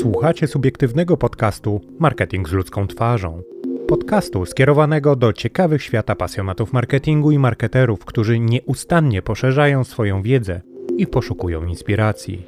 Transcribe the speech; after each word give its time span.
Słuchacie 0.00 0.46
subiektywnego 0.46 1.16
podcastu 1.16 1.80
Marketing 1.98 2.48
z 2.48 2.52
ludzką 2.52 2.86
twarzą. 2.86 3.42
Podcastu 3.88 4.46
skierowanego 4.46 5.16
do 5.16 5.32
ciekawych 5.32 5.82
świata 5.82 6.14
pasjonatów 6.16 6.72
marketingu 6.72 7.30
i 7.30 7.38
marketerów, 7.38 8.04
którzy 8.04 8.38
nieustannie 8.38 9.22
poszerzają 9.22 9.84
swoją 9.84 10.22
wiedzę 10.22 10.60
i 10.96 11.06
poszukują 11.06 11.64
inspiracji. 11.64 12.46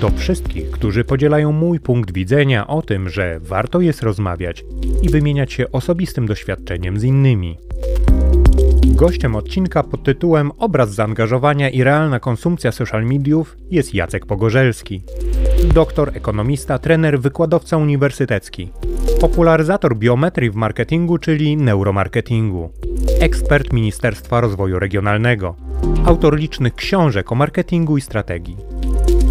Do 0.00 0.10
wszystkich, 0.10 0.70
którzy 0.70 1.04
podzielają 1.04 1.52
mój 1.52 1.80
punkt 1.80 2.12
widzenia 2.12 2.66
o 2.66 2.82
tym, 2.82 3.08
że 3.08 3.40
warto 3.40 3.80
jest 3.80 4.02
rozmawiać 4.02 4.64
i 5.02 5.08
wymieniać 5.08 5.52
się 5.52 5.72
osobistym 5.72 6.26
doświadczeniem 6.26 6.98
z 6.98 7.04
innymi. 7.04 7.58
Gościem 8.94 9.36
odcinka 9.36 9.82
pod 9.82 10.02
tytułem 10.02 10.52
Obraz 10.58 10.94
zaangażowania 10.94 11.70
i 11.70 11.84
realna 11.84 12.20
konsumpcja 12.20 12.72
social 12.72 13.04
mediów 13.04 13.56
jest 13.70 13.94
Jacek 13.94 14.26
Pogorzelski. 14.26 15.02
Doktor, 15.74 16.10
ekonomista, 16.14 16.78
trener, 16.78 17.20
wykładowca 17.20 17.76
uniwersytecki. 17.76 18.70
Popularyzator 19.20 19.96
biometrii 19.96 20.50
w 20.50 20.54
marketingu, 20.54 21.18
czyli 21.18 21.56
neuromarketingu. 21.56 22.70
Ekspert 23.20 23.72
Ministerstwa 23.72 24.40
Rozwoju 24.40 24.78
Regionalnego. 24.78 25.54
Autor 26.06 26.36
licznych 26.36 26.74
książek 26.74 27.32
o 27.32 27.34
marketingu 27.34 27.96
i 27.96 28.00
strategii. 28.00 28.56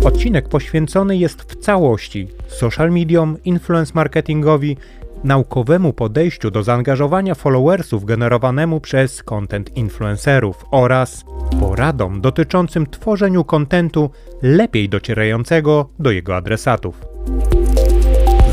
Odcinek 0.06 0.50
poświęcony 0.50 1.18
jest 1.18 1.42
w 1.42 1.56
całości 1.56 2.28
social 2.48 2.92
mediom, 2.92 3.38
influence 3.46 3.92
marketingowi 3.96 4.78
naukowemu 5.24 5.94
podejściu 5.94 6.52
do 6.52 6.64
zaangażowania 6.64 7.36
followersów 7.36 8.06
generowanemu 8.06 8.80
przez 8.80 9.24
content 9.24 9.78
influencerów 9.78 10.66
oraz 10.72 11.26
poradom 11.60 12.22
dotyczącym 12.22 12.88
tworzeniu 12.88 13.44
kontentu 13.44 14.10
lepiej 14.42 14.90
docierającego 14.90 15.90
do 16.00 16.12
jego 16.12 16.36
adresatów. 16.36 17.02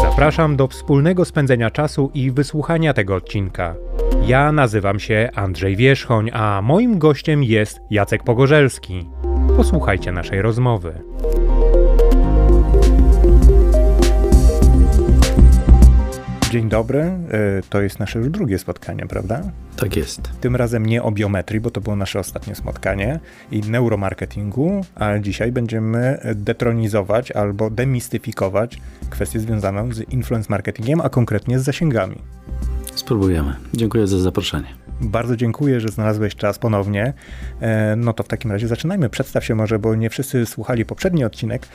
Zapraszam 0.02 0.57
do 0.57 0.68
wspólnego 0.68 1.24
spędzenia 1.24 1.71
czasu 1.71 2.10
i 2.15 2.30
wysłuchania 2.30 2.95
tego 2.95 3.15
odcinka. 3.15 3.74
Ja 4.26 4.52
nazywam 4.52 5.01
się 5.01 5.29
Andrzej 5.35 5.76
Wierzchoń, 5.76 6.30
a 6.32 6.63
moim 6.63 6.98
gościem 6.98 7.45
jest 7.45 7.80
Jacek 7.91 8.24
Pogorzelski. 8.24 9.09
Posłuchajcie 9.57 10.13
naszej 10.13 10.43
rozmowy. 10.43 11.02
Dzień 16.51 16.68
dobry. 16.68 17.01
E, 17.01 17.18
to 17.70 17.80
jest 17.80 17.98
nasze 17.98 18.18
już 18.18 18.29
drugie 18.29 18.59
spotkanie, 18.59 19.06
prawda? 19.06 19.43
Tak 19.76 19.96
jest. 19.96 20.20
Tym 20.40 20.57
razem 20.57 20.87
nie 20.87 21.02
o 21.02 21.12
biometrii, 21.12 21.60
bo 21.60 21.70
to 21.70 21.80
było 21.80 21.96
nasze 21.96 22.18
ostatnie 22.18 22.54
spotkanie 22.54 23.20
i 23.51 23.60
neuromarketingu, 23.60 24.84
a 24.95 25.18
dzisiaj 25.18 25.52
będziemy 25.52 26.18
detronizować 26.34 27.32
albo 27.32 27.70
demistyfikować 27.70 28.80
kwestie 29.10 29.40
związane 29.40 29.95
z 29.95 30.12
influence 30.12 30.46
marketingiem, 30.51 31.01
a 31.01 31.09
konkretnie 31.09 31.59
z 31.59 31.62
zasięgami. 31.62 32.16
Spróbujemy. 32.95 33.54
Dziękuję 33.74 34.07
za 34.07 34.18
zaproszenie. 34.18 34.68
Bardzo 35.01 35.37
dziękuję, 35.37 35.80
że 35.80 35.88
znalazłeś 35.88 36.37
czas 36.37 36.59
ponownie. 36.59 37.12
E, 37.60 37.96
no 37.96 38.12
to 38.12 38.23
w 38.23 38.29
takim 38.29 38.52
razie 38.52 38.68
zaczynajmy. 38.68 39.09
Przedstaw 39.09 39.45
się 39.45 39.54
może, 39.54 39.79
bo 39.79 39.95
nie 39.95 40.10
wszyscy 40.10 40.46
słuchali 40.46 40.85
poprzedni 40.85 41.24
odcinek, 41.24 41.68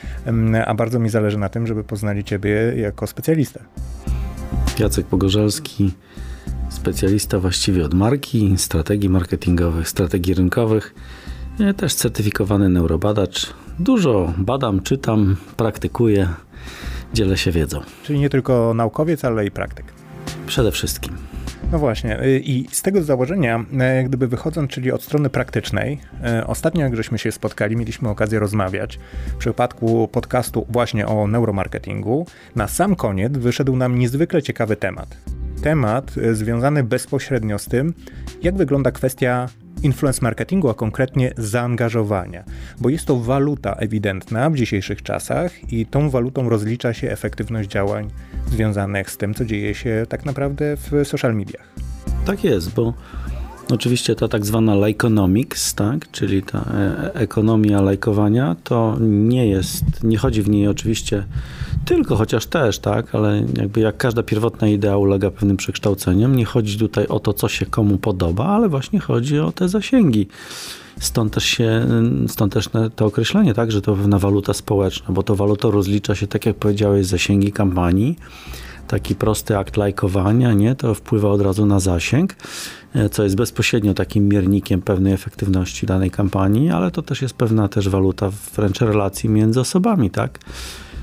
a 0.65 0.73
bardzo 0.73 0.99
mi 0.99 1.09
zależy 1.09 1.37
na 1.37 1.49
tym, 1.49 1.67
żeby 1.67 1.83
poznali 1.83 2.23
Ciebie 2.23 2.51
jako 2.75 3.07
specjalistę. 3.07 3.59
Jacek 4.79 5.05
Pogorzelski, 5.05 5.91
specjalista 6.69 7.39
właściwie 7.39 7.85
od 7.85 7.93
marki, 7.93 8.53
strategii 8.57 9.09
marketingowych, 9.09 9.89
strategii 9.89 10.33
rynkowych, 10.33 10.95
też 11.77 11.93
certyfikowany 11.93 12.69
neurobadacz. 12.69 13.53
Dużo 13.79 14.33
badam, 14.37 14.81
czytam, 14.81 15.35
praktykuję, 15.57 16.29
dzielę 17.13 17.37
się 17.37 17.51
wiedzą. 17.51 17.81
Czyli 18.03 18.19
nie 18.19 18.29
tylko 18.29 18.73
naukowiec, 18.73 19.25
ale 19.25 19.45
i 19.45 19.51
praktyk. 19.51 19.85
Przede 20.47 20.71
wszystkim. 20.71 21.34
No 21.71 21.79
właśnie, 21.79 22.23
y, 22.23 22.39
i 22.39 22.67
z 22.71 22.81
tego 22.81 23.03
założenia, 23.03 23.65
e, 23.79 24.03
gdyby 24.03 24.27
wychodząc, 24.27 24.71
czyli 24.71 24.91
od 24.91 25.03
strony 25.03 25.29
praktycznej, 25.29 25.97
e, 26.23 26.47
ostatnio 26.47 26.81
jak 26.81 26.95
żeśmy 26.95 27.17
się 27.17 27.31
spotkali, 27.31 27.75
mieliśmy 27.75 28.09
okazję 28.09 28.39
rozmawiać 28.39 28.99
w 29.27 29.35
przypadku 29.35 30.07
podcastu 30.07 30.65
właśnie 30.69 31.07
o 31.07 31.27
neuromarketingu. 31.27 32.27
Na 32.55 32.67
sam 32.67 32.95
koniec 32.95 33.33
wyszedł 33.33 33.75
nam 33.75 33.99
niezwykle 33.99 34.41
ciekawy 34.41 34.75
temat. 34.75 35.34
Temat 35.65 36.15
e, 36.17 36.35
związany 36.35 36.83
bezpośrednio 36.83 37.59
z 37.59 37.65
tym, 37.65 37.93
jak 38.43 38.55
wygląda 38.55 38.91
kwestia 38.91 39.49
influence 39.83 40.19
marketingu, 40.21 40.69
a 40.69 40.73
konkretnie 40.73 41.31
zaangażowania, 41.37 42.43
bo 42.79 42.89
jest 42.89 43.05
to 43.05 43.19
waluta 43.19 43.73
ewidentna 43.73 44.49
w 44.49 44.55
dzisiejszych 44.55 45.03
czasach 45.03 45.73
i 45.73 45.85
tą 45.85 46.09
walutą 46.09 46.49
rozlicza 46.49 46.93
się 46.93 47.11
efektywność 47.11 47.69
działań 47.69 48.09
związanych 48.47 49.09
z 49.09 49.17
tym, 49.17 49.33
co 49.33 49.45
dzieje 49.45 49.75
się 49.75 50.05
tak 50.09 50.25
naprawdę 50.25 50.77
w 50.77 51.07
social 51.07 51.35
mediach. 51.35 51.73
Tak 52.25 52.43
jest, 52.43 52.73
bo 52.73 52.93
Oczywiście 53.69 54.15
ta 54.15 54.27
tak 54.27 54.45
zwana 54.45 54.87
likeonomics, 54.87 55.73
tak, 55.73 56.11
czyli 56.11 56.43
ta 56.43 56.59
e, 56.59 57.13
ekonomia 57.13 57.81
lajkowania, 57.81 58.55
to 58.63 58.97
nie 58.99 59.47
jest, 59.47 59.83
nie 60.03 60.17
chodzi 60.17 60.41
w 60.41 60.49
niej 60.49 60.67
oczywiście 60.67 61.23
tylko, 61.85 62.15
chociaż 62.15 62.45
też, 62.45 62.79
tak, 62.79 63.15
ale 63.15 63.43
jakby 63.57 63.79
jak 63.79 63.97
każda 63.97 64.23
pierwotna 64.23 64.67
idea 64.67 64.97
ulega 64.97 65.31
pewnym 65.31 65.57
przekształceniom, 65.57 66.35
nie 66.35 66.45
chodzi 66.45 66.79
tutaj 66.79 67.07
o 67.07 67.19
to, 67.19 67.33
co 67.33 67.47
się 67.47 67.65
komu 67.65 67.97
podoba, 67.97 68.45
ale 68.45 68.69
właśnie 68.69 68.99
chodzi 68.99 69.39
o 69.39 69.51
te 69.51 69.69
zasięgi. 69.69 70.27
Stąd 70.99 71.33
też, 71.33 71.43
się, 71.43 71.87
stąd 72.27 72.53
też 72.53 72.69
to 72.95 73.05
określenie, 73.05 73.53
tak, 73.53 73.71
że 73.71 73.81
to 73.81 73.95
pewna 73.95 74.19
waluta 74.19 74.53
społeczna, 74.53 75.13
bo 75.13 75.23
to 75.23 75.35
waluta 75.35 75.69
rozlicza 75.69 76.15
się, 76.15 76.27
tak 76.27 76.45
jak 76.45 76.55
powiedziałeś, 76.55 77.05
zasięgi 77.05 77.51
kampanii, 77.51 78.15
taki 78.87 79.15
prosty 79.15 79.57
akt 79.57 79.77
lajkowania, 79.77 80.53
nie, 80.53 80.75
to 80.75 80.93
wpływa 80.93 81.29
od 81.29 81.41
razu 81.41 81.65
na 81.65 81.79
zasięg, 81.79 82.35
co 83.11 83.23
jest 83.23 83.35
bezpośrednio 83.35 83.93
takim 83.93 84.29
miernikiem 84.29 84.81
pewnej 84.81 85.13
efektywności 85.13 85.85
danej 85.85 86.11
kampanii, 86.11 86.69
ale 86.69 86.91
to 86.91 87.01
też 87.01 87.21
jest 87.21 87.33
pewna 87.33 87.67
też 87.67 87.89
waluta 87.89 88.31
wręcz 88.55 88.81
relacji 88.81 89.29
między 89.29 89.59
osobami, 89.59 90.09
tak? 90.11 90.39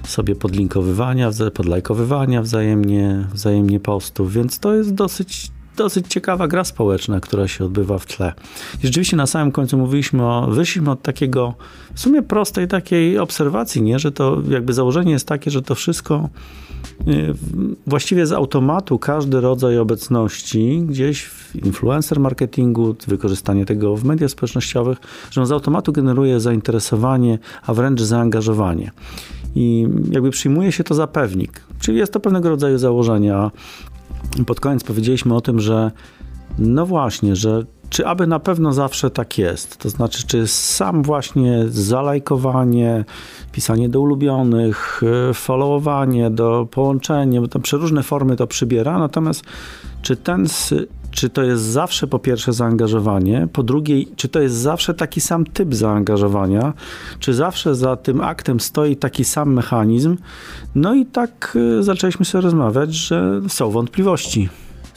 sobie 0.06 0.36
podlinkowywania, 0.36 1.30
podlajkowywania 1.54 2.42
wzajemnie, 2.42 3.26
wzajemnie 3.32 3.80
postów, 3.80 4.32
więc 4.32 4.58
to 4.58 4.75
jest 4.75 4.94
dosyć 4.94 5.50
dosyć 5.77 6.06
ciekawa 6.09 6.49
gra 6.49 6.65
społeczna, 6.65 7.21
która 7.21 7.49
się 7.49 7.65
odbywa 7.65 7.99
w 7.99 8.06
tle. 8.06 8.33
I 8.83 8.87
rzeczywiście 8.87 9.16
na 9.16 9.27
samym 9.27 9.53
końcu 9.53 9.78
mówiliśmy 9.78 10.22
o, 10.22 10.47
wyszliśmy 10.50 10.91
od 10.91 11.03
takiego 11.03 11.55
w 11.94 12.00
sumie 12.00 12.22
prostej 12.22 12.69
takiej 12.69 13.19
obserwacji, 13.19 13.83
nie? 13.83 13.99
że 13.99 14.12
to 14.12 14.43
jakby 14.49 14.72
założenie 14.72 15.12
jest 15.12 15.28
takie, 15.28 15.50
że 15.50 15.62
to 15.62 15.75
wszystko 15.75 16.28
y, 17.09 17.34
właściwie 17.87 18.27
z 18.27 18.33
automatu 18.33 18.99
każdy 18.99 19.41
rodzaj 19.41 19.78
obecności 19.78 20.83
gdzieś 20.87 21.25
w 21.25 21.56
influencer 21.56 22.21
marketingu, 22.21 22.97
wykorzystanie 23.06 23.66
tego 23.66 23.97
w 23.97 24.04
mediach 24.04 24.31
społecznościowych, 24.31 24.99
że 25.31 25.41
on 25.41 25.47
z 25.47 25.53
automatu 25.53 25.93
generuje 25.93 26.41
zainteresowanie, 26.41 27.39
a 27.66 27.75
wręcz 27.75 28.00
zaangażowanie. 28.00 28.91
I 29.54 29.89
jakby 30.10 30.31
przyjmuje 30.31 30.72
się 30.72 30.84
to 30.84 30.94
za 30.94 31.06
pewnik. 31.06 31.60
Czyli 31.81 31.99
jest 31.99 32.12
to 32.12 32.21
pewnego 32.21 32.49
rodzaju 32.49 32.78
założenia. 32.78 33.50
Pod 34.46 34.60
koniec 34.60 34.84
powiedzieliśmy 34.84 35.34
o 35.34 35.40
tym, 35.40 35.60
że 35.60 35.90
no 36.58 36.86
właśnie, 36.86 37.36
że 37.36 37.64
czy 37.90 38.06
aby 38.06 38.26
na 38.26 38.38
pewno 38.38 38.72
zawsze 38.72 39.10
tak 39.10 39.38
jest? 39.38 39.76
To 39.76 39.90
znaczy, 39.90 40.26
czy 40.26 40.46
sam 40.46 41.02
właśnie 41.02 41.64
zalajkowanie, 41.68 43.04
pisanie 43.52 43.88
do 43.88 44.00
ulubionych, 44.00 45.00
e, 45.30 45.34
followowanie, 45.34 46.30
do 46.30 46.68
połączenia, 46.70 47.40
bo 47.40 47.48
tam 47.48 47.62
przeróżne 47.62 48.02
formy 48.02 48.36
to 48.36 48.46
przybiera, 48.46 48.98
natomiast 48.98 49.44
czy 50.02 50.16
ten 50.16 50.48
czy 51.12 51.30
to 51.30 51.42
jest 51.42 51.62
zawsze 51.62 52.06
po 52.06 52.18
pierwsze 52.18 52.52
zaangażowanie, 52.52 53.48
po 53.52 53.62
drugie, 53.62 54.04
czy 54.16 54.28
to 54.28 54.40
jest 54.40 54.54
zawsze 54.54 54.94
taki 54.94 55.20
sam 55.20 55.44
typ 55.44 55.74
zaangażowania, 55.74 56.72
czy 57.18 57.34
zawsze 57.34 57.74
za 57.74 57.96
tym 57.96 58.20
aktem 58.20 58.60
stoi 58.60 58.96
taki 58.96 59.24
sam 59.24 59.53
mechanizm. 59.53 60.16
No 60.74 60.94
i 60.94 61.06
tak 61.06 61.59
e, 61.78 61.82
zaczęliśmy 61.82 62.24
sobie 62.24 62.42
rozmawiać, 62.42 62.94
że 62.94 63.41
są 63.48 63.70
wątpliwości. 63.70 64.48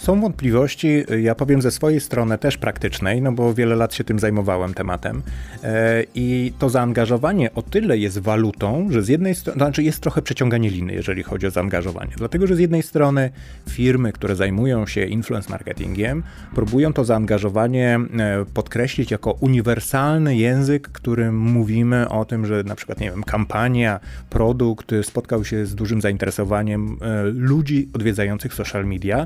Są 0.05 0.21
wątpliwości, 0.21 1.03
ja 1.21 1.35
powiem 1.35 1.61
ze 1.61 1.71
swojej 1.71 1.99
strony 2.01 2.37
też 2.37 2.57
praktycznej, 2.57 3.21
no 3.21 3.31
bo 3.31 3.53
wiele 3.53 3.75
lat 3.75 3.93
się 3.93 4.03
tym 4.03 4.19
zajmowałem 4.19 4.73
tematem. 4.73 5.23
E, 5.63 6.03
I 6.15 6.53
to 6.59 6.69
zaangażowanie 6.69 7.53
o 7.53 7.61
tyle 7.61 7.97
jest 7.97 8.19
walutą, 8.19 8.87
że 8.91 9.03
z 9.03 9.07
jednej 9.07 9.35
strony, 9.35 9.57
znaczy 9.57 9.83
jest 9.83 9.99
trochę 9.99 10.21
przeciąganie 10.21 10.69
liny, 10.69 10.93
jeżeli 10.93 11.23
chodzi 11.23 11.47
o 11.47 11.51
zaangażowanie. 11.51 12.11
Dlatego, 12.17 12.47
że 12.47 12.55
z 12.55 12.59
jednej 12.59 12.83
strony 12.83 13.29
firmy, 13.69 14.11
które 14.11 14.35
zajmują 14.35 14.87
się 14.87 15.05
influence 15.05 15.49
marketingiem, 15.49 16.23
próbują 16.55 16.93
to 16.93 17.05
zaangażowanie 17.05 17.99
e, 18.19 18.45
podkreślić 18.53 19.11
jako 19.11 19.31
uniwersalny 19.31 20.35
język, 20.35 20.89
którym 20.89 21.37
mówimy 21.37 22.09
o 22.09 22.25
tym, 22.25 22.45
że 22.45 22.63
na 22.63 22.75
przykład, 22.75 22.99
nie 22.99 23.11
wiem, 23.11 23.23
kampania, 23.23 23.99
produkt 24.29 24.91
spotkał 25.03 25.45
się 25.45 25.65
z 25.65 25.75
dużym 25.75 26.01
zainteresowaniem 26.01 26.97
e, 27.01 27.23
ludzi 27.23 27.89
odwiedzających 27.93 28.53
social 28.53 28.85
media 28.85 29.25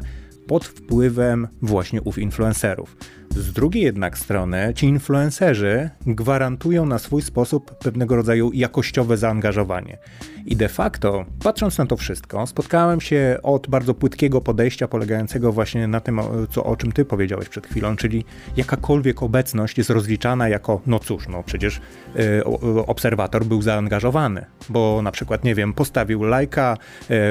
pod 0.50 0.66
wpływem 0.66 1.48
właśnie 1.62 2.02
ów 2.02 2.18
influencerów. 2.18 2.98
Z 3.36 3.54
drugiej 3.54 3.84
jednak 3.84 4.18
strony 4.18 4.74
ci 4.76 4.86
influencerzy 4.88 5.90
gwarantują 6.08 6.86
na 6.86 7.00
swój 7.00 7.22
sposób 7.22 7.78
pewnego 7.78 8.16
rodzaju 8.16 8.52
jakościowe 8.54 9.18
zaangażowanie. 9.18 9.98
I 10.46 10.56
de 10.56 10.70
facto, 10.70 11.26
patrząc 11.44 11.78
na 11.78 11.86
to 11.86 11.98
wszystko, 11.98 12.48
spotkałem 12.48 13.02
się 13.02 13.38
od 13.44 13.68
bardzo 13.68 13.94
płytkiego 13.94 14.42
podejścia 14.42 14.88
polegającego 14.88 15.52
właśnie 15.52 15.88
na 15.88 16.00
tym, 16.00 16.22
co, 16.52 16.64
o 16.64 16.76
czym 16.76 16.92
ty 16.92 17.06
powiedziałeś 17.06 17.50
przed 17.50 17.68
chwilą, 17.68 17.96
czyli 17.96 18.26
jakakolwiek 18.58 19.24
obecność 19.24 19.78
jest 19.78 19.90
rozliczana 19.90 20.50
jako, 20.50 20.82
no 20.86 21.00
cóż, 21.00 21.28
no 21.28 21.44
przecież 21.44 21.82
y, 22.20 22.46
obserwator 22.86 23.46
był 23.46 23.62
zaangażowany, 23.62 24.46
bo 24.70 25.02
na 25.02 25.12
przykład, 25.12 25.44
nie 25.44 25.56
wiem, 25.56 25.74
postawił 25.74 26.24
lajka, 26.24 26.78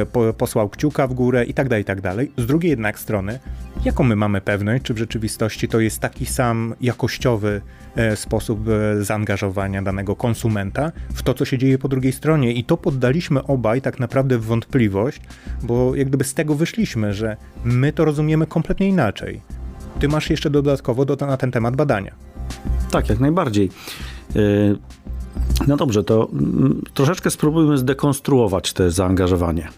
y, 0.03 0.07
po, 0.07 0.35
posłał 0.35 0.69
kciuka 0.69 1.07
w 1.07 1.15
górę 1.15 1.45
i 1.45 1.55
tak 1.55 1.69
dalej, 1.69 1.83
i 1.83 1.85
tak 1.85 2.01
dalej. 2.01 2.33
Z 2.37 2.47
drugiej 2.47 2.71
jednak 2.71 2.99
strony, 2.99 3.39
jaką 3.85 4.05
my 4.05 4.17
mamy 4.17 4.41
pewność, 4.41 4.83
czy 4.85 4.95
w 4.95 4.99
rzeczywistości 4.99 5.69
to 5.69 5.81
jest 5.81 5.88
taki 5.97 6.27
sam 6.27 6.75
jakościowy 6.81 7.61
e, 7.97 8.17
sposób 8.17 8.69
e, 8.69 9.05
zaangażowania 9.05 9.83
danego 9.83 10.17
konsumenta 10.17 10.93
w 11.15 11.23
to, 11.23 11.35
co 11.35 11.45
się 11.45 11.59
dzieje 11.59 11.79
po 11.79 11.89
drugiej 11.89 12.13
stronie. 12.13 12.53
I 12.53 12.65
to 12.65 12.77
poddaliśmy 12.77 13.43
obaj 13.43 13.81
tak 13.83 14.01
naprawdę 14.01 14.39
w 14.39 14.45
wątpliwość, 14.45 15.21
bo 15.63 15.95
jak 15.95 16.09
gdyby 16.09 16.25
z 16.25 16.35
tego 16.35 16.55
wyszliśmy, 16.55 17.15
że 17.15 17.37
my 17.65 17.93
to 17.93 18.05
rozumiemy 18.05 18.47
kompletnie 18.47 18.89
inaczej. 18.89 19.41
Ty 20.01 20.09
masz 20.09 20.31
jeszcze 20.31 20.51
dodatkowo 20.51 21.05
do, 21.05 21.27
na 21.27 21.37
ten 21.37 21.51
temat 21.51 21.77
badania. 21.77 22.15
Tak, 22.91 23.09
jak 23.09 23.21
najbardziej. 23.21 23.71
No 25.67 25.77
dobrze, 25.77 26.05
to 26.05 26.29
mm, 26.33 26.83
troszeczkę 26.95 27.31
spróbujmy 27.31 27.79
zdekonstruować 27.79 28.73
to 28.73 28.91
zaangażowanie. 28.91 29.69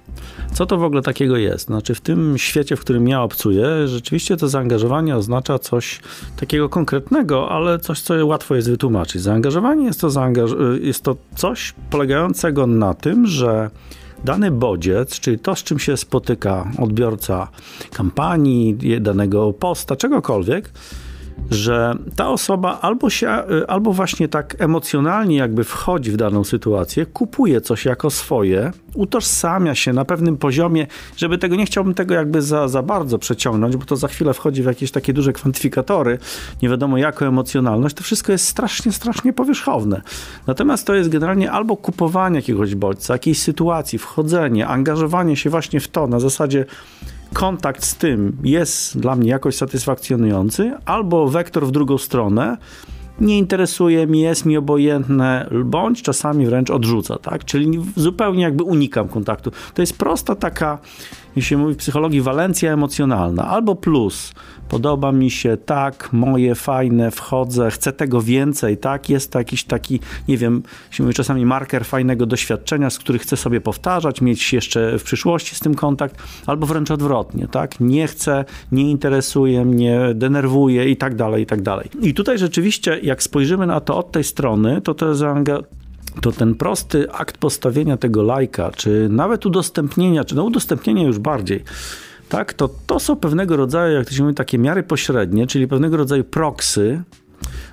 Co 0.53 0.67
to 0.67 0.79
w 0.79 0.83
ogóle 0.85 1.03
takiego 1.03 1.37
jest? 1.37 1.67
Znaczy, 1.67 1.95
w 1.95 2.01
tym 2.01 2.39
świecie, 2.39 2.77
w 2.77 2.81
którym 2.81 3.09
ja 3.09 3.23
obcuję, 3.23 3.67
rzeczywiście 3.89 4.37
to 4.37 4.49
zaangażowanie 4.49 5.17
oznacza 5.17 5.59
coś 5.59 6.01
takiego 6.37 6.69
konkretnego, 6.69 7.51
ale 7.51 7.79
coś, 7.79 8.01
co 8.01 8.27
łatwo 8.27 8.55
jest 8.55 8.71
wytłumaczyć. 8.71 9.23
Zaangażowanie 9.23 9.85
jest 9.85 10.01
to, 10.01 10.09
zaangaż- 10.11 10.83
jest 10.83 11.03
to 11.03 11.17
coś 11.37 11.75
polegającego 11.91 12.67
na 12.67 12.95
tym, 12.95 13.27
że 13.27 13.71
dany 14.25 14.51
bodziec, 14.51 15.21
czyli 15.21 15.39
to, 15.39 15.55
z 15.55 15.63
czym 15.63 15.79
się 15.79 15.97
spotyka 15.97 16.71
odbiorca 16.79 17.49
kampanii, 17.93 18.79
danego 19.01 19.53
posta, 19.53 19.97
czegokolwiek, 19.97 20.71
że 21.51 21.95
ta 22.17 22.29
osoba 22.29 22.79
albo 22.81 23.11
się, 23.11 23.31
albo 23.69 23.93
właśnie 23.93 24.29
tak 24.29 24.57
emocjonalnie 24.59 25.37
jakby 25.37 25.65
wchodzi 25.65 26.11
w 26.11 26.17
daną 26.17 26.45
sytuację, 26.45 27.07
kupuje 27.07 27.61
coś 27.61 27.85
jako 27.85 28.11
swoje, 28.11 28.73
utożsamia 28.95 29.75
się 29.75 29.93
na 29.93 30.05
pewnym 30.05 30.37
poziomie, 30.37 30.87
żeby 31.17 31.39
tego, 31.39 31.57
nie 31.57 31.67
chciałbym 31.67 31.95
tego 31.95 32.15
jakby 32.15 32.43
za, 32.43 32.69
za 32.69 32.83
bardzo 32.83 33.19
przeciągnąć, 33.19 33.77
bo 33.77 33.85
to 33.85 33.97
za 33.97 34.09
chwilę 34.09 34.35
wchodzi 34.35 34.63
w 34.63 34.67
jakieś 34.67 34.91
takie 34.91 35.13
duże 35.13 35.33
kwantyfikatory, 35.33 36.19
nie 36.63 36.69
wiadomo 36.69 36.99
jako 36.99 37.27
emocjonalność, 37.27 37.97
to 37.97 38.03
wszystko 38.03 38.33
jest 38.33 38.49
strasznie, 38.49 38.93
strasznie 38.93 39.33
powierzchowne. 39.33 40.03
Natomiast 40.47 40.87
to 40.87 40.95
jest 40.95 41.11
generalnie 41.11 41.51
albo 41.51 41.77
kupowanie 41.77 42.37
jakiegoś 42.37 42.75
bodźca, 42.75 43.15
jakiejś 43.15 43.43
sytuacji, 43.43 43.99
wchodzenie, 43.99 44.67
angażowanie 44.67 45.37
się 45.37 45.51
właśnie 45.51 45.81
w 45.81 45.89
to 45.89 46.07
na 46.07 46.21
zasadzie 46.21 46.65
kontakt 47.33 47.85
z 47.85 47.97
tym 47.97 48.37
jest 48.45 48.99
dla 48.99 49.17
mnie 49.17 49.31
jakoś 49.31 49.57
satysfakcjonujący, 49.57 50.73
albo 50.85 51.29
wektor 51.29 51.67
w 51.67 51.71
drugą 51.71 51.99
stronę, 51.99 52.57
nie 53.21 53.39
interesuje 53.39 54.07
mi, 54.07 54.21
jest 54.21 54.47
mi 54.47 54.57
obojętne, 54.57 55.51
bądź 55.65 56.03
czasami 56.03 56.47
wręcz 56.47 56.71
odrzuca, 56.71 57.19
tak? 57.19 57.45
Czyli 57.45 57.83
zupełnie 57.97 58.43
jakby 58.43 58.65
unikam 58.65 59.09
kontaktu. 59.09 59.51
To 59.75 59.83
jest 59.83 59.99
prosta 59.99 60.35
taka, 60.35 60.79
jeśli 61.37 61.49
się 61.49 61.57
mówi 61.57 61.75
w 61.75 61.77
psychologii, 61.77 62.21
walencja 62.21 62.73
emocjonalna, 62.73 63.49
albo 63.49 63.75
plus, 63.75 64.33
podoba 64.69 65.13
mi 65.13 65.31
się, 65.31 65.57
tak, 65.57 66.09
moje, 66.13 66.55
fajne, 66.55 67.11
wchodzę, 67.11 67.71
chcę 67.71 67.93
tego 67.93 68.23
więcej, 68.23 68.77
tak, 68.79 69.11
jest 69.11 69.33
to 69.33 69.39
jakiś 69.39 69.65
taki, 69.65 70.01
nie 70.29 70.37
wiem, 70.37 70.63
się 70.91 71.03
mówi 71.03 71.15
czasami 71.15 71.47
marker 71.47 71.85
fajnego 71.85 72.27
doświadczenia, 72.27 72.91
z 72.91 72.99
których 72.99 73.23
chcę 73.23 73.37
sobie 73.37 73.61
powtarzać, 73.61 74.21
mieć 74.21 74.53
jeszcze 74.53 74.99
w 74.99 75.03
przyszłości 75.03 75.57
z 75.57 75.61
tym 75.61 75.75
kontakt, 75.75 76.17
albo 76.47 76.67
wręcz 76.67 76.91
odwrotnie, 76.91 77.49
tak, 77.49 77.81
nie 77.81 78.07
chcę, 78.07 78.45
nie 78.73 78.91
interesuje 78.91 79.65
mnie, 79.65 80.01
denerwuje 80.15 80.91
i 80.91 80.97
tak 80.97 81.15
dalej, 81.15 81.43
i 81.43 81.47
tak 81.47 81.63
dalej. 81.63 81.89
I 82.03 82.15
tutaj 82.15 82.39
rzeczywiście, 82.39 82.99
jak 83.03 83.23
spojrzymy 83.23 83.67
na 83.67 83.81
to 83.81 83.97
od 83.97 84.13
tej 84.13 84.25
strony, 84.25 84.81
to 84.81 84.95
to 84.95 85.15
to 86.21 86.33
ten 86.33 86.55
prosty 86.55 87.13
akt 87.13 87.39
postawienia 87.39 87.97
tego 87.97 88.23
lajka, 88.23 88.71
czy 88.71 89.09
nawet 89.11 89.47
udostępnienia, 89.47 90.25
czy 90.25 90.35
no 90.35 90.45
udostępnienia 90.45 91.03
już 91.03 91.19
bardziej, 91.19 91.65
tak, 92.29 92.53
to, 92.55 92.71
to 92.87 93.01
są 93.01 93.17
pewnego 93.17 93.57
rodzaju, 93.57 93.95
jak 93.95 94.07
to 94.09 94.15
się 94.15 94.23
mówi, 94.23 94.35
takie 94.35 94.59
miary 94.59 94.83
pośrednie, 94.83 95.47
czyli 95.47 95.69
pewnego 95.69 95.97
rodzaju 95.97 96.25
proksy, 96.25 97.03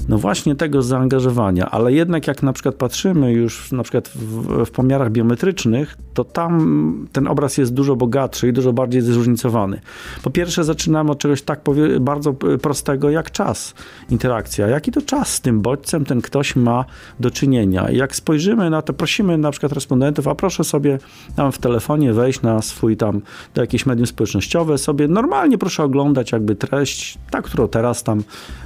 no 0.09 0.17
właśnie 0.17 0.55
tego 0.55 0.81
zaangażowania, 0.81 1.71
ale 1.71 1.93
jednak 1.93 2.27
jak 2.27 2.43
na 2.43 2.53
przykład 2.53 2.75
patrzymy 2.75 3.31
już 3.31 3.71
na 3.71 3.83
przykład 3.83 4.07
w, 4.07 4.65
w 4.65 4.71
pomiarach 4.71 5.11
biometrycznych, 5.11 5.97
to 6.13 6.23
tam 6.23 7.07
ten 7.11 7.27
obraz 7.27 7.57
jest 7.57 7.73
dużo 7.73 7.95
bogatszy 7.95 8.47
i 8.47 8.53
dużo 8.53 8.73
bardziej 8.73 9.01
zróżnicowany. 9.01 9.81
Po 10.23 10.29
pierwsze 10.29 10.63
zaczynamy 10.63 11.11
od 11.11 11.19
czegoś 11.19 11.41
tak 11.41 11.61
bardzo 11.99 12.33
prostego 12.61 13.09
jak 13.09 13.31
czas, 13.31 13.73
interakcja. 14.09 14.67
Jaki 14.67 14.91
to 14.91 15.01
czas 15.01 15.33
z 15.33 15.41
tym 15.41 15.61
bodźcem 15.61 16.05
ten 16.05 16.21
ktoś 16.21 16.55
ma 16.55 16.85
do 17.19 17.31
czynienia? 17.31 17.91
Jak 17.91 18.15
spojrzymy 18.15 18.69
na 18.69 18.81
to, 18.81 18.93
prosimy 18.93 19.37
na 19.37 19.51
przykład 19.51 19.71
respondentów, 19.71 20.27
a 20.27 20.35
proszę 20.35 20.63
sobie 20.63 20.99
tam 21.35 21.51
w 21.51 21.57
telefonie 21.57 22.13
wejść 22.13 22.41
na 22.41 22.61
swój 22.61 22.97
tam, 22.97 23.21
do 23.55 23.61
jakieś 23.61 23.85
medium 23.85 24.07
społecznościowe, 24.07 24.77
sobie 24.77 25.07
normalnie 25.07 25.57
proszę 25.57 25.83
oglądać 25.83 26.31
jakby 26.31 26.55
treść, 26.55 27.17
tak, 27.31 27.45
którą 27.45 27.67
teraz 27.67 28.03
tam 28.03 28.23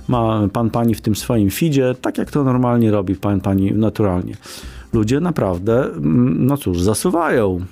ma 0.07 0.47
pan, 0.53 0.69
pani 0.69 0.90
w 0.95 1.01
tym 1.01 1.15
swoim 1.15 1.49
feedzie, 1.49 1.95
tak 2.01 2.17
jak 2.17 2.31
to 2.31 2.43
normalnie 2.43 2.91
robi 2.91 3.15
pan, 3.15 3.41
pani 3.41 3.71
naturalnie. 3.71 4.35
Ludzie 4.93 5.19
naprawdę, 5.19 5.85
mm, 5.85 6.45
no 6.45 6.57
cóż, 6.57 6.81
zasuwają. 6.81 7.65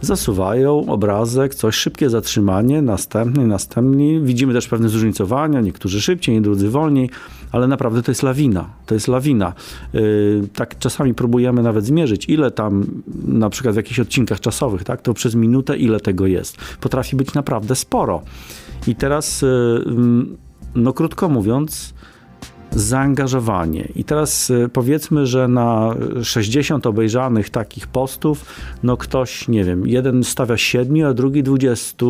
Zasuwają 0.00 0.86
obrazek, 0.86 1.54
coś, 1.54 1.74
szybkie 1.74 2.10
zatrzymanie, 2.10 2.82
następny, 2.82 3.46
następny. 3.46 4.20
Widzimy 4.20 4.52
też 4.52 4.68
pewne 4.68 4.88
zróżnicowania, 4.88 5.60
niektórzy 5.60 6.00
szybciej, 6.00 6.40
drudzy 6.40 6.70
wolniej, 6.70 7.10
ale 7.52 7.68
naprawdę 7.68 8.02
to 8.02 8.10
jest 8.10 8.22
lawina. 8.22 8.70
To 8.86 8.94
jest 8.94 9.08
lawina. 9.08 9.52
Yy, 9.92 10.48
tak 10.54 10.78
czasami 10.78 11.14
próbujemy 11.14 11.62
nawet 11.62 11.84
zmierzyć, 11.84 12.28
ile 12.28 12.50
tam, 12.50 12.86
na 13.24 13.50
przykład 13.50 13.74
w 13.74 13.76
jakichś 13.76 14.00
odcinkach 14.00 14.40
czasowych, 14.40 14.84
tak, 14.84 15.02
to 15.02 15.14
przez 15.14 15.34
minutę 15.34 15.76
ile 15.76 16.00
tego 16.00 16.26
jest. 16.26 16.56
Potrafi 16.80 17.16
być 17.16 17.34
naprawdę 17.34 17.74
sporo. 17.76 18.22
I 18.86 18.94
teraz, 18.94 19.42
yy, 19.42 19.84
no 20.74 20.92
krótko 20.92 21.28
mówiąc, 21.28 21.94
zaangażowanie. 22.72 23.88
I 23.96 24.04
teraz 24.04 24.50
y, 24.50 24.68
powiedzmy, 24.72 25.26
że 25.26 25.48
na 25.48 25.94
60 26.22 26.86
obejrzanych 26.86 27.50
takich 27.50 27.86
postów, 27.86 28.44
no 28.82 28.96
ktoś, 28.96 29.48
nie 29.48 29.64
wiem, 29.64 29.86
jeden 29.86 30.24
stawia 30.24 30.56
7, 30.56 31.06
a 31.06 31.14
drugi 31.14 31.42
20 31.42 32.06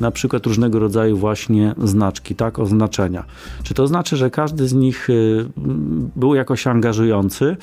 na 0.00 0.10
przykład 0.10 0.46
różnego 0.46 0.78
rodzaju 0.78 1.16
właśnie 1.16 1.74
znaczki, 1.84 2.34
tak, 2.34 2.58
oznaczenia. 2.58 3.24
Czy 3.62 3.74
to 3.74 3.86
znaczy, 3.86 4.16
że 4.16 4.30
każdy 4.30 4.68
z 4.68 4.72
nich 4.72 5.10
y, 5.10 5.46
był 6.16 6.34
jakoś 6.34 6.66
angażujący? 6.66 7.56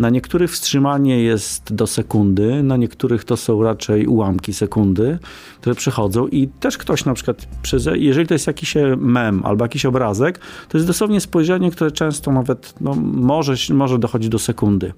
Na 0.00 0.10
niektórych 0.10 0.50
wstrzymanie 0.52 1.22
jest 1.22 1.74
do 1.74 1.86
sekundy, 1.86 2.62
na 2.62 2.76
niektórych 2.76 3.24
to 3.24 3.36
są 3.36 3.62
raczej 3.62 4.06
ułamki 4.06 4.54
sekundy, 4.54 5.18
które 5.60 5.74
przychodzą 5.74 6.26
i 6.26 6.48
też 6.48 6.78
ktoś 6.78 7.04
na 7.04 7.14
przykład, 7.14 7.48
jeżeli 7.94 8.26
to 8.26 8.34
jest 8.34 8.46
jakiś 8.46 8.74
mem 8.96 9.42
albo 9.44 9.64
jakiś 9.64 9.86
obrazek, 9.86 10.40
to 10.68 10.78
jest 10.78 10.86
dosłownie 10.86 11.20
spojrzenie, 11.20 11.70
które 11.70 11.90
często 11.90 12.32
nawet 12.32 12.74
no, 12.80 12.94
może, 13.12 13.54
może 13.74 13.98
dochodzić 13.98 14.28
do 14.28 14.38
sekundy. 14.38 14.92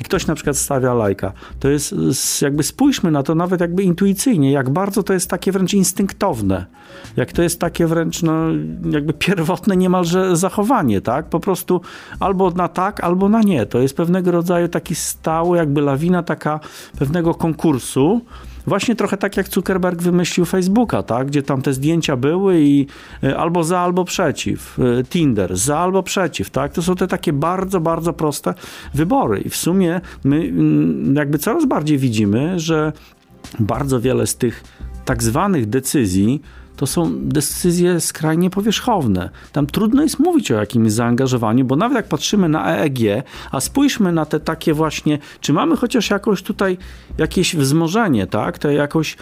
I 0.00 0.04
ktoś 0.04 0.26
na 0.26 0.34
przykład 0.34 0.56
stawia 0.56 0.94
lajka. 0.94 1.32
To 1.60 1.68
jest 1.68 1.94
jakby 2.42 2.62
spójrzmy 2.62 3.10
na 3.10 3.22
to 3.22 3.34
nawet 3.34 3.60
jakby 3.60 3.82
intuicyjnie, 3.82 4.52
jak 4.52 4.70
bardzo 4.70 5.02
to 5.02 5.12
jest 5.12 5.30
takie 5.30 5.52
wręcz 5.52 5.74
instynktowne. 5.74 6.66
Jak 7.16 7.32
to 7.32 7.42
jest 7.42 7.60
takie 7.60 7.86
wręcz 7.86 8.22
no, 8.22 8.34
jakby 8.90 9.12
pierwotne 9.12 9.76
niemalże 9.76 10.36
zachowanie, 10.36 11.00
tak? 11.00 11.28
Po 11.28 11.40
prostu 11.40 11.80
albo 12.20 12.50
na 12.50 12.68
tak, 12.68 13.04
albo 13.04 13.28
na 13.28 13.40
nie. 13.40 13.66
To 13.66 13.78
jest 13.78 13.96
pewnego 13.96 14.30
rodzaju 14.30 14.41
taki 14.68 14.94
stały 14.94 15.56
jakby 15.56 15.80
lawina 15.80 16.22
taka 16.22 16.60
pewnego 16.98 17.34
konkursu, 17.34 18.20
Właśnie 18.66 18.96
trochę 18.96 19.16
tak 19.16 19.36
jak 19.36 19.48
Zuckerberg 19.48 20.02
wymyślił 20.02 20.46
Facebooka, 20.46 21.02
tak? 21.02 21.26
gdzie 21.26 21.42
tam 21.42 21.62
te 21.62 21.72
zdjęcia 21.72 22.16
były 22.16 22.60
i 22.60 22.86
e, 23.22 23.38
albo 23.38 23.64
za, 23.64 23.78
albo 23.78 24.04
przeciw. 24.04 24.78
E, 24.78 25.04
Tinder, 25.04 25.56
za 25.56 25.78
albo 25.78 26.02
przeciw. 26.02 26.50
Tak? 26.50 26.72
To 26.72 26.82
są 26.82 26.94
te 26.94 27.06
takie 27.06 27.32
bardzo, 27.32 27.80
bardzo 27.80 28.12
proste 28.12 28.54
wybory. 28.94 29.40
I 29.40 29.48
w 29.48 29.56
sumie 29.56 30.00
my 30.24 30.36
mm, 30.36 31.16
jakby 31.16 31.38
coraz 31.38 31.66
bardziej 31.66 31.98
widzimy, 31.98 32.60
że 32.60 32.92
bardzo 33.60 34.00
wiele 34.00 34.26
z 34.26 34.36
tych 34.36 34.64
tak 35.04 35.22
zwanych 35.22 35.68
decyzji, 35.68 36.42
to 36.82 36.86
są 36.86 37.10
decyzje 37.14 38.00
skrajnie 38.00 38.50
powierzchowne. 38.50 39.30
Tam 39.52 39.66
trudno 39.66 40.02
jest 40.02 40.18
mówić 40.18 40.50
o 40.50 40.54
jakimś 40.54 40.92
zaangażowaniu, 40.92 41.64
bo 41.64 41.76
nawet 41.76 41.96
jak 41.96 42.08
patrzymy 42.08 42.48
na 42.48 42.76
EEG, 42.76 43.24
a 43.50 43.60
spójrzmy 43.60 44.12
na 44.12 44.26
te 44.26 44.40
takie 44.40 44.74
właśnie, 44.74 45.18
czy 45.40 45.52
mamy 45.52 45.76
chociaż 45.76 46.10
jakoś 46.10 46.42
tutaj 46.42 46.78
jakieś 47.18 47.56
wzmożenie, 47.56 48.26
tak? 48.26 48.58
To 48.58 48.70
jakoś 48.70 49.16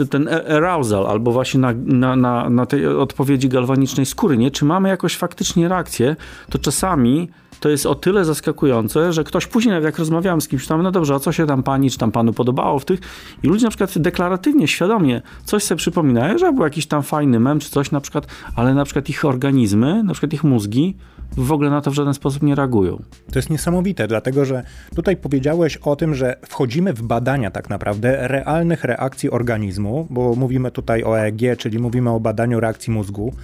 e, 0.00 0.06
ten 0.06 0.28
e, 0.28 0.56
arousal, 0.56 1.06
albo 1.06 1.32
właśnie 1.32 1.60
na, 1.60 1.72
na, 1.84 2.16
na, 2.16 2.50
na 2.50 2.66
tej 2.66 2.86
odpowiedzi 2.86 3.48
galwanicznej 3.48 4.06
skóry, 4.06 4.38
nie? 4.38 4.50
Czy 4.50 4.64
mamy 4.64 4.88
jakoś 4.88 5.16
faktycznie 5.16 5.68
reakcję, 5.68 6.16
to 6.48 6.58
czasami 6.58 7.28
to 7.60 7.68
jest 7.68 7.86
o 7.86 7.94
tyle 7.94 8.24
zaskakujące, 8.24 9.12
że 9.12 9.24
ktoś 9.24 9.46
później, 9.46 9.82
jak 9.82 9.98
rozmawiałem 9.98 10.40
z 10.40 10.48
kimś 10.48 10.66
tam, 10.66 10.82
no 10.82 10.90
dobrze, 10.90 11.14
a 11.14 11.18
co 11.18 11.32
się 11.32 11.46
tam 11.46 11.62
pani, 11.62 11.90
czy 11.90 11.98
tam 11.98 12.12
panu 12.12 12.32
podobało 12.32 12.78
w 12.78 12.84
tych 12.84 13.00
i 13.42 13.48
ludzie 13.48 13.64
na 13.64 13.70
przykład 13.70 13.98
deklaratywnie, 13.98 14.68
świadomie 14.68 15.22
coś 15.44 15.62
sobie 15.62 15.78
przypominają, 15.78 16.38
że 16.38 16.52
był 16.52 16.64
jakiś 16.64 16.86
tam 16.86 17.02
fajny 17.02 17.40
mem, 17.40 17.60
czy 17.60 17.70
coś 17.70 17.90
na 17.90 18.00
przykład, 18.00 18.26
ale 18.56 18.74
na 18.74 18.84
przykład 18.84 19.08
ich 19.08 19.24
organizmy, 19.24 20.02
na 20.02 20.12
przykład 20.12 20.32
ich 20.32 20.44
mózgi 20.44 20.96
w 21.36 21.52
ogóle 21.52 21.70
na 21.70 21.80
to 21.80 21.90
w 21.90 21.94
żaden 21.94 22.14
sposób 22.14 22.42
nie 22.42 22.54
reagują. 22.54 23.02
To 23.32 23.38
jest 23.38 23.50
niesamowite, 23.50 24.08
dlatego 24.08 24.44
że 24.44 24.62
tutaj 24.96 25.16
powiedziałeś 25.16 25.76
o 25.76 25.96
tym, 25.96 26.14
że 26.14 26.36
wchodzimy 26.48 26.92
w 26.92 27.02
badania 27.02 27.50
tak 27.50 27.70
naprawdę 27.70 28.28
realnych 28.28 28.84
reakcji 28.84 29.30
organizmu, 29.30 30.06
bo 30.10 30.34
mówimy 30.34 30.70
tutaj 30.70 31.04
o 31.04 31.20
EEG, 31.20 31.58
czyli 31.58 31.78
mówimy 31.78 32.10
o 32.10 32.20
badaniu 32.20 32.60
reakcji 32.60 32.92
mózgu, 32.92 33.34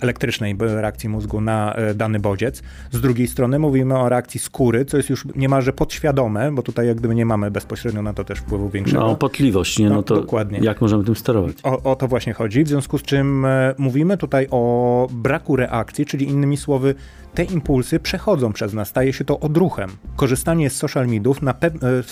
elektrycznej 0.00 0.56
reakcji 0.60 1.08
mózgu 1.08 1.40
na 1.40 1.74
e, 1.74 1.94
dany 1.94 2.20
bodziec. 2.20 2.62
Z 2.90 3.00
drugiej 3.00 3.28
strony 3.28 3.58
mówimy 3.58 3.98
o 3.98 4.08
reakcji 4.08 4.40
skóry, 4.40 4.84
co 4.84 4.96
jest 4.96 5.10
już 5.10 5.24
niemalże 5.36 5.72
podświadome, 5.72 6.52
bo 6.52 6.62
tutaj 6.62 6.86
jak 6.86 6.96
gdyby 6.96 7.14
nie 7.14 7.26
mamy 7.26 7.50
bezpośrednio 7.50 8.02
na 8.02 8.12
to 8.12 8.24
też 8.24 8.38
wpływu 8.38 8.68
większego. 8.68 9.00
No, 9.00 9.16
potliwość, 9.16 9.78
nie? 9.78 9.88
No, 9.88 9.94
no 9.94 10.02
to 10.02 10.14
dokładnie. 10.14 10.58
jak 10.62 10.80
możemy 10.80 11.04
tym 11.04 11.16
sterować? 11.16 11.56
O, 11.62 11.82
o 11.82 11.96
to 11.96 12.08
właśnie 12.08 12.32
chodzi, 12.32 12.64
w 12.64 12.68
związku 12.68 12.98
z 12.98 13.02
czym 13.02 13.44
e, 13.44 13.74
mówimy 13.78 14.16
tutaj 14.16 14.46
o 14.50 15.06
braku 15.10 15.56
reakcji, 15.56 16.06
czyli 16.06 16.28
innymi 16.28 16.56
słowy 16.56 16.94
te 17.36 17.44
impulsy 17.44 18.00
przechodzą 18.00 18.52
przez 18.52 18.72
nas, 18.72 18.88
staje 18.88 19.12
się 19.12 19.24
to 19.24 19.40
odruchem. 19.40 19.90
Korzystanie 20.16 20.70
z 20.70 20.76
social 20.76 21.06
mediów, 21.06 21.42
na 21.42 21.50
e, 21.52 22.02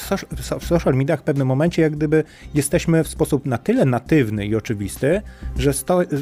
w 0.60 0.64
social 0.64 0.94
mediach 0.94 1.20
w 1.20 1.22
pewnym 1.22 1.48
momencie 1.48 1.82
jak 1.82 1.96
gdyby 1.96 2.24
jesteśmy 2.54 3.04
w 3.04 3.08
sposób 3.08 3.46
na 3.46 3.58
tyle 3.58 3.84
natywny 3.84 4.46
i 4.46 4.56
oczywisty, 4.56 5.22
że 5.56 5.72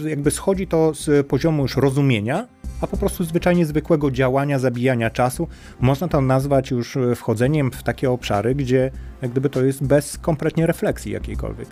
jakby 0.08 0.30
schodzi 0.30 0.66
to 0.66 0.94
z 0.94 1.26
poziomu 1.26 1.62
już 1.62 1.76
rozumienia, 1.76 2.46
a 2.80 2.86
po 2.86 2.96
prostu 2.96 3.24
zwyczajnie 3.24 3.66
zwykłego 3.66 4.10
działania, 4.10 4.58
zabijania 4.58 5.10
czasu. 5.10 5.48
Można 5.80 6.08
to 6.08 6.20
nazwać 6.20 6.70
już 6.70 6.98
wchodzeniem 7.16 7.70
w 7.70 7.82
takie 7.82 8.10
obszary, 8.10 8.54
gdzie 8.54 8.90
jak 9.22 9.30
gdyby 9.30 9.50
to 9.50 9.64
jest 9.64 9.84
bez 9.84 10.18
kompletnie 10.18 10.66
refleksji 10.66 11.12
jakiejkolwiek. 11.12 11.68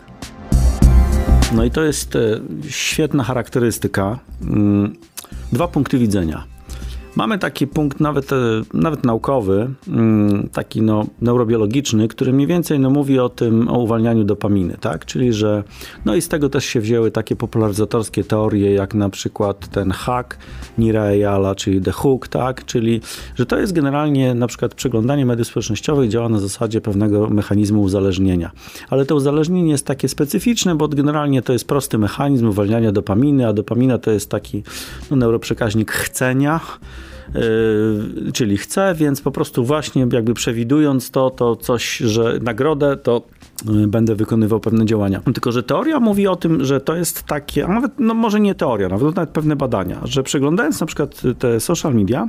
No 1.54 1.64
i 1.64 1.70
to 1.70 1.82
jest 1.82 2.16
e, 2.16 2.40
świetna 2.68 3.24
charakterystyka. 3.24 4.18
Mm, 4.42 4.96
dwa 5.52 5.68
punkty 5.68 5.98
widzenia. 5.98 6.44
Mamy 7.16 7.38
taki 7.38 7.66
punkt 7.66 8.00
nawet, 8.00 8.32
e, 8.32 8.36
nawet 8.74 9.04
naukowy, 9.04 9.70
mm, 9.88 10.48
taki 10.52 10.82
no, 10.82 11.06
neurobiologiczny, 11.20 12.08
który 12.08 12.32
mniej 12.32 12.46
więcej 12.46 12.78
no, 12.78 12.90
mówi 12.90 13.18
o 13.18 13.28
tym, 13.28 13.68
o 13.68 13.78
uwalnianiu 13.78 14.24
dopaminy, 14.24 14.76
tak? 14.80 15.04
Czyli, 15.04 15.32
że 15.32 15.64
no 16.04 16.14
i 16.14 16.22
z 16.22 16.28
tego 16.28 16.48
też 16.48 16.64
się 16.64 16.80
wzięły 16.80 17.10
takie 17.10 17.36
popularyzatorskie 17.36 18.24
teorie, 18.24 18.72
jak 18.72 18.94
na 18.94 19.10
przykład 19.10 19.68
ten 19.68 19.90
hack 19.90 20.38
Nira 20.78 21.04
Eyala, 21.04 21.54
czyli 21.54 21.80
The 21.80 21.92
Hook, 21.92 22.28
tak? 22.28 22.64
Czyli, 22.64 23.00
że 23.34 23.46
to 23.46 23.58
jest 23.58 23.72
generalnie 23.72 24.34
na 24.34 24.46
przykład 24.46 24.74
przeglądanie 24.74 25.26
mediów 25.26 25.48
społecznościowych 25.48 26.10
działa 26.10 26.28
na 26.28 26.38
zasadzie 26.38 26.80
pewnego 26.80 27.28
mechanizmu 27.28 27.82
uzależnienia. 27.82 28.50
Ale 28.90 29.06
to 29.06 29.14
uzależnienie 29.14 29.70
jest 29.70 29.86
takie 29.86 30.08
specyficzne, 30.08 30.74
bo 30.74 30.88
generalnie 30.88 31.42
to 31.42 31.52
jest 31.52 31.68
prosty 31.68 31.98
mechanizm 31.98 32.48
uwalniania 32.48 32.92
dopaminy, 32.92 33.48
a 33.48 33.52
dopamina 33.52 33.98
to 33.98 34.10
jest 34.10 34.30
taki 34.30 34.62
no, 35.10 35.16
neuroprzekaźnik 35.16 35.92
chcenia, 35.92 36.60
czyli 38.32 38.56
chcę, 38.56 38.94
więc 38.94 39.20
po 39.20 39.30
prostu 39.30 39.64
właśnie 39.64 40.06
jakby 40.12 40.34
przewidując 40.34 41.10
to, 41.10 41.30
to 41.30 41.56
coś, 41.56 41.96
że 41.96 42.38
nagrodę, 42.42 42.96
to 42.96 43.22
yy, 43.66 43.86
będę 43.86 44.14
wykonywał 44.14 44.60
pewne 44.60 44.86
działania. 44.86 45.20
Tylko, 45.20 45.52
że 45.52 45.62
teoria 45.62 46.00
mówi 46.00 46.26
o 46.26 46.36
tym, 46.36 46.64
że 46.64 46.80
to 46.80 46.96
jest 46.96 47.22
takie, 47.22 47.66
a 47.66 47.68
nawet, 47.68 47.92
no 47.98 48.14
może 48.14 48.40
nie 48.40 48.54
teoria, 48.54 48.88
nawet, 48.88 49.16
nawet 49.16 49.30
pewne 49.30 49.56
badania, 49.56 50.00
że 50.04 50.22
przeglądając 50.22 50.80
na 50.80 50.86
przykład 50.86 51.22
te 51.38 51.60
social 51.60 51.94
media, 51.94 52.28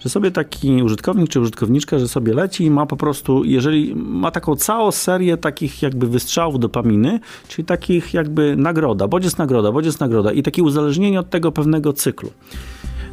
że 0.00 0.08
sobie 0.08 0.30
taki 0.30 0.82
użytkownik 0.82 1.28
czy 1.28 1.40
użytkowniczka, 1.40 1.98
że 1.98 2.08
sobie 2.08 2.34
leci 2.34 2.64
i 2.64 2.70
ma 2.70 2.86
po 2.86 2.96
prostu, 2.96 3.44
jeżeli 3.44 3.94
ma 3.96 4.30
taką 4.30 4.56
całą 4.56 4.90
serię 4.90 5.36
takich 5.36 5.82
jakby 5.82 6.06
wystrzałów 6.06 6.60
dopaminy, 6.60 7.20
czyli 7.48 7.66
takich 7.66 8.14
jakby 8.14 8.56
nagroda, 8.56 9.08
bodziec 9.08 9.38
nagroda, 9.38 9.72
bodziec 9.72 10.00
nagroda 10.00 10.32
i 10.32 10.42
takie 10.42 10.62
uzależnienie 10.62 11.20
od 11.20 11.30
tego 11.30 11.52
pewnego 11.52 11.92
cyklu. 11.92 12.30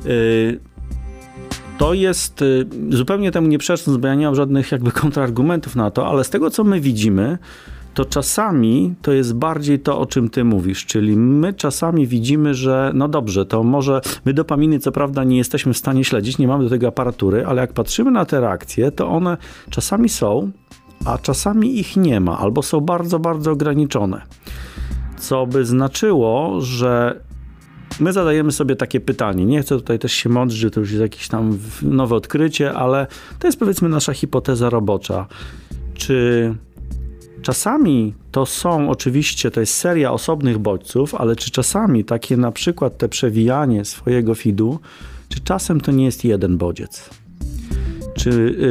Yy, 0.05 0.60
to 1.79 1.93
jest 1.93 2.41
y, 2.41 2.65
zupełnie 2.89 3.31
temu 3.31 3.48
nie 3.48 3.57
przecząc, 3.57 3.98
bo 3.98 4.07
ja 4.07 4.15
nie 4.15 4.25
mam 4.25 4.36
żadnych 4.36 4.71
jakby 4.71 4.91
kontrargumentów 4.91 5.75
na 5.75 5.91
to, 5.91 6.07
ale 6.07 6.24
z 6.24 6.29
tego 6.29 6.50
co 6.50 6.63
my 6.63 6.79
widzimy, 6.79 7.38
to 7.93 8.05
czasami 8.05 8.95
to 9.01 9.12
jest 9.12 9.36
bardziej 9.36 9.79
to, 9.79 10.00
o 10.00 10.05
czym 10.05 10.29
ty 10.29 10.43
mówisz, 10.43 10.86
czyli 10.86 11.17
my 11.17 11.53
czasami 11.53 12.07
widzimy, 12.07 12.53
że 12.53 12.91
no 12.93 13.07
dobrze, 13.07 13.45
to 13.45 13.63
może 13.63 14.01
my 14.25 14.33
dopaminy 14.33 14.79
co 14.79 14.91
prawda 14.91 15.24
nie 15.24 15.38
jesteśmy 15.38 15.74
w 15.74 15.77
stanie 15.77 16.03
śledzić, 16.03 16.38
nie 16.38 16.48
mamy 16.48 16.63
do 16.63 16.69
tego 16.69 16.88
aparatury, 16.88 17.45
ale 17.45 17.62
jak 17.62 17.74
patrzymy 17.74 18.12
na 18.12 18.25
te 18.25 18.39
reakcje, 18.39 18.91
to 18.91 19.07
one 19.07 19.38
czasami 19.69 20.09
są, 20.09 20.51
a 21.05 21.17
czasami 21.17 21.79
ich 21.79 21.98
nie 21.98 22.19
ma, 22.19 22.39
albo 22.39 22.63
są 22.63 22.81
bardzo, 22.81 23.19
bardzo 23.19 23.51
ograniczone. 23.51 24.21
Co 25.17 25.48
by 25.48 25.65
znaczyło, 25.65 26.62
że 26.62 27.19
my 28.00 28.13
zadajemy 28.13 28.51
sobie 28.51 28.75
takie 28.75 29.00
pytanie. 29.00 29.46
Nie 29.46 29.62
chcę 29.62 29.75
tutaj 29.75 30.00
też 30.00 30.13
się 30.13 30.29
mądrzyć, 30.29 30.60
że 30.60 30.72
to 30.72 30.79
już 30.79 30.91
jest 30.91 31.01
jakieś 31.01 31.27
tam 31.27 31.60
nowe 31.82 32.15
odkrycie, 32.15 32.74
ale 32.74 33.08
to 33.39 33.48
jest 33.48 33.60
powiedzmy 33.60 33.89
nasza 33.89 34.13
hipoteza 34.13 34.70
robocza. 34.70 35.27
Czy 35.94 36.56
czasami 37.41 38.13
to 38.32 38.46
są 38.46 38.89
oczywiście, 38.89 39.51
to 39.51 39.60
jest 39.60 39.74
seria 39.74 40.12
osobnych 40.12 40.58
bodźców, 40.58 41.15
ale 41.15 41.36
czy 41.36 41.51
czasami 41.51 42.06
takie 42.06 42.38
na 42.38 42.51
przykład 42.51 42.98
te 42.98 43.10
przewijanie 43.10 43.86
swojego 43.86 44.36
feedu, 44.36 44.79
czy 45.29 45.39
czasem 45.39 45.82
to 45.82 45.91
nie 45.91 46.06
jest 46.06 46.25
jeden 46.25 46.58
bodziec? 46.58 47.10
Czy 48.19 48.29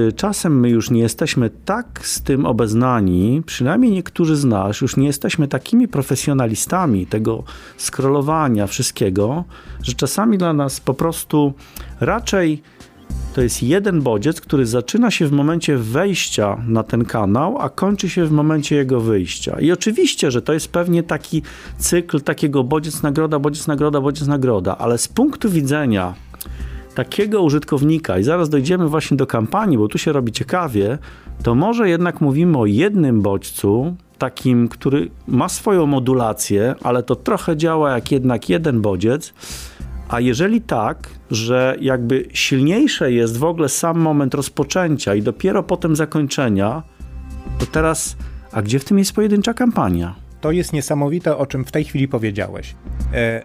y, 0.09 0.13
czasem 0.13 0.61
my 0.61 0.71
już 0.71 0.91
nie 0.91 1.01
jesteśmy 1.01 1.51
tak 1.65 2.01
z 2.07 2.23
tym 2.23 2.47
obeznani, 2.47 3.43
przynajmniej 3.47 3.93
niektórzy 3.93 4.37
z 4.37 4.45
nas, 4.45 4.81
już 4.81 4.97
nie 4.97 5.07
jesteśmy 5.07 5.49
takimi 5.49 5.89
profesjonalistami 5.89 7.07
tego 7.07 7.45
scrollowania 7.79 8.67
wszystkiego, 8.67 9.45
że 9.83 9.93
czasami 9.93 10.39
dla 10.39 10.53
nas 10.53 10.81
po 10.81 10.95
prostu 10.95 11.53
raczej 12.01 12.63
to 13.35 13.43
jest 13.43 13.63
jeden 13.63 14.03
bodziec, 14.03 14.41
który 14.41 14.67
zaczyna 14.67 15.11
się 15.11 15.27
w 15.27 15.33
momencie 15.33 15.77
wejścia 15.77 16.57
na 16.67 16.83
ten 16.83 17.05
kanał, 17.05 17.59
a 17.59 17.69
kończy 17.69 18.09
się 18.09 18.25
w 18.25 18.33
momencie 18.33 18.77
jego 18.77 19.01
wyjścia. 19.01 19.61
I 19.61 19.73
oczywiście, 19.73 20.31
że 20.31 20.43
to 20.43 20.53
jest 20.53 20.69
pewnie 20.69 21.03
taki 21.03 21.43
cykl 21.79 22.21
takiego 22.21 22.65
bodziec, 22.65 23.03
nagroda, 23.03 23.39
bodziec, 23.39 23.67
nagroda, 23.67 24.01
bodziec, 24.01 24.27
nagroda, 24.27 24.79
ale 24.79 24.99
z 24.99 25.09
punktu 25.09 25.51
widzenia 25.51 26.15
takiego 26.99 27.43
użytkownika, 27.43 28.19
i 28.19 28.23
zaraz 28.25 28.49
dojdziemy 28.49 28.89
właśnie 28.89 29.17
do 29.17 29.27
kampanii, 29.27 29.79
bo 29.79 29.89
tu 29.89 29.99
się 29.99 30.13
robi 30.13 30.33
ciekawie, 30.33 30.99
to 31.43 31.55
może 31.55 31.89
jednak 31.89 32.21
mówimy 32.21 32.59
o 32.59 32.67
jednym 32.67 33.23
bodźcu, 33.23 33.97
takim, 34.19 34.69
który 34.69 35.11
ma 35.29 35.49
swoją 35.49 35.87
modulację, 35.87 36.75
ale 36.83 37.03
to 37.03 37.17
trochę 37.17 37.57
działa 37.57 37.91
jak 37.91 38.13
jednak 38.13 38.49
jeden 38.49 38.81
bodziec. 38.81 39.35
A 40.09 40.21
jeżeli 40.21 40.61
tak, 40.61 41.09
że 41.31 41.77
jakby 41.81 42.29
silniejsze 42.33 43.13
jest 43.13 43.39
w 43.39 43.45
ogóle 43.45 43.69
sam 43.69 43.99
moment 43.99 44.35
rozpoczęcia 44.35 45.15
i 45.15 45.23
dopiero 45.23 45.63
potem 45.63 45.97
zakończenia, 45.97 46.83
to 47.59 47.67
teraz, 47.67 48.17
a 48.53 48.63
gdzie 48.63 48.79
w 48.79 48.85
tym 48.85 48.99
jest 48.99 49.13
pojedyncza 49.13 49.55
kampania? 49.55 50.28
To 50.41 50.53
jest 50.53 50.73
niesamowite, 50.73 51.37
o 51.37 51.47
czym 51.47 51.65
w 51.65 51.73
tej 51.73 51.85
chwili 51.85 52.09
powiedziałeś. 52.09 52.75
E 53.15 53.43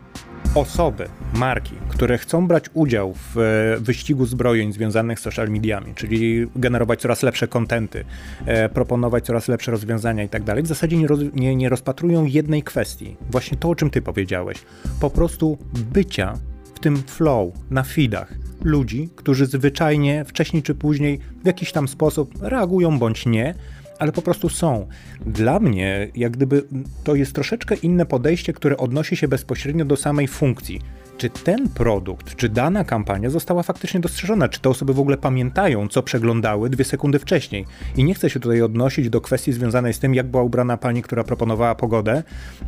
osoby, 0.55 1.09
marki, 1.33 1.75
które 1.89 2.17
chcą 2.17 2.47
brać 2.47 2.65
udział 2.73 3.13
w 3.13 3.37
e, 3.37 3.77
wyścigu 3.79 4.25
zbrojeń 4.25 4.73
związanych 4.73 5.19
z 5.19 5.23
social 5.23 5.49
mediami, 5.49 5.93
czyli 5.95 6.47
generować 6.55 7.01
coraz 7.01 7.23
lepsze 7.23 7.47
kontenty, 7.47 8.05
e, 8.45 8.69
proponować 8.69 9.25
coraz 9.25 9.47
lepsze 9.47 9.71
rozwiązania 9.71 10.23
i 10.23 10.29
tak 10.29 10.43
dalej, 10.43 10.63
w 10.63 10.67
zasadzie 10.67 10.97
nie, 10.97 11.07
roz, 11.07 11.19
nie, 11.33 11.55
nie 11.55 11.69
rozpatrują 11.69 12.25
jednej 12.25 12.63
kwestii. 12.63 13.17
Właśnie 13.31 13.57
to, 13.57 13.69
o 13.69 13.75
czym 13.75 13.89
ty 13.89 14.01
powiedziałeś. 14.01 14.57
Po 15.01 15.09
prostu 15.09 15.57
bycia 15.75 16.33
w 16.75 16.79
tym 16.79 16.97
flow, 16.97 17.53
na 17.69 17.83
feedach 17.83 18.33
ludzi, 18.63 19.09
którzy 19.15 19.45
zwyczajnie 19.45 20.25
wcześniej 20.25 20.63
czy 20.63 20.75
później 20.75 21.19
w 21.43 21.47
jakiś 21.47 21.71
tam 21.71 21.87
sposób 21.87 22.33
reagują 22.41 22.99
bądź 22.99 23.25
nie, 23.25 23.55
ale 24.03 24.11
po 24.11 24.21
prostu 24.21 24.49
są. 24.49 24.87
Dla 25.25 25.59
mnie, 25.59 26.07
jak 26.15 26.31
gdyby 26.31 26.63
to 27.03 27.15
jest 27.15 27.33
troszeczkę 27.33 27.75
inne 27.75 28.05
podejście, 28.05 28.53
które 28.53 28.77
odnosi 28.77 29.15
się 29.15 29.27
bezpośrednio 29.27 29.85
do 29.85 29.95
samej 29.95 30.27
funkcji. 30.27 30.81
Czy 31.17 31.29
ten 31.29 31.69
produkt, 31.69 32.35
czy 32.35 32.49
dana 32.49 32.83
kampania 32.83 33.29
została 33.29 33.63
faktycznie 33.63 33.99
dostrzeżona, 33.99 34.49
czy 34.49 34.59
te 34.59 34.69
osoby 34.69 34.93
w 34.93 34.99
ogóle 34.99 35.17
pamiętają, 35.17 35.87
co 35.87 36.03
przeglądały 36.03 36.69
dwie 36.69 36.83
sekundy 36.83 37.19
wcześniej. 37.19 37.65
I 37.97 38.03
nie 38.03 38.13
chcę 38.13 38.29
się 38.29 38.39
tutaj 38.39 38.61
odnosić 38.61 39.09
do 39.09 39.21
kwestii 39.21 39.53
związanej 39.53 39.93
z 39.93 39.99
tym, 39.99 40.15
jak 40.15 40.27
była 40.27 40.43
ubrana 40.43 40.77
pani, 40.77 41.01
która 41.01 41.23
proponowała 41.23 41.75
pogodę, 41.75 42.23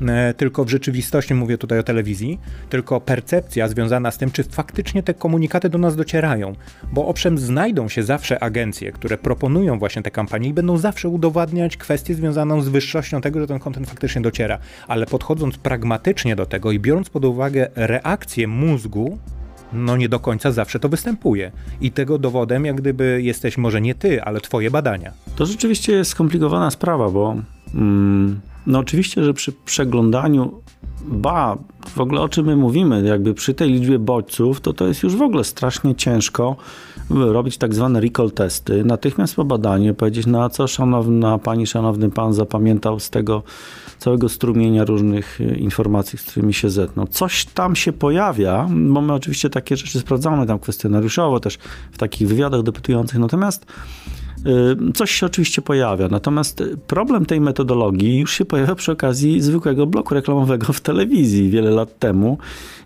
e, 0.07 0.33
tylko 0.33 0.65
w 0.65 0.69
rzeczywistości, 0.69 1.33
mówię 1.33 1.57
tutaj 1.57 1.79
o 1.79 1.83
telewizji, 1.83 2.39
tylko 2.69 3.01
percepcja 3.01 3.67
związana 3.67 4.11
z 4.11 4.17
tym, 4.17 4.31
czy 4.31 4.43
faktycznie 4.43 5.03
te 5.03 5.13
komunikaty 5.13 5.69
do 5.69 5.77
nas 5.77 5.95
docierają. 5.95 6.55
Bo 6.93 7.07
owszem, 7.07 7.37
znajdą 7.37 7.89
się 7.89 8.03
zawsze 8.03 8.43
agencje, 8.43 8.91
które 8.91 9.17
proponują 9.17 9.79
właśnie 9.79 10.01
te 10.01 10.11
kampanie 10.11 10.49
i 10.49 10.53
będą 10.53 10.77
zawsze 10.77 11.09
udowadniać 11.09 11.77
kwestię 11.77 12.15
związaną 12.15 12.61
z 12.61 12.69
wyższością 12.69 13.21
tego, 13.21 13.39
że 13.39 13.47
ten 13.47 13.59
kontent 13.59 13.89
faktycznie 13.89 14.21
dociera. 14.21 14.57
Ale 14.87 15.05
podchodząc 15.05 15.57
pragmatycznie 15.57 16.35
do 16.35 16.45
tego 16.45 16.71
i 16.71 16.79
biorąc 16.79 17.09
pod 17.09 17.25
uwagę 17.25 17.69
reakcję 17.75 18.34
mózgu, 18.47 19.17
no 19.73 19.97
nie 19.97 20.09
do 20.09 20.19
końca 20.19 20.51
zawsze 20.51 20.79
to 20.79 20.89
występuje. 20.89 21.51
I 21.81 21.91
tego 21.91 22.17
dowodem, 22.17 22.65
jak 22.65 22.75
gdyby 22.75 23.19
jesteś 23.23 23.57
może 23.57 23.81
nie 23.81 23.95
ty, 23.95 24.23
ale 24.23 24.41
twoje 24.41 24.71
badania. 24.71 25.11
To 25.35 25.45
rzeczywiście 25.45 25.93
jest 25.93 26.11
skomplikowana 26.11 26.71
sprawa, 26.71 27.09
bo 27.09 27.35
mm, 27.75 28.39
no 28.67 28.79
oczywiście, 28.79 29.23
że 29.23 29.33
przy 29.33 29.51
przeglądaniu 29.51 30.61
ba, 31.07 31.57
w 31.87 31.99
ogóle 31.99 32.21
o 32.21 32.29
czym 32.29 32.45
my 32.45 32.55
mówimy, 32.55 33.03
jakby 33.07 33.33
przy 33.33 33.53
tej 33.53 33.71
liczbie 33.71 33.99
bodźców, 33.99 34.61
to 34.61 34.73
to 34.73 34.87
jest 34.87 35.03
już 35.03 35.15
w 35.15 35.21
ogóle 35.21 35.43
strasznie 35.43 35.95
ciężko 35.95 36.55
robić 37.09 37.57
tak 37.57 37.73
zwane 37.75 38.01
recall 38.01 38.31
testy, 38.31 38.85
natychmiast 38.85 39.35
po 39.35 39.45
badaniu 39.45 39.95
powiedzieć, 39.95 40.25
na 40.25 40.49
co 40.49 40.67
szanowna 40.67 41.37
pani, 41.37 41.67
szanowny 41.67 42.09
pan 42.09 42.33
zapamiętał 42.33 42.99
z 42.99 43.09
tego 43.09 43.43
całego 44.05 44.29
strumienia 44.29 44.85
różnych 44.85 45.41
e, 45.41 45.55
informacji, 45.55 46.19
z 46.19 46.23
którymi 46.23 46.53
się 46.53 46.69
zetknął. 46.69 47.07
Coś 47.07 47.45
tam 47.45 47.75
się 47.75 47.93
pojawia, 47.93 48.67
bo 48.69 49.01
my 49.01 49.13
oczywiście 49.13 49.49
takie 49.49 49.77
rzeczy 49.77 49.99
sprawdzamy 49.99 50.47
tam 50.47 50.59
kwestionariuszowo, 50.59 51.39
też 51.39 51.57
w 51.91 51.97
takich 51.97 52.27
wywiadach 52.27 52.63
dopytujących, 52.63 53.19
natomiast 53.19 53.65
e, 54.45 54.91
Coś 54.93 55.11
się 55.11 55.25
oczywiście 55.25 55.61
pojawia, 55.61 56.07
natomiast 56.07 56.63
problem 56.87 57.25
tej 57.25 57.41
metodologii 57.41 58.19
już 58.19 58.33
się 58.33 58.45
pojawia 58.45 58.75
przy 58.75 58.91
okazji 58.91 59.41
zwykłego 59.41 59.85
bloku 59.85 60.13
reklamowego 60.13 60.73
w 60.73 60.81
telewizji 60.81 61.49
wiele 61.49 61.71
lat 61.71 61.99
temu, 61.99 62.37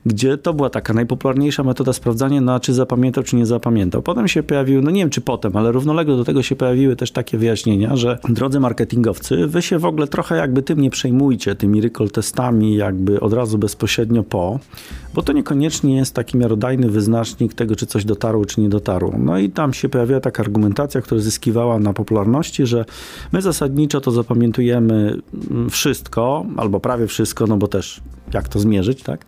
gdzie 0.05 0.37
to 0.37 0.53
była 0.53 0.69
taka 0.69 0.93
najpopularniejsza 0.93 1.63
metoda 1.63 1.93
sprawdzania, 1.93 2.41
na 2.41 2.59
czy 2.59 2.73
zapamiętał, 2.73 3.23
czy 3.23 3.35
nie 3.35 3.45
zapamiętał. 3.45 4.01
Potem 4.01 4.27
się 4.27 4.43
pojawiły, 4.43 4.81
no 4.81 4.91
nie 4.91 5.01
wiem 5.01 5.09
czy 5.09 5.21
potem, 5.21 5.55
ale 5.55 5.71
równolegle 5.71 6.17
do 6.17 6.25
tego 6.25 6.43
się 6.43 6.55
pojawiły 6.55 6.95
też 6.95 7.11
takie 7.11 7.37
wyjaśnienia, 7.37 7.95
że 7.95 8.19
drodzy 8.29 8.59
marketingowcy, 8.59 9.47
wy 9.47 9.61
się 9.61 9.79
w 9.79 9.85
ogóle 9.85 10.07
trochę 10.07 10.35
jakby 10.35 10.61
tym 10.61 10.81
nie 10.81 10.89
przejmujcie, 10.89 11.55
tymi 11.55 11.81
recall 11.81 12.09
testami 12.09 12.75
jakby 12.75 13.19
od 13.19 13.33
razu 13.33 13.57
bezpośrednio 13.57 14.23
po, 14.23 14.59
bo 15.13 15.21
to 15.21 15.33
niekoniecznie 15.33 15.95
jest 15.95 16.15
taki 16.15 16.37
miarodajny 16.37 16.89
wyznacznik 16.89 17.53
tego, 17.53 17.75
czy 17.75 17.85
coś 17.85 18.05
dotarło, 18.05 18.45
czy 18.45 18.61
nie 18.61 18.69
dotarło. 18.69 19.13
No 19.17 19.37
i 19.37 19.49
tam 19.49 19.73
się 19.73 19.89
pojawiła 19.89 20.19
taka 20.19 20.43
argumentacja, 20.43 21.01
która 21.01 21.21
zyskiwała 21.21 21.79
na 21.79 21.93
popularności, 21.93 22.65
że 22.65 22.85
my 23.31 23.41
zasadniczo 23.41 24.01
to 24.01 24.11
zapamiętujemy 24.11 25.17
wszystko, 25.69 26.45
albo 26.57 26.79
prawie 26.79 27.07
wszystko, 27.07 27.47
no 27.47 27.57
bo 27.57 27.67
też 27.67 28.01
jak 28.33 28.47
to 28.47 28.59
zmierzyć, 28.59 29.03
tak? 29.03 29.25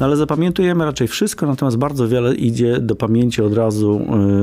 No 0.00 0.06
ale 0.06 0.16
zapamiętujemy 0.16 0.84
raczej 0.84 1.08
wszystko, 1.08 1.46
natomiast 1.46 1.76
bardzo 1.76 2.08
wiele 2.08 2.34
idzie 2.34 2.80
do 2.80 2.96
pamięci 2.96 3.42
od 3.42 3.54
razu 3.54 4.00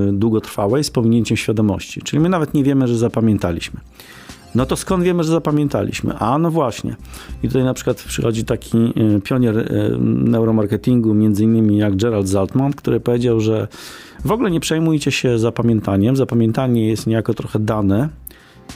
y, 0.10 0.14
długotrwałej 0.14 0.84
z 0.84 0.92
pominięciem 0.92 1.38
świadomości. 1.38 2.02
Czyli 2.02 2.20
my 2.20 2.30
nawet 2.30 2.54
nie 2.54 2.64
wiemy, 2.64 2.88
że 2.88 2.98
zapamiętaliśmy. 2.98 3.80
No 4.56 4.66
to 4.66 4.76
skąd 4.76 5.04
wiemy, 5.04 5.24
że 5.24 5.32
zapamiętaliśmy? 5.32 6.18
A 6.18 6.38
no 6.38 6.52
właśnie. 6.52 6.96
I 7.44 7.48
tutaj 7.48 7.64
na 7.64 7.74
przykład 7.74 8.04
przychodzi 8.04 8.46
taki 8.46 8.78
y, 8.78 9.22
pionier 9.22 9.58
y, 9.58 9.98
neuromarketingu, 10.02 11.14
między 11.14 11.44
innymi 11.44 11.78
jak 11.78 11.96
Gerald 11.96 12.28
Zaltman, 12.28 12.74
który 12.74 13.00
powiedział, 13.00 13.40
że 13.40 13.68
w 14.26 14.32
ogóle 14.32 14.52
nie 14.52 14.60
przejmujcie 14.60 15.12
się 15.12 15.40
zapamiętaniem. 15.40 16.16
Zapamiętanie 16.16 16.88
jest 16.88 17.08
niejako 17.08 17.34
trochę 17.34 17.60
dane, 17.60 18.10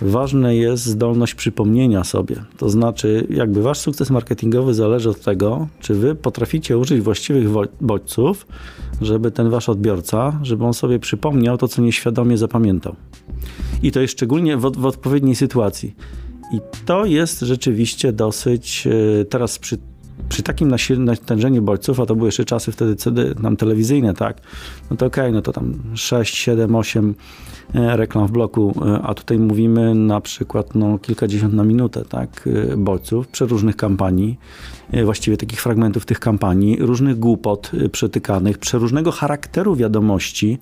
ważne 0.01 0.55
jest 0.55 0.85
zdolność 0.85 1.35
przypomnienia 1.35 2.03
sobie. 2.03 2.35
To 2.57 2.69
znaczy, 2.69 3.27
jakby 3.29 3.61
wasz 3.61 3.79
sukces 3.79 4.09
marketingowy 4.09 4.73
zależy 4.73 5.09
od 5.09 5.21
tego, 5.21 5.67
czy 5.79 5.95
wy 5.95 6.15
potraficie 6.15 6.77
użyć 6.77 7.01
właściwych 7.01 7.47
bodźców, 7.81 8.47
żeby 9.01 9.31
ten 9.31 9.49
wasz 9.49 9.69
odbiorca, 9.69 10.39
żeby 10.43 10.65
on 10.65 10.73
sobie 10.73 10.99
przypomniał 10.99 11.57
to, 11.57 11.67
co 11.67 11.81
nieświadomie 11.81 12.37
zapamiętał. 12.37 12.95
I 13.83 13.91
to 13.91 14.01
jest 14.01 14.13
szczególnie 14.13 14.57
w, 14.57 14.61
w 14.61 14.85
odpowiedniej 14.85 15.35
sytuacji. 15.35 15.95
I 16.53 16.59
to 16.85 17.05
jest 17.05 17.39
rzeczywiście 17.39 18.13
dosyć 18.13 18.87
e, 18.87 19.25
teraz 19.25 19.59
przy 19.59 19.77
przy 20.29 20.43
takim 20.43 20.71
natężeniu 20.97 21.61
bodźców, 21.61 21.99
a 21.99 22.05
to 22.05 22.15
były 22.15 22.27
jeszcze 22.27 22.45
czasy 22.45 22.71
wtedy 22.71 22.95
CD, 22.95 23.33
nam 23.39 23.57
telewizyjne, 23.57 24.13
tak, 24.13 24.41
no 24.89 24.97
to 24.97 25.05
okej, 25.05 25.23
okay, 25.23 25.31
no 25.33 25.41
to 25.41 25.53
tam 25.53 25.73
6, 25.95 26.35
7, 26.35 26.75
8 26.75 27.15
reklam 27.73 28.27
w 28.27 28.31
bloku, 28.31 28.73
e, 28.85 29.01
a 29.01 29.13
tutaj 29.13 29.39
mówimy 29.39 29.95
na 29.95 30.21
przykład 30.21 30.75
no, 30.75 30.99
kilkadziesiąt 30.99 31.53
na 31.53 31.63
minutę, 31.63 32.05
tak, 32.09 32.49
e, 32.73 32.77
bodźców, 32.77 33.27
przeróżnych 33.27 33.75
kampanii, 33.75 34.39
e, 34.80 34.80
właściwie 35.03 35.37
takich 35.37 35.61
fragmentów 35.61 36.05
tych 36.05 36.19
kampanii, 36.19 36.77
różnych 36.79 37.19
głupot 37.19 37.71
przetykanych, 37.91 38.57
przeróżnego 38.57 39.11
charakteru 39.11 39.75
wiadomości, 39.75 40.57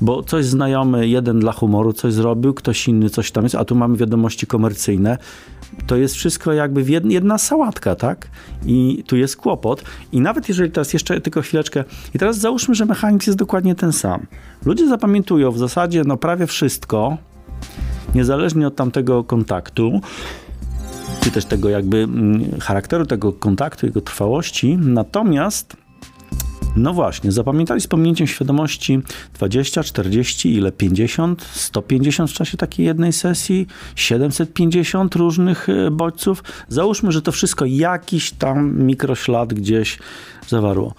bo 0.00 0.22
coś 0.22 0.44
znajomy, 0.44 1.08
jeden 1.08 1.40
dla 1.40 1.52
humoru 1.52 1.92
coś 1.92 2.12
zrobił, 2.12 2.54
ktoś 2.54 2.88
inny 2.88 3.10
coś 3.10 3.30
tam 3.30 3.44
jest, 3.44 3.54
a 3.54 3.64
tu 3.64 3.74
mamy 3.74 3.96
wiadomości 3.96 4.46
komercyjne, 4.46 5.18
to 5.86 5.96
jest 5.96 6.14
wszystko 6.14 6.52
jakby 6.52 6.84
jedna 7.04 7.38
sałatka, 7.38 7.94
tak? 7.94 8.28
I 8.66 9.04
tu 9.06 9.16
jest 9.16 9.36
kłopot. 9.36 9.84
I 10.12 10.20
nawet 10.20 10.48
jeżeli 10.48 10.70
teraz 10.70 10.92
jeszcze 10.92 11.20
tylko 11.20 11.42
chwileczkę, 11.42 11.84
i 12.14 12.18
teraz 12.18 12.38
załóżmy, 12.38 12.74
że 12.74 12.84
mechanizm 12.86 13.30
jest 13.30 13.38
dokładnie 13.38 13.74
ten 13.74 13.92
sam. 13.92 14.26
Ludzie 14.64 14.88
zapamiętują 14.88 15.50
w 15.50 15.58
zasadzie 15.58 16.02
no 16.06 16.16
prawie 16.16 16.46
wszystko, 16.46 17.16
niezależnie 18.14 18.66
od 18.66 18.76
tamtego 18.76 19.24
kontaktu, 19.24 20.00
czy 21.20 21.30
też 21.30 21.44
tego 21.44 21.68
jakby 21.68 21.96
mm, 21.96 22.60
charakteru 22.60 23.06
tego 23.06 23.32
kontaktu, 23.32 23.86
jego 23.86 24.00
trwałości. 24.00 24.78
Natomiast 24.80 25.76
no 26.76 26.92
właśnie, 26.92 27.32
zapamiętali 27.32 27.80
z 27.80 27.86
pominięciem 27.86 28.26
świadomości 28.26 29.00
20, 29.34 29.82
40, 29.82 30.54
ile? 30.54 30.72
50, 30.72 31.42
150 31.42 32.30
w 32.30 32.34
czasie 32.34 32.56
takiej 32.56 32.86
jednej 32.86 33.12
sesji, 33.12 33.66
750 33.96 35.14
różnych 35.14 35.68
e, 35.68 35.90
bodźców. 35.90 36.44
Załóżmy, 36.68 37.12
że 37.12 37.22
to 37.22 37.32
wszystko 37.32 37.64
jakiś 37.64 38.30
tam 38.30 38.82
mikroślad 38.82 39.54
gdzieś 39.54 39.98
zawarło. 40.48 40.94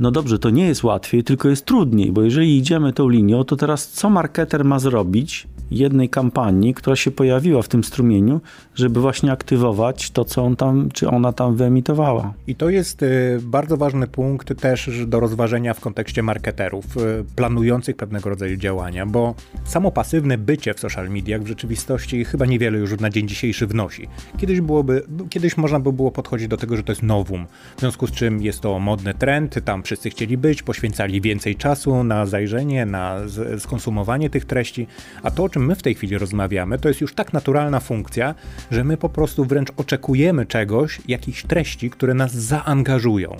No 0.00 0.10
dobrze, 0.10 0.38
to 0.38 0.50
nie 0.50 0.66
jest 0.66 0.84
łatwiej, 0.84 1.24
tylko 1.24 1.48
jest 1.48 1.64
trudniej, 1.64 2.12
bo 2.12 2.22
jeżeli 2.22 2.58
idziemy 2.58 2.92
tą 2.92 3.08
linią, 3.08 3.44
to 3.44 3.56
teraz 3.56 3.88
co 3.88 4.10
marketer 4.10 4.64
ma 4.64 4.78
zrobić, 4.78 5.46
jednej 5.70 6.08
kampanii, 6.08 6.74
która 6.74 6.96
się 6.96 7.10
pojawiła 7.10 7.62
w 7.62 7.68
tym 7.68 7.84
strumieniu, 7.84 8.40
żeby 8.74 9.00
właśnie 9.00 9.32
aktywować 9.32 10.10
to, 10.10 10.24
co 10.24 10.44
on 10.44 10.56
tam, 10.56 10.88
czy 10.92 11.08
ona 11.10 11.32
tam 11.32 11.56
wyemitowała. 11.56 12.34
I 12.46 12.54
to 12.54 12.70
jest 12.70 13.02
y, 13.02 13.38
bardzo 13.42 13.76
ważny 13.76 14.06
punkt 14.06 14.60
też 14.60 14.90
do 15.06 15.20
rozważenia 15.20 15.74
w 15.74 15.80
kontekście 15.80 16.22
marketerów, 16.22 16.96
y, 16.96 17.24
planujących 17.36 17.96
pewnego 17.96 18.30
rodzaju 18.30 18.56
działania, 18.56 19.06
bo 19.06 19.34
samo 19.64 19.90
pasywne 19.90 20.38
bycie 20.38 20.74
w 20.74 20.80
social 20.80 21.08
mediach 21.08 21.42
w 21.42 21.46
rzeczywistości 21.46 22.24
chyba 22.24 22.46
niewiele 22.46 22.78
już 22.78 23.00
na 23.00 23.10
dzień 23.10 23.28
dzisiejszy 23.28 23.66
wnosi. 23.66 24.08
Kiedyś 24.38 24.60
byłoby, 24.60 25.02
kiedyś 25.30 25.56
można 25.56 25.80
by 25.80 25.92
było 25.92 26.10
podchodzić 26.10 26.48
do 26.48 26.56
tego, 26.56 26.76
że 26.76 26.82
to 26.82 26.92
jest 26.92 27.02
nowum, 27.02 27.46
w 27.76 27.80
związku 27.80 28.06
z 28.06 28.12
czym 28.12 28.42
jest 28.42 28.60
to 28.60 28.78
modny 28.78 29.14
trend, 29.14 29.64
tam 29.64 29.82
wszyscy 29.82 30.10
chcieli 30.10 30.36
być, 30.38 30.62
poświęcali 30.62 31.20
więcej 31.20 31.56
czasu 31.56 32.04
na 32.04 32.26
zajrzenie, 32.26 32.86
na 32.86 33.16
skonsumowanie 33.58 34.30
tych 34.30 34.44
treści, 34.44 34.86
a 35.22 35.30
to, 35.30 35.48
czym 35.56 35.66
my 35.66 35.74
w 35.74 35.82
tej 35.82 35.94
chwili 35.94 36.18
rozmawiamy, 36.18 36.78
to 36.78 36.88
jest 36.88 37.00
już 37.00 37.14
tak 37.14 37.32
naturalna 37.32 37.80
funkcja, 37.80 38.34
że 38.70 38.84
my 38.84 38.96
po 38.96 39.08
prostu 39.08 39.44
wręcz 39.44 39.68
oczekujemy 39.76 40.46
czegoś, 40.46 41.00
jakichś 41.08 41.42
treści, 41.42 41.90
które 41.90 42.14
nas 42.14 42.34
zaangażują. 42.34 43.36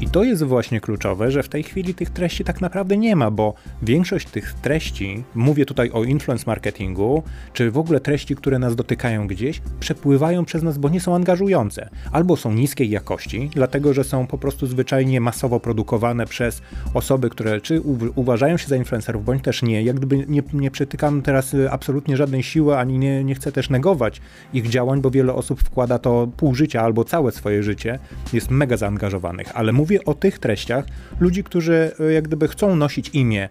I 0.00 0.08
to 0.08 0.24
jest 0.24 0.42
właśnie 0.42 0.80
kluczowe, 0.80 1.30
że 1.30 1.42
w 1.42 1.48
tej 1.48 1.62
chwili 1.62 1.94
tych 1.94 2.10
treści 2.10 2.44
tak 2.44 2.60
naprawdę 2.60 2.96
nie 2.96 3.16
ma, 3.16 3.30
bo 3.30 3.54
większość 3.82 4.28
tych 4.28 4.54
treści, 4.54 5.24
mówię 5.34 5.66
tutaj 5.66 5.90
o 5.90 6.04
influence 6.04 6.44
marketingu, 6.46 7.22
czy 7.52 7.70
w 7.70 7.78
ogóle 7.78 8.00
treści, 8.00 8.36
które 8.36 8.58
nas 8.58 8.76
dotykają 8.76 9.26
gdzieś, 9.26 9.60
przepływają 9.80 10.44
przez 10.44 10.62
nas, 10.62 10.78
bo 10.78 10.88
nie 10.88 11.00
są 11.00 11.14
angażujące, 11.14 11.88
albo 12.12 12.36
są 12.36 12.52
niskiej 12.52 12.90
jakości, 12.90 13.50
dlatego 13.54 13.94
że 13.94 14.04
są 14.04 14.26
po 14.26 14.38
prostu 14.38 14.66
zwyczajnie 14.66 15.20
masowo 15.20 15.60
produkowane 15.60 16.26
przez 16.26 16.62
osoby, 16.94 17.30
które 17.30 17.60
czy 17.60 17.80
uważają 18.14 18.56
się 18.56 18.68
za 18.68 18.76
influencerów, 18.76 19.24
bądź 19.24 19.42
też 19.42 19.62
nie. 19.62 19.82
Jak 19.82 19.96
gdyby 19.96 20.24
nie, 20.28 20.42
nie 20.52 20.70
przytykam 20.70 21.22
teraz 21.22 21.53
absolutnie 21.70 22.16
żadnej 22.16 22.42
siły, 22.42 22.78
ani 22.78 22.98
nie, 22.98 23.24
nie 23.24 23.34
chcę 23.34 23.52
też 23.52 23.70
negować 23.70 24.20
ich 24.52 24.68
działań, 24.68 25.00
bo 25.00 25.10
wiele 25.10 25.34
osób 25.34 25.60
wkłada 25.60 25.98
to 25.98 26.28
pół 26.36 26.54
życia 26.54 26.82
albo 26.82 27.04
całe 27.04 27.32
swoje 27.32 27.62
życie, 27.62 27.98
jest 28.32 28.50
mega 28.50 28.76
zaangażowanych, 28.76 29.52
ale 29.54 29.72
mówię 29.72 30.04
o 30.04 30.14
tych 30.14 30.38
treściach 30.38 30.84
ludzi, 31.20 31.44
którzy 31.44 31.92
jak 32.14 32.24
gdyby 32.24 32.48
chcą 32.48 32.76
nosić 32.76 33.08
imię 33.08 33.48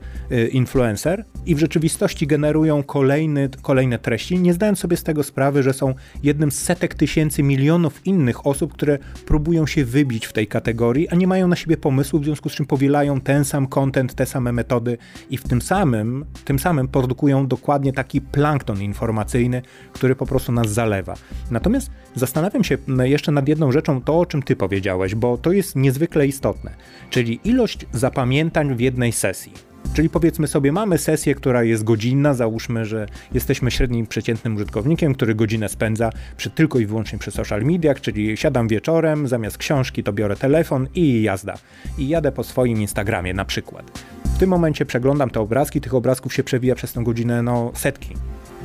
influencer 0.51 1.25
i 1.45 1.55
w 1.55 1.59
rzeczywistości 1.59 2.27
generują 2.27 2.83
kolejny, 2.83 3.49
kolejne 3.61 3.99
treści, 3.99 4.39
nie 4.39 4.53
zdając 4.53 4.79
sobie 4.79 4.97
z 4.97 5.03
tego 5.03 5.23
sprawy, 5.23 5.63
że 5.63 5.73
są 5.73 5.93
jednym 6.23 6.51
z 6.51 6.59
setek 6.59 6.95
tysięcy, 6.95 7.43
milionów 7.43 8.07
innych 8.07 8.47
osób, 8.47 8.73
które 8.73 8.99
próbują 9.25 9.67
się 9.67 9.85
wybić 9.85 10.25
w 10.25 10.33
tej 10.33 10.47
kategorii, 10.47 11.09
a 11.09 11.15
nie 11.15 11.27
mają 11.27 11.47
na 11.47 11.55
siebie 11.55 11.77
pomysłu, 11.77 12.19
w 12.19 12.23
związku 12.25 12.49
z 12.49 12.53
czym 12.53 12.65
powielają 12.65 13.21
ten 13.21 13.45
sam 13.45 13.67
content, 13.67 14.13
te 14.13 14.25
same 14.25 14.51
metody 14.51 14.97
i 15.29 15.37
w 15.37 15.43
tym 15.43 15.61
samym, 15.61 16.25
tym 16.45 16.59
samym 16.59 16.87
produkują 16.87 17.47
dokładnie 17.47 17.92
taki 17.93 18.21
plankton 18.21 18.81
informacyjny, 18.81 19.61
który 19.93 20.15
po 20.15 20.25
prostu 20.25 20.51
nas 20.51 20.69
zalewa. 20.69 21.15
Natomiast 21.51 21.91
zastanawiam 22.15 22.63
się 22.63 22.77
jeszcze 23.03 23.31
nad 23.31 23.47
jedną 23.47 23.71
rzeczą, 23.71 24.01
to 24.01 24.19
o 24.19 24.25
czym 24.25 24.43
ty 24.43 24.55
powiedziałeś, 24.55 25.15
bo 25.15 25.37
to 25.37 25.51
jest 25.51 25.75
niezwykle 25.75 26.27
istotne, 26.27 26.75
czyli 27.09 27.39
ilość 27.43 27.85
zapamiętań 27.91 28.75
w 28.75 28.79
jednej 28.79 29.11
sesji. 29.11 29.53
Czyli 29.93 30.09
powiedzmy 30.09 30.47
sobie, 30.47 30.71
mamy 30.71 30.97
sesję, 30.97 31.35
która 31.35 31.63
jest 31.63 31.83
godzinna, 31.83 32.33
załóżmy, 32.33 32.85
że 32.85 33.05
jesteśmy 33.33 33.71
średnim 33.71 34.07
przeciętnym 34.07 34.55
użytkownikiem, 34.55 35.13
który 35.13 35.35
godzinę 35.35 35.69
spędza 35.69 36.09
przy, 36.37 36.49
tylko 36.49 36.79
i 36.79 36.85
wyłącznie 36.85 37.19
przy 37.19 37.31
social 37.31 37.63
mediach, 37.63 38.01
czyli 38.01 38.37
siadam 38.37 38.67
wieczorem, 38.67 39.27
zamiast 39.27 39.57
książki 39.57 40.03
to 40.03 40.13
biorę 40.13 40.35
telefon 40.35 40.87
i 40.95 41.23
jazda. 41.23 41.53
I 41.97 42.07
jadę 42.07 42.31
po 42.31 42.43
swoim 42.43 42.81
Instagramie 42.81 43.33
na 43.33 43.45
przykład. 43.45 44.03
W 44.35 44.37
tym 44.37 44.49
momencie 44.49 44.85
przeglądam 44.85 45.29
te 45.29 45.39
obrazki, 45.39 45.81
tych 45.81 45.93
obrazków 45.93 46.33
się 46.33 46.43
przewija 46.43 46.75
przez 46.75 46.93
tę 46.93 47.03
godzinę 47.03 47.41
no 47.41 47.71
setki 47.75 48.15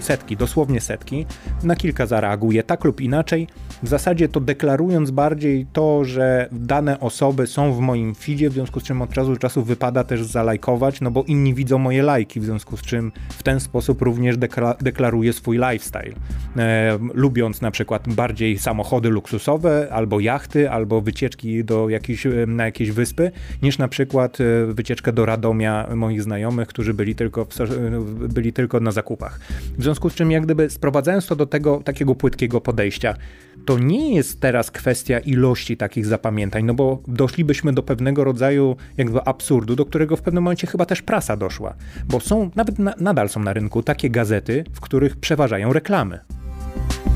setki, 0.00 0.36
dosłownie 0.36 0.80
setki, 0.80 1.26
na 1.62 1.76
kilka 1.76 2.06
zareaguje 2.06 2.62
tak 2.62 2.84
lub 2.84 3.00
inaczej, 3.00 3.46
w 3.82 3.88
zasadzie 3.88 4.28
to 4.28 4.40
deklarując 4.40 5.10
bardziej 5.10 5.66
to, 5.72 6.04
że 6.04 6.48
dane 6.52 7.00
osoby 7.00 7.46
są 7.46 7.72
w 7.72 7.80
moim 7.80 8.14
feedzie, 8.14 8.50
w 8.50 8.52
związku 8.52 8.80
z 8.80 8.82
czym 8.82 9.02
od 9.02 9.12
czasu 9.12 9.30
do 9.30 9.36
czasu 9.36 9.62
wypada 9.64 10.04
też 10.04 10.24
zalajkować, 10.24 11.00
no 11.00 11.10
bo 11.10 11.22
inni 11.22 11.54
widzą 11.54 11.78
moje 11.78 12.02
lajki, 12.02 12.40
w 12.40 12.44
związku 12.44 12.76
z 12.76 12.82
czym 12.82 13.12
w 13.28 13.42
ten 13.42 13.60
sposób 13.60 14.02
również 14.02 14.36
dekla 14.36 14.74
deklaruję 14.80 15.32
swój 15.32 15.58
lifestyle. 15.58 16.14
E, 16.56 16.98
lubiąc 17.14 17.60
na 17.60 17.70
przykład 17.70 18.08
bardziej 18.08 18.58
samochody 18.58 19.08
luksusowe, 19.08 19.88
albo 19.92 20.20
jachty, 20.20 20.70
albo 20.70 21.00
wycieczki 21.00 21.64
do 21.64 21.88
jakiejś, 21.88 22.26
e, 22.26 22.46
na 22.46 22.64
jakieś 22.64 22.90
wyspy, 22.90 23.30
niż 23.62 23.78
na 23.78 23.88
przykład 23.88 24.38
e, 24.40 24.66
wycieczkę 24.66 25.12
do 25.12 25.26
Radomia 25.26 25.88
moich 25.94 26.22
znajomych, 26.22 26.68
którzy 26.68 26.94
byli 26.94 27.14
tylko, 27.14 27.44
w, 27.44 27.60
e, 27.60 27.66
byli 28.28 28.52
tylko 28.52 28.80
na 28.80 28.90
zakupach. 28.90 29.40
W 29.78 29.82
związku 29.88 30.10
z 30.10 30.14
czym, 30.14 30.30
jak 30.30 30.42
gdyby 30.42 30.70
sprowadzając 30.70 31.26
to 31.26 31.36
do 31.36 31.46
tego 31.46 31.80
takiego 31.84 32.14
płytkiego 32.14 32.60
podejścia, 32.60 33.14
to 33.66 33.78
nie 33.78 34.14
jest 34.14 34.40
teraz 34.40 34.70
kwestia 34.70 35.18
ilości 35.18 35.76
takich 35.76 36.06
zapamiętań, 36.06 36.64
no 36.64 36.74
bo 36.74 37.02
doszlibyśmy 37.06 37.72
do 37.72 37.82
pewnego 37.82 38.24
rodzaju 38.24 38.76
jakby 38.96 39.24
absurdu, 39.24 39.76
do 39.76 39.84
którego 39.84 40.16
w 40.16 40.22
pewnym 40.22 40.44
momencie 40.44 40.66
chyba 40.66 40.86
też 40.86 41.02
prasa 41.02 41.36
doszła. 41.36 41.74
Bo 42.08 42.20
są, 42.20 42.50
nawet 42.56 42.78
na, 42.78 42.94
nadal 43.00 43.28
są 43.28 43.40
na 43.40 43.52
rynku 43.52 43.82
takie 43.82 44.10
gazety, 44.10 44.64
w 44.72 44.80
których 44.80 45.16
przeważają 45.16 45.72
reklamy. 45.72 46.18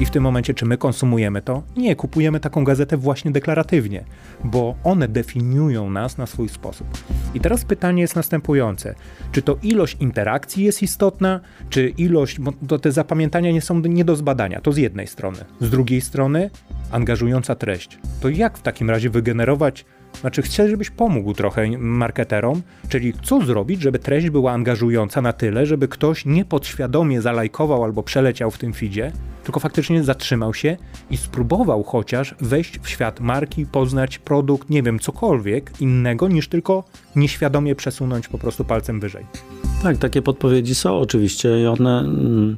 I 0.02 0.06
w 0.06 0.10
tym 0.10 0.22
momencie, 0.22 0.54
czy 0.54 0.66
my 0.66 0.78
konsumujemy 0.78 1.42
to? 1.42 1.62
Nie, 1.76 1.96
kupujemy 1.96 2.40
taką 2.40 2.64
gazetę 2.64 2.96
właśnie 2.96 3.30
deklaratywnie, 3.30 4.04
bo 4.44 4.74
one 4.84 5.08
definiują 5.08 5.90
nas 5.90 6.18
na 6.18 6.26
swój 6.26 6.48
sposób. 6.48 6.86
I 7.34 7.40
teraz 7.40 7.64
pytanie 7.64 8.02
jest 8.02 8.16
następujące: 8.16 8.94
czy 9.32 9.42
to 9.42 9.58
ilość 9.62 9.96
interakcji 10.00 10.64
jest 10.64 10.82
istotna, 10.82 11.40
czy 11.70 11.88
ilość, 11.88 12.38
bo 12.62 12.78
te 12.78 12.92
zapamiętania 12.92 13.52
nie 13.52 13.60
są 13.60 13.80
nie 13.80 14.04
do 14.04 14.16
zbadania, 14.16 14.60
to 14.60 14.72
z 14.72 14.76
jednej 14.76 15.06
strony. 15.06 15.38
Z 15.60 15.70
drugiej 15.70 16.00
strony, 16.00 16.50
angażująca 16.90 17.54
treść. 17.54 17.98
To 18.20 18.28
jak 18.28 18.58
w 18.58 18.62
takim 18.62 18.90
razie 18.90 19.10
wygenerować 19.10 19.84
znaczy, 20.20 20.42
chcę, 20.42 20.68
żebyś 20.68 20.90
pomógł 20.90 21.34
trochę 21.34 21.78
marketerom, 21.78 22.62
czyli 22.88 23.12
co 23.22 23.40
zrobić, 23.40 23.82
żeby 23.82 23.98
treść 23.98 24.30
była 24.30 24.52
angażująca 24.52 25.22
na 25.22 25.32
tyle, 25.32 25.66
żeby 25.66 25.88
ktoś 25.88 26.24
niepodświadomie 26.24 27.22
zalajkował 27.22 27.84
albo 27.84 28.02
przeleciał 28.02 28.50
w 28.50 28.58
tym 28.58 28.72
feedzie, 28.72 29.12
tylko 29.44 29.60
faktycznie 29.60 30.04
zatrzymał 30.04 30.54
się 30.54 30.76
i 31.10 31.16
spróbował 31.16 31.82
chociaż 31.82 32.34
wejść 32.40 32.78
w 32.78 32.88
świat 32.88 33.20
marki, 33.20 33.66
poznać 33.66 34.18
produkt, 34.18 34.70
nie 34.70 34.82
wiem, 34.82 34.98
cokolwiek 34.98 35.72
innego 35.80 36.28
niż 36.28 36.48
tylko 36.48 36.84
nieświadomie 37.16 37.74
przesunąć 37.74 38.28
po 38.28 38.38
prostu 38.38 38.64
palcem 38.64 39.00
wyżej. 39.00 39.26
Tak, 39.82 39.96
takie 39.96 40.22
podpowiedzi 40.22 40.74
są 40.74 40.98
oczywiście 40.98 41.62
i 41.62 41.66
one, 41.66 41.98
mm, 41.98 42.56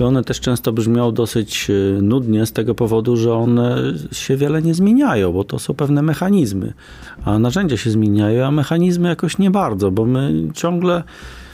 one 0.00 0.24
też 0.24 0.40
często 0.40 0.72
brzmią 0.72 1.12
dosyć 1.12 1.70
y, 1.70 1.98
nudnie 2.02 2.46
z 2.46 2.52
tego 2.52 2.74
powodu, 2.74 3.16
że 3.16 3.34
one 3.34 3.76
się 4.12 4.36
wiele 4.36 4.62
nie 4.62 4.74
zmieniają, 4.74 5.32
bo 5.32 5.44
to 5.44 5.58
są 5.58 5.74
pewne 5.74 6.02
mechanizmy, 6.02 6.72
a 7.24 7.38
narzędzia 7.38 7.76
się 7.76 7.90
zmieniają, 7.90 8.46
a 8.46 8.50
mechanizmy 8.50 9.08
jakoś 9.08 9.38
nie 9.38 9.50
bardzo, 9.50 9.90
bo 9.90 10.04
my 10.06 10.48
ciągle 10.54 11.02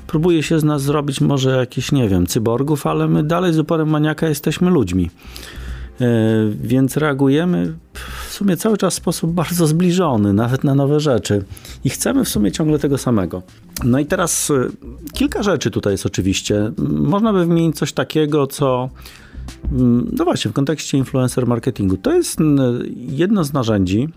próbuje 0.07 0.42
się 0.42 0.61
z 0.61 0.64
nas 0.64 0.83
zrobić 0.83 1.21
może 1.21 1.57
jakiś, 1.57 1.92
nie 1.92 2.09
wiem, 2.09 2.27
cyborgów, 2.27 2.87
ale 2.87 3.09
my 3.09 3.23
dalej 3.23 3.53
z 3.53 3.59
uporem 3.59 3.88
maniaka 3.88 4.29
jesteśmy 4.29 4.71
ludźmi. 4.71 5.11
E, 6.01 6.07
więc 6.62 6.97
reagujemy 6.97 7.75
w 8.29 8.33
sumie 8.33 8.57
cały 8.57 8.77
czas 8.77 8.95
w 8.95 8.97
sposób 8.97 9.33
bardzo 9.33 9.66
zbliżony, 9.66 10.33
nawet 10.33 10.64
na 10.64 10.75
nowe 10.75 11.01
rzeczy. 11.01 11.45
I 11.85 11.90
chcemy 11.90 12.25
w 12.25 12.29
sumie 12.29 12.53
ciągle 12.53 12.79
tego 12.79 12.99
samego. 12.99 13.42
No 13.85 13.99
i 13.99 14.07
teraz 14.07 14.51
e, 14.51 14.69
kilka 15.12 15.42
rzeczy 15.42 15.71
tutaj 15.71 15.92
jest 15.92 16.07
oczywiście. 16.07 16.73
Można 16.88 17.33
by 17.33 17.47
wymienić 17.47 17.77
coś 17.77 17.92
takiego, 17.92 18.47
co 18.47 18.90
mm, 19.73 20.11
no 20.19 20.25
właśnie, 20.25 20.51
w 20.51 20.55
kontekście 20.55 20.99
influencer 20.99 21.47
marketingu. 21.47 21.97
To 21.97 22.12
jest 22.12 22.38
jedno 22.95 23.45
z 23.45 23.53
narzędzi, 23.53 24.09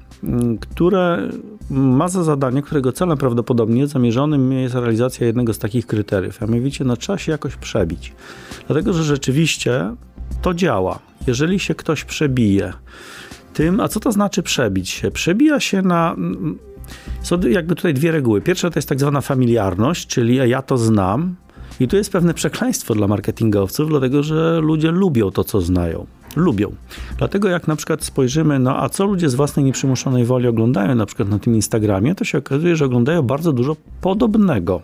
które 0.60 1.30
ma 1.70 2.08
za 2.08 2.24
zadanie, 2.24 2.62
którego 2.62 2.92
celem 2.92 3.18
prawdopodobnie 3.18 3.88
zamierzonym 3.88 4.52
jest 4.52 4.76
realizacja 4.76 5.28
jednego 5.28 5.54
z 5.54 5.60
takich 5.60 5.88
kryteriów, 5.88 6.44
a 6.44 6.46
mianowicie 6.46 6.84
no, 6.84 6.98
trzeba 6.98 7.18
się 7.18 7.32
jakoś 7.32 7.56
przebić. 7.56 8.14
Dlatego, 8.68 8.94
że 8.94 9.04
rzeczywiście 9.04 9.96
to 10.42 10.54
działa. 10.54 11.00
Jeżeli 11.28 11.60
się 11.60 11.76
ktoś 11.76 12.06
przebije 12.06 12.74
tym, 13.54 13.80
a 13.80 13.88
co 13.88 14.00
to 14.00 14.12
znaczy 14.12 14.44
przebić 14.44 14.90
się? 14.90 15.12
Przebija 15.12 15.60
się 15.60 15.82
na 15.82 16.16
są 17.22 17.40
jakby 17.40 17.76
tutaj 17.76 17.94
dwie 17.94 18.12
reguły. 18.12 18.42
Pierwsza 18.42 18.70
to 18.70 18.78
jest 18.80 18.90
tak 18.90 19.00
zwana 19.00 19.22
familiarność, 19.22 20.08
czyli 20.08 20.36
ja 20.36 20.62
to 20.62 20.78
znam. 20.78 21.36
I 21.80 21.88
tu 21.88 21.96
jest 21.96 22.12
pewne 22.12 22.34
przekleństwo 22.34 22.96
dla 22.96 23.08
marketingowców, 23.08 23.90
dlatego 23.90 24.24
że 24.24 24.60
ludzie 24.62 24.92
lubią 24.92 25.32
to, 25.32 25.44
co 25.44 25.62
znają 25.62 26.06
lubią. 26.36 26.72
Dlatego 27.18 27.50
jak 27.50 27.68
na 27.68 27.76
przykład 27.76 28.04
spojrzymy, 28.04 28.60
no 28.60 28.84
a 28.84 28.90
co 28.90 29.06
ludzie 29.06 29.30
z 29.30 29.36
własnej 29.36 29.66
nieprzymuszonej 29.66 30.26
woli 30.26 30.48
oglądają 30.48 30.96
na 30.96 31.06
przykład 31.06 31.30
na 31.30 31.40
tym 31.40 31.56
Instagramie, 31.56 32.16
to 32.16 32.26
się 32.26 32.38
okazuje, 32.38 32.76
że 32.76 32.86
oglądają 32.86 33.22
bardzo 33.22 33.54
dużo 33.54 33.76
podobnego. 34.02 34.82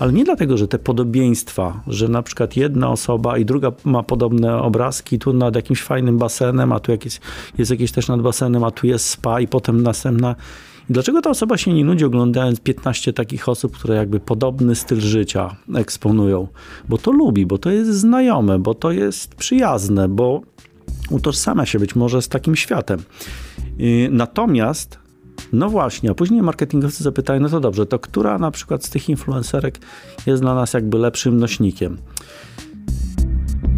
Ale 0.00 0.12
nie 0.12 0.24
dlatego, 0.24 0.56
że 0.56 0.68
te 0.68 0.78
podobieństwa, 0.78 1.80
że 1.86 2.08
na 2.08 2.22
przykład 2.22 2.56
jedna 2.56 2.90
osoba 2.90 3.38
i 3.38 3.44
druga 3.44 3.72
ma 3.84 4.02
podobne 4.02 4.56
obrazki, 4.56 5.18
tu 5.18 5.32
nad 5.32 5.56
jakimś 5.56 5.82
fajnym 5.82 6.18
basenem, 6.18 6.72
a 6.72 6.80
tu 6.80 6.92
jakieś, 6.92 7.20
jest 7.58 7.70
jakieś 7.70 7.92
też 7.92 8.08
nad 8.08 8.22
basenem, 8.22 8.64
a 8.64 8.70
tu 8.70 8.86
jest 8.86 9.08
spa 9.08 9.40
i 9.40 9.48
potem 9.48 9.82
następna 9.82 10.34
Dlaczego 10.90 11.22
ta 11.22 11.30
osoba 11.30 11.56
się 11.56 11.72
nie 11.72 11.84
nudzi 11.84 12.04
oglądając 12.04 12.60
15 12.60 13.12
takich 13.12 13.48
osób, 13.48 13.76
które 13.76 13.94
jakby 13.94 14.20
podobny 14.20 14.74
styl 14.74 15.00
życia 15.00 15.56
eksponują? 15.74 16.48
Bo 16.88 16.98
to 16.98 17.12
lubi, 17.12 17.46
bo 17.46 17.58
to 17.58 17.70
jest 17.70 17.90
znajome, 17.90 18.58
bo 18.58 18.74
to 18.74 18.92
jest 18.92 19.34
przyjazne, 19.34 20.08
bo 20.08 20.40
utożsamia 21.10 21.66
się 21.66 21.78
być 21.78 21.94
może 21.96 22.22
z 22.22 22.28
takim 22.28 22.56
światem. 22.56 23.02
Natomiast 24.10 24.98
no 25.52 25.70
właśnie, 25.70 26.10
a 26.10 26.14
później 26.14 26.42
marketingowcy 26.42 27.04
zapytają, 27.04 27.40
no 27.40 27.48
to 27.48 27.60
dobrze, 27.60 27.86
to 27.86 27.98
która 27.98 28.38
na 28.38 28.50
przykład 28.50 28.84
z 28.84 28.90
tych 28.90 29.08
influencerek 29.08 29.78
jest 30.26 30.42
dla 30.42 30.54
nas 30.54 30.74
jakby 30.74 30.98
lepszym 30.98 31.36
nośnikiem? 31.38 31.98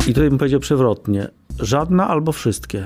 I 0.01 0.15
tutaj 0.15 0.29
bym 0.29 0.39
powiedział 0.39 0.61
przewrotnie, 0.61 1.29
żadna 1.59 2.09
albo 2.09 2.33
wszystkie. 2.33 2.85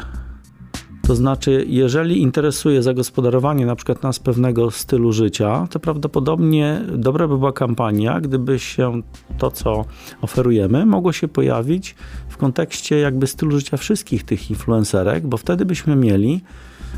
To 1.02 1.14
znaczy, 1.14 1.64
jeżeli 1.68 2.22
interesuje 2.22 2.82
zagospodarowanie 2.82 3.66
na 3.66 3.76
przykład 3.76 4.02
nas 4.02 4.18
pewnego 4.18 4.70
stylu 4.70 5.12
życia, 5.12 5.66
to 5.70 5.80
prawdopodobnie 5.80 6.82
dobra 6.96 7.28
by 7.28 7.38
była 7.38 7.52
kampania, 7.52 8.20
gdyby 8.20 8.58
się 8.58 9.02
to, 9.38 9.50
co 9.50 9.84
oferujemy, 10.20 10.86
mogło 10.86 11.12
się 11.12 11.28
pojawić 11.28 11.94
w 12.28 12.36
kontekście 12.36 12.98
jakby 12.98 13.26
stylu 13.26 13.58
życia 13.58 13.76
wszystkich 13.76 14.24
tych 14.24 14.50
influencerek, 14.50 15.26
bo 15.26 15.36
wtedy 15.36 15.64
byśmy 15.64 15.96
mieli 15.96 16.40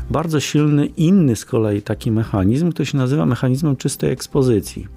bardzo 0.09 0.39
silny 0.39 0.85
inny 0.85 1.35
z 1.35 1.45
kolei 1.45 1.81
taki 1.81 2.11
mechanizm, 2.11 2.71
który 2.71 2.85
się 2.85 2.97
nazywa 2.97 3.25
mechanizmem 3.25 3.75
czystej 3.75 4.11
ekspozycji. 4.11 4.87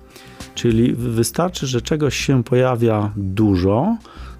Czyli 0.54 0.92
wystarczy, 0.92 1.66
że 1.66 1.82
czegoś 1.82 2.16
się 2.16 2.44
pojawia 2.44 3.12
dużo, 3.16 3.96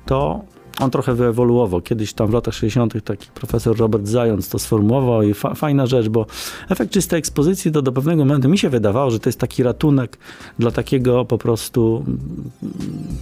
to 0.06 0.44
on 0.80 0.90
trochę 0.90 1.14
wyewoluował. 1.14 1.80
Kiedyś 1.80 2.12
tam 2.12 2.28
w 2.28 2.32
latach 2.32 2.54
60. 2.54 3.04
taki 3.04 3.28
profesor 3.34 3.76
Robert 3.76 4.06
Zając 4.06 4.48
to 4.48 4.58
sformułował 4.58 5.22
i 5.22 5.34
fa 5.34 5.54
fajna 5.54 5.86
rzecz, 5.86 6.08
bo 6.08 6.26
efekt 6.68 6.92
czystej 6.92 7.18
ekspozycji 7.18 7.72
to 7.72 7.82
do 7.82 7.92
pewnego 7.92 8.24
momentu 8.24 8.48
mi 8.48 8.58
się 8.58 8.68
wydawało, 8.68 9.10
że 9.10 9.20
to 9.20 9.28
jest 9.28 9.40
taki 9.40 9.62
ratunek 9.62 10.18
dla 10.58 10.70
takiego 10.70 11.24
po 11.24 11.38
prostu, 11.38 12.04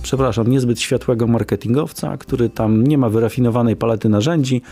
przepraszam, 0.03 0.47
niezbyt 0.47 0.81
światłego 0.81 1.27
marketingowca, 1.27 2.17
który 2.17 2.49
tam 2.49 2.87
nie 2.87 2.99
ma 2.99 3.09
wyrafinowanej 3.09 3.77
palety 3.77 4.09
narzędzi, 4.09 4.63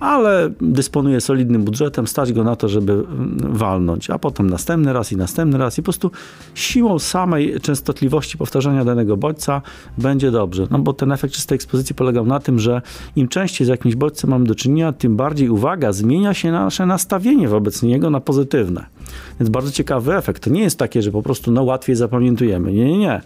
ale 0.00 0.50
dysponuje 0.60 1.20
solidnym 1.20 1.64
budżetem, 1.64 2.06
stać 2.06 2.32
go 2.32 2.44
na 2.44 2.56
to, 2.56 2.68
żeby 2.68 3.04
walnąć, 3.38 4.10
a 4.10 4.18
potem 4.18 4.50
następny 4.50 4.92
raz 4.92 5.12
i 5.12 5.16
następny 5.16 5.58
raz 5.58 5.78
i 5.78 5.82
po 5.82 5.84
prostu 5.84 6.10
siłą 6.54 6.98
samej 6.98 7.60
częstotliwości 7.60 8.38
powtarzania 8.38 8.84
danego 8.84 9.16
bodźca 9.16 9.62
będzie 9.98 10.30
dobrze. 10.30 10.66
No 10.70 10.78
bo 10.78 10.92
ten 10.92 11.12
efekt 11.12 11.34
czystej 11.34 11.56
ekspozycji 11.56 11.94
polegał 11.94 12.26
na 12.28 12.40
tym, 12.40 12.58
że 12.58 12.82
im 13.16 13.28
częściej 13.28 13.66
z 13.66 13.70
jakimś 13.70 13.94
bodźcem 13.94 14.30
mamy 14.30 14.44
do 14.44 14.54
czynienia, 14.54 14.92
tym 14.92 15.16
bardziej, 15.16 15.48
uwaga, 15.48 15.92
zmienia 15.92 16.34
się 16.34 16.52
nasze 16.52 16.86
nastawienie 16.86 17.48
wobec 17.48 17.82
niego 17.82 18.10
na 18.10 18.20
pozytywne. 18.20 18.86
Więc 19.40 19.50
bardzo 19.50 19.70
ciekawy 19.70 20.16
efekt. 20.16 20.42
To 20.42 20.50
nie 20.50 20.62
jest 20.62 20.78
takie, 20.78 21.02
że 21.02 21.10
po 21.10 21.22
prostu 21.22 21.52
no, 21.52 21.62
łatwiej 21.62 21.96
zapamiętujemy. 21.96 22.72
Nie, 22.72 22.84
nie, 22.84 22.98
nie. 22.98 23.20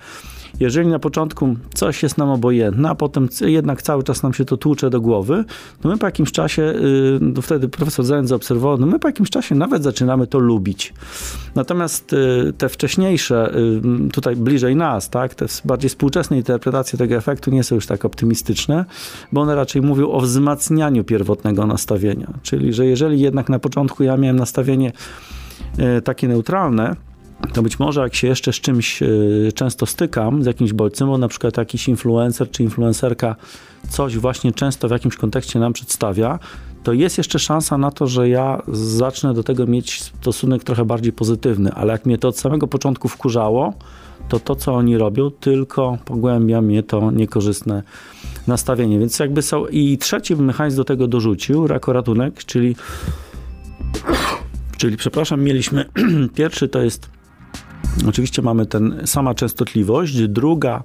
Jeżeli 0.62 0.88
na 0.88 0.98
początku 0.98 1.57
coś 1.75 2.03
jest 2.03 2.18
nam 2.18 2.29
obojętne, 2.29 2.90
a 2.90 2.94
potem 2.94 3.29
jednak 3.40 3.83
cały 3.83 4.03
czas 4.03 4.22
nam 4.22 4.35
się 4.35 4.44
to 4.44 4.57
tłucze 4.57 4.90
do 4.90 5.01
głowy, 5.01 5.44
to 5.81 5.88
my 5.88 5.98
po 5.98 6.07
jakimś 6.07 6.33
czasie, 6.33 6.62
y, 6.62 7.18
no 7.20 7.42
wtedy 7.42 7.68
profesor 7.68 8.05
Zając 8.05 8.29
zaobserwował, 8.29 8.79
no 8.79 8.87
my 8.87 8.98
po 8.98 9.09
jakimś 9.09 9.31
czasie 9.31 9.55
nawet 9.55 9.83
zaczynamy 9.83 10.27
to 10.27 10.38
lubić. 10.38 10.94
Natomiast 11.55 12.12
y, 12.12 12.53
te 12.59 12.68
wcześniejsze, 12.68 13.55
y, 14.07 14.11
tutaj 14.11 14.37
bliżej 14.37 14.77
nas, 14.77 15.11
tak, 15.11 15.35
te 15.35 15.46
bardziej 15.64 15.90
współczesne 15.90 16.37
interpretacje 16.37 16.98
tego 16.98 17.14
efektu 17.14 17.51
nie 17.51 17.64
są 17.64 17.75
już 17.75 17.87
tak 17.87 18.05
optymistyczne, 18.05 18.85
bo 19.33 19.40
one 19.40 19.55
raczej 19.55 19.83
mówią 19.83 20.11
o 20.11 20.20
wzmacnianiu 20.20 21.05
pierwotnego 21.05 21.66
nastawienia. 21.66 22.33
Czyli, 22.42 22.72
że 22.72 22.87
jeżeli 22.87 23.20
jednak 23.20 23.48
na 23.48 23.59
początku 23.59 24.03
ja 24.03 24.16
miałem 24.16 24.37
nastawienie 24.37 24.92
takie 26.05 26.29
neutralne, 26.29 26.96
to 27.52 27.62
być 27.62 27.78
może 27.78 28.00
jak 28.00 28.14
się 28.14 28.28
jeszcze 28.28 28.52
z 28.52 28.57
czymś 28.57 29.02
e, 29.02 29.07
często 29.55 29.87
stykam, 29.87 30.42
z 30.42 30.46
jakimś 30.46 30.72
bodźcem, 30.72 31.09
bo 31.09 31.18
na 31.18 31.28
przykład 31.28 31.57
jakiś 31.57 31.88
influencer 31.88 32.50
czy 32.50 32.62
influencerka 32.62 33.37
coś 33.88 34.18
właśnie 34.18 34.52
często 34.52 34.88
w 34.88 34.90
jakimś 34.90 35.16
kontekście 35.16 35.59
nam 35.59 35.72
przedstawia, 35.72 36.38
to 36.83 36.92
jest 36.92 37.18
jeszcze 37.18 37.38
szansa 37.38 37.78
na 37.78 37.90
to, 37.90 38.07
że 38.07 38.28
ja 38.28 38.62
zacznę 38.72 39.35
do 39.35 39.42
tego 39.42 39.66
mieć 39.66 40.02
stosunek 40.02 40.64
trochę 40.64 40.85
bardziej 40.85 41.12
pozytywny, 41.12 41.72
ale 41.72 41.92
jak 41.92 42.07
mnie 42.07 42.18
to 42.18 42.28
od 42.28 42.38
samego 42.38 42.66
początku 42.66 43.09
wkurzało, 43.09 43.74
to 44.28 44.40
to, 44.40 44.57
co 44.57 44.74
oni 44.74 44.98
robią, 44.98 45.31
tylko 45.31 45.98
pogłębia 46.05 46.61
mnie 46.61 46.83
to 46.83 47.11
niekorzystne 47.11 47.83
nastawienie. 48.46 48.98
Więc 48.98 49.18
jakby 49.18 49.42
są... 49.42 49.66
I 49.66 49.98
trzeci 49.98 50.37
mechanizm 50.37 50.76
do 50.76 50.85
tego 50.85 51.09
dorzucił, 51.09 51.66
rakoratunek, 51.66 52.44
czyli 52.44 52.76
czyli 54.78 54.96
przepraszam, 54.96 55.42
mieliśmy 55.42 55.85
pierwszy 56.35 56.68
to 56.68 56.83
jest 56.83 57.11
Oczywiście 58.09 58.42
mamy 58.42 58.66
ten 58.66 59.00
sama 59.05 59.35
częstotliwość, 59.35 60.28
druga 60.28 60.83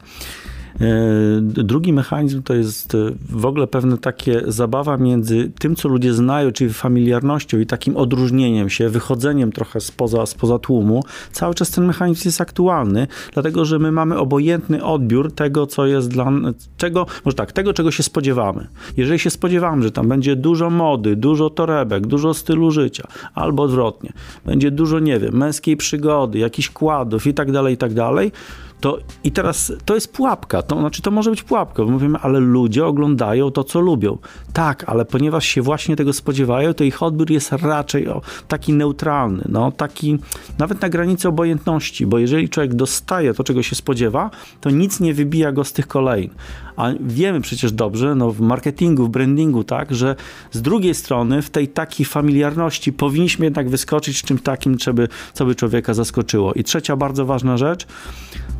drugi 1.42 1.94
mechanizm 1.94 2.44
to 2.44 2.54
jest 2.54 2.96
e, 2.96 2.98
w 3.30 3.46
ogóle 3.46 3.68
pewne 3.68 3.98
takie 3.98 4.42
zabawa 4.48 4.98
między 4.98 5.52
tym, 5.60 5.76
co 5.76 5.90
ludzie 5.90 6.14
znają, 6.14 6.52
czyli 6.52 6.74
familiarnością 6.74 7.60
i 7.60 7.66
takim 7.66 7.98
odróżnieniem 7.98 8.70
się, 8.70 8.90
wychodzeniem 8.90 9.52
trochę 9.52 9.80
spoza, 9.80 10.26
spoza 10.26 10.60
tłumu. 10.60 11.04
Cały 11.32 11.56
czas 11.56 11.72
ten 11.72 11.86
mechanizm 11.86 12.22
jest 12.26 12.42
aktualny, 12.42 13.08
dlatego 13.34 13.66
że 13.66 13.80
my 13.80 13.92
mamy 13.92 14.18
obojętny 14.18 14.84
odbiór 14.84 15.32
tego, 15.32 15.68
co 15.68 15.86
jest 15.86 16.10
dla 16.10 16.32
czego, 16.78 17.06
może 17.26 17.36
tak, 17.36 17.52
tego, 17.52 17.74
czego 17.74 17.92
się 17.92 18.04
spodziewamy. 18.04 18.68
Jeżeli 18.98 19.20
się 19.20 19.30
spodziewamy, 19.30 19.84
że 19.84 19.92
tam 19.92 20.08
będzie 20.08 20.36
dużo 20.36 20.70
mody, 20.70 21.16
dużo 21.16 21.50
torebek, 21.50 22.08
dużo 22.08 22.34
stylu 22.34 22.72
życia, 22.72 23.08
albo 23.34 23.64
odwrotnie, 23.64 24.14
będzie 24.46 24.72
dużo, 24.72 25.00
nie 25.00 25.20
wiem, 25.20 25.38
męskiej 25.38 25.78
przygody, 25.78 26.40
jakichś 26.40 26.70
kładów 26.70 27.28
i 27.28 27.34
tak 27.34 27.52
dalej, 27.52 27.74
i 27.74 27.78
tak 27.78 27.94
dalej, 27.94 28.32
to 28.80 28.98
i 29.24 29.32
teraz 29.32 29.74
to 29.86 29.96
jest 29.96 30.14
pułapka, 30.14 30.62
to 30.62 30.80
znaczy 30.80 31.02
to 31.02 31.12
może 31.12 31.30
być 31.30 31.44
pułapka, 31.44 31.84
bo 31.84 31.92
mówimy, 31.92 32.20
ale 32.22 32.40
ludzie 32.40 32.86
oglądają 32.86 33.52
to, 33.52 33.64
co 33.64 33.80
lubią. 33.80 34.18
Tak, 34.54 34.84
ale 34.88 35.06
ponieważ 35.06 35.46
się 35.46 35.62
właśnie 35.62 35.96
tego 35.96 36.14
spodziewają, 36.14 36.74
to 36.74 36.84
ich 36.84 37.04
odbiór 37.04 37.32
jest 37.32 37.52
raczej 37.52 38.08
o, 38.08 38.22
taki 38.48 38.74
neutralny, 38.74 39.44
no 39.50 39.72
taki 39.72 40.18
nawet 40.60 40.82
na 40.82 40.90
granicy 40.90 41.28
obojętności, 41.28 42.08
bo 42.08 42.20
jeżeli 42.20 42.50
człowiek 42.50 42.74
dostaje 42.74 43.34
to, 43.34 43.44
czego 43.44 43.64
się 43.64 43.76
spodziewa, 43.76 44.30
to 44.62 44.70
nic 44.70 45.00
nie 45.00 45.14
wybija 45.14 45.52
go 45.52 45.64
z 45.64 45.74
tych 45.74 45.88
kolejn. 45.88 46.30
A 46.78 46.90
wiemy 47.00 47.42
przecież 47.42 47.72
dobrze, 47.72 48.16
no 48.16 48.32
w 48.32 48.40
marketingu, 48.40 49.06
w 49.06 49.10
brandingu, 49.10 49.64
tak, 49.64 49.96
że 49.96 50.16
z 50.52 50.62
drugiej 50.62 50.96
strony 50.96 51.42
w 51.42 51.50
tej 51.50 51.68
takiej 51.68 52.06
familiarności 52.06 52.94
powinniśmy 52.94 53.46
jednak 53.46 53.70
wyskoczyć 53.70 54.24
czymś 54.24 54.42
takim, 54.42 54.78
co 54.78 54.94
by, 54.94 55.08
co 55.34 55.46
by 55.46 55.56
człowieka 55.56 55.94
zaskoczyło. 55.94 56.54
I 56.54 56.64
trzecia 56.64 56.96
bardzo 56.96 57.26
ważna 57.26 57.58
rzecz, 57.58 57.88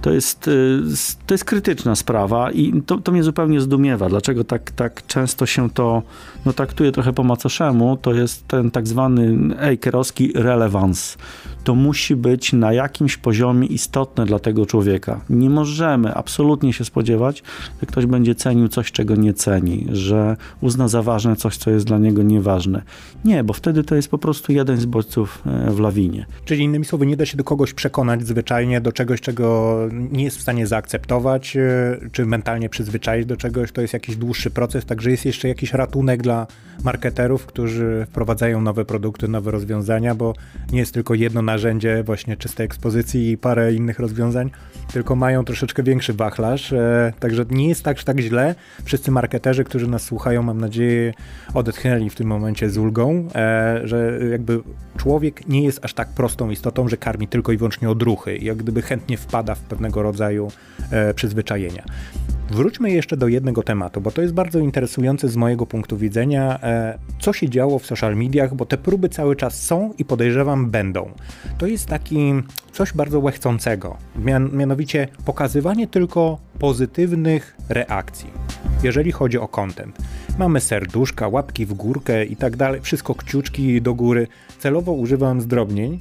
to 0.02 0.12
jest, 0.12 0.48
y, 0.48 0.82
to 1.28 1.34
jest 1.34 1.46
krytyczna 1.46 1.96
sprawa 1.96 2.52
i 2.52 2.82
to, 2.86 2.98
to 2.98 3.12
mnie 3.12 3.24
zupełnie 3.24 3.62
zdumiewa. 3.62 4.10
Dlaczego 4.10 4.44
tak, 4.44 4.72
tak 4.72 5.08
często 5.08 5.46
się 5.46 5.70
to 5.70 6.04
no, 6.46 6.54
traktuje 6.54 6.92
trochę 6.92 7.14
po 7.14 7.24
macoszemu? 7.24 7.98
To 7.98 8.14
jest 8.14 8.48
ten 8.48 8.72
tak 8.72 8.88
zwany 8.88 9.38
ejkerowski 9.60 10.32
relevance. 10.36 11.18
To 11.68 11.76
musi 11.76 12.16
być 12.16 12.54
na 12.54 12.74
jakimś 12.74 13.18
poziomie 13.18 13.68
istotne 13.68 14.26
dla 14.26 14.40
tego 14.40 14.66
człowieka. 14.66 15.22
Nie 15.30 15.50
możemy 15.50 16.14
absolutnie 16.14 16.74
się 16.74 16.86
spodziewać, 16.86 17.44
że 17.82 17.88
ktoś 17.88 18.06
będzie 18.06 18.36
cenił 18.36 18.68
coś, 18.68 18.92
czego 18.92 19.16
nie 19.16 19.34
ceni, 19.34 19.88
że 19.92 20.38
uzna 20.62 20.88
za 20.88 21.02
ważne 21.02 21.36
coś, 21.36 21.58
co 21.58 21.72
jest 21.72 21.86
dla 21.86 21.98
niego 21.98 22.24
nieważne. 22.24 22.82
Nie, 23.26 23.44
bo 23.44 23.54
wtedy 23.54 23.84
to 23.84 23.96
jest 23.96 24.10
po 24.10 24.18
prostu 24.18 24.52
jeden 24.52 24.78
z 24.78 24.86
bodźców 24.86 25.44
e, 25.46 25.72
w 25.72 25.80
lawinie. 25.80 26.26
Czyli 26.46 26.64
innymi 26.64 26.86
słowy, 26.86 27.06
nie 27.06 27.18
da 27.18 27.26
się 27.26 27.38
do 27.38 27.44
kogoś 27.44 27.74
przekonać 27.74 28.28
zwyczajnie 28.28 28.82
do 28.82 28.92
czegoś, 28.92 29.22
czego 29.22 29.78
nie 29.92 30.24
jest 30.24 30.38
w 30.38 30.42
stanie 30.42 30.68
zaakceptować, 30.68 31.58
e, 31.58 31.98
czy 32.12 32.26
mentalnie 32.26 32.70
przyzwyczaić 32.70 33.26
do 33.26 33.38
czegoś, 33.38 33.72
to 33.72 33.82
jest 33.82 33.94
jakiś 33.94 34.16
dłuższy 34.16 34.50
proces, 34.50 34.86
także 34.86 35.12
jest 35.12 35.26
jeszcze 35.26 35.48
jakiś 35.48 35.74
ratunek 35.74 36.22
dla 36.22 36.48
marketerów, 36.84 37.46
którzy 37.46 38.06
wprowadzają 38.10 38.62
nowe 38.62 38.86
produkty, 38.86 39.28
nowe 39.28 39.52
rozwiązania, 39.52 40.16
bo 40.16 40.34
nie 40.72 40.80
jest 40.80 40.94
tylko 40.94 41.14
jedno 41.14 41.42
narzędzie 41.58 42.04
właśnie 42.04 42.38
czystej 42.38 42.66
ekspozycji 42.66 43.32
i 43.32 43.38
parę 43.38 43.74
innych 43.74 44.00
rozwiązań, 44.00 44.52
tylko 44.94 45.16
mają 45.16 45.46
troszeczkę 45.46 45.84
większy 45.84 46.14
wachlarz, 46.14 46.74
e, 46.74 47.14
także 47.20 47.46
nie 47.50 47.70
jest 47.70 47.84
tak, 47.84 48.04
tak 48.04 48.20
źle. 48.20 48.56
Wszyscy 48.84 49.12
marketerzy, 49.12 49.64
którzy 49.64 49.88
nas 49.88 50.04
słuchają, 50.04 50.44
mam 50.44 50.62
nadzieję, 50.62 51.14
odetchnęli 51.54 52.10
w 52.10 52.16
tym 52.16 52.28
momencie 52.28 52.70
z 52.70 52.78
ulgą, 52.78 53.28
e, 53.36 53.82
że 53.84 54.20
jakby 54.32 54.62
człowiek 54.98 55.48
nie 55.48 55.64
jest 55.64 55.86
aż 55.86 55.94
tak 55.94 56.08
prostą 56.08 56.50
istotą, 56.50 56.88
że 56.88 56.98
karmi 56.98 57.28
tylko 57.28 57.52
i 57.52 57.58
wyłącznie 57.58 57.90
odruchy, 57.90 58.38
jak 58.38 58.58
gdyby 58.58 58.82
chętnie 58.82 59.18
wpada 59.18 59.56
w 59.56 59.60
pewnego 59.60 60.02
rodzaju 60.02 60.52
e, 60.92 61.14
przyzwyczajenia. 61.14 61.84
Wróćmy 62.52 62.92
jeszcze 62.92 63.18
do 63.18 63.28
jednego 63.28 63.64
tematu, 63.64 64.02
bo 64.02 64.12
to 64.12 64.22
jest 64.22 64.34
bardzo 64.34 64.60
interesujące 64.60 65.30
z 65.30 65.36
mojego 65.36 65.66
punktu 65.66 65.98
widzenia, 65.98 66.60
e, 66.62 67.00
co 67.20 67.34
się 67.34 67.50
działo 67.50 67.80
w 67.80 67.86
social 67.86 68.16
mediach, 68.16 68.56
bo 68.56 68.66
te 68.66 68.78
próby 68.78 69.10
cały 69.10 69.36
czas 69.36 69.64
są 69.64 69.94
i 69.98 70.06
podejrzewam 70.06 70.70
będą. 70.70 71.12
To 71.58 71.68
jest 71.68 71.86
taki 71.86 72.34
coś 72.72 72.94
bardzo 72.94 73.20
łechcącego, 73.20 73.98
mian 74.16 74.50
mianowicie 74.54 75.08
pokazywanie 75.26 75.88
tylko 75.88 76.38
pozytywnych 76.60 77.56
reakcji, 77.70 78.30
jeżeli 78.84 79.12
chodzi 79.12 79.38
o 79.38 79.48
content. 79.48 79.98
Mamy 80.40 80.60
serduszka, 80.60 81.28
łapki 81.28 81.66
w 81.66 81.74
górkę 81.74 82.26
i 82.26 82.36
tak 82.36 82.56
dalej, 82.56 82.82
wszystko 82.82 83.16
kciuczki 83.16 83.82
do 83.82 83.94
góry. 83.94 84.28
Celowo 84.60 84.92
używam 84.92 85.42
zdrobnień. 85.42 86.00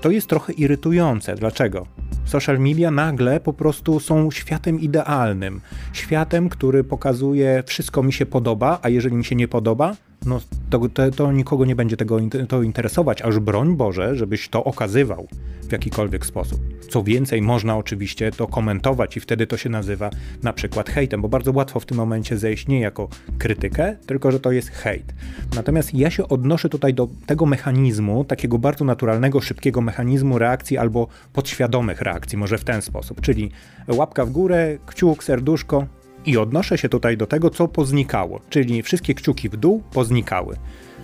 To 0.00 0.10
jest 0.10 0.26
trochę 0.26 0.52
irytujące. 0.52 1.34
Dlaczego? 1.34 1.86
social 2.30 2.58
media 2.58 2.90
nagle 2.90 3.40
po 3.40 3.52
prostu 3.52 4.00
są 4.00 4.30
światem 4.30 4.80
idealnym. 4.80 5.60
Światem, 5.92 6.48
który 6.48 6.84
pokazuje 6.84 7.62
wszystko 7.66 8.02
mi 8.02 8.12
się 8.12 8.26
podoba, 8.26 8.78
a 8.82 8.88
jeżeli 8.88 9.16
mi 9.16 9.24
się 9.24 9.36
nie 9.36 9.48
podoba, 9.48 9.96
no 10.26 10.40
to, 10.70 10.88
to, 10.88 11.10
to, 11.10 11.32
nikogo 11.32 11.64
nie 11.64 11.76
będzie 11.76 11.96
tego 11.96 12.18
to 12.48 12.62
interesować, 12.62 13.22
aż 13.22 13.38
broń 13.38 13.76
Boże, 13.76 14.16
żebyś 14.16 14.48
to 14.48 14.64
okazywał 14.64 15.28
w 15.62 15.72
jakikolwiek 15.72 16.26
sposób. 16.26 16.60
Co 16.88 17.02
więcej, 17.02 17.42
można 17.42 17.76
oczywiście 17.76 18.30
to 18.32 18.46
komentować 18.46 19.16
i 19.16 19.20
wtedy 19.20 19.46
to 19.46 19.56
się 19.56 19.68
nazywa 19.68 20.10
na 20.42 20.52
przykład 20.52 20.90
hejtem, 20.90 21.22
bo 21.22 21.28
bardzo 21.28 21.52
łatwo 21.52 21.80
w 21.80 21.86
tym 21.86 21.96
momencie 21.96 22.38
zejść 22.38 22.68
nie 22.68 22.80
jako 22.80 23.08
krytykę, 23.38 23.96
tylko 24.06 24.32
że 24.32 24.40
to 24.40 24.52
jest 24.52 24.68
hejt. 24.68 25.14
Natomiast 25.54 25.94
ja 25.94 26.10
się 26.10 26.28
odnoszę 26.28 26.68
tutaj 26.68 26.94
do 26.94 27.08
tego 27.26 27.46
mechanizmu, 27.46 28.24
takiego 28.24 28.58
bardzo 28.58 28.84
naturalnego, 28.84 29.40
szybkiego 29.40 29.80
mechanizmu 29.80 30.38
reakcji 30.38 30.78
albo 30.78 31.08
podświadomych 31.32 32.00
reakcji, 32.00 32.38
może 32.38 32.58
w 32.58 32.64
ten 32.64 32.82
sposób, 32.82 33.20
czyli 33.20 33.50
łapka 33.88 34.26
w 34.26 34.30
górę, 34.30 34.78
kciuk, 34.86 35.24
serduszko, 35.24 35.86
i 36.26 36.36
odnoszę 36.36 36.78
się 36.78 36.88
tutaj 36.88 37.16
do 37.16 37.26
tego, 37.26 37.50
co 37.50 37.68
poznikało, 37.68 38.40
czyli 38.50 38.82
wszystkie 38.82 39.14
kciuki 39.14 39.48
w 39.48 39.56
dół 39.56 39.82
poznikały. 39.92 40.56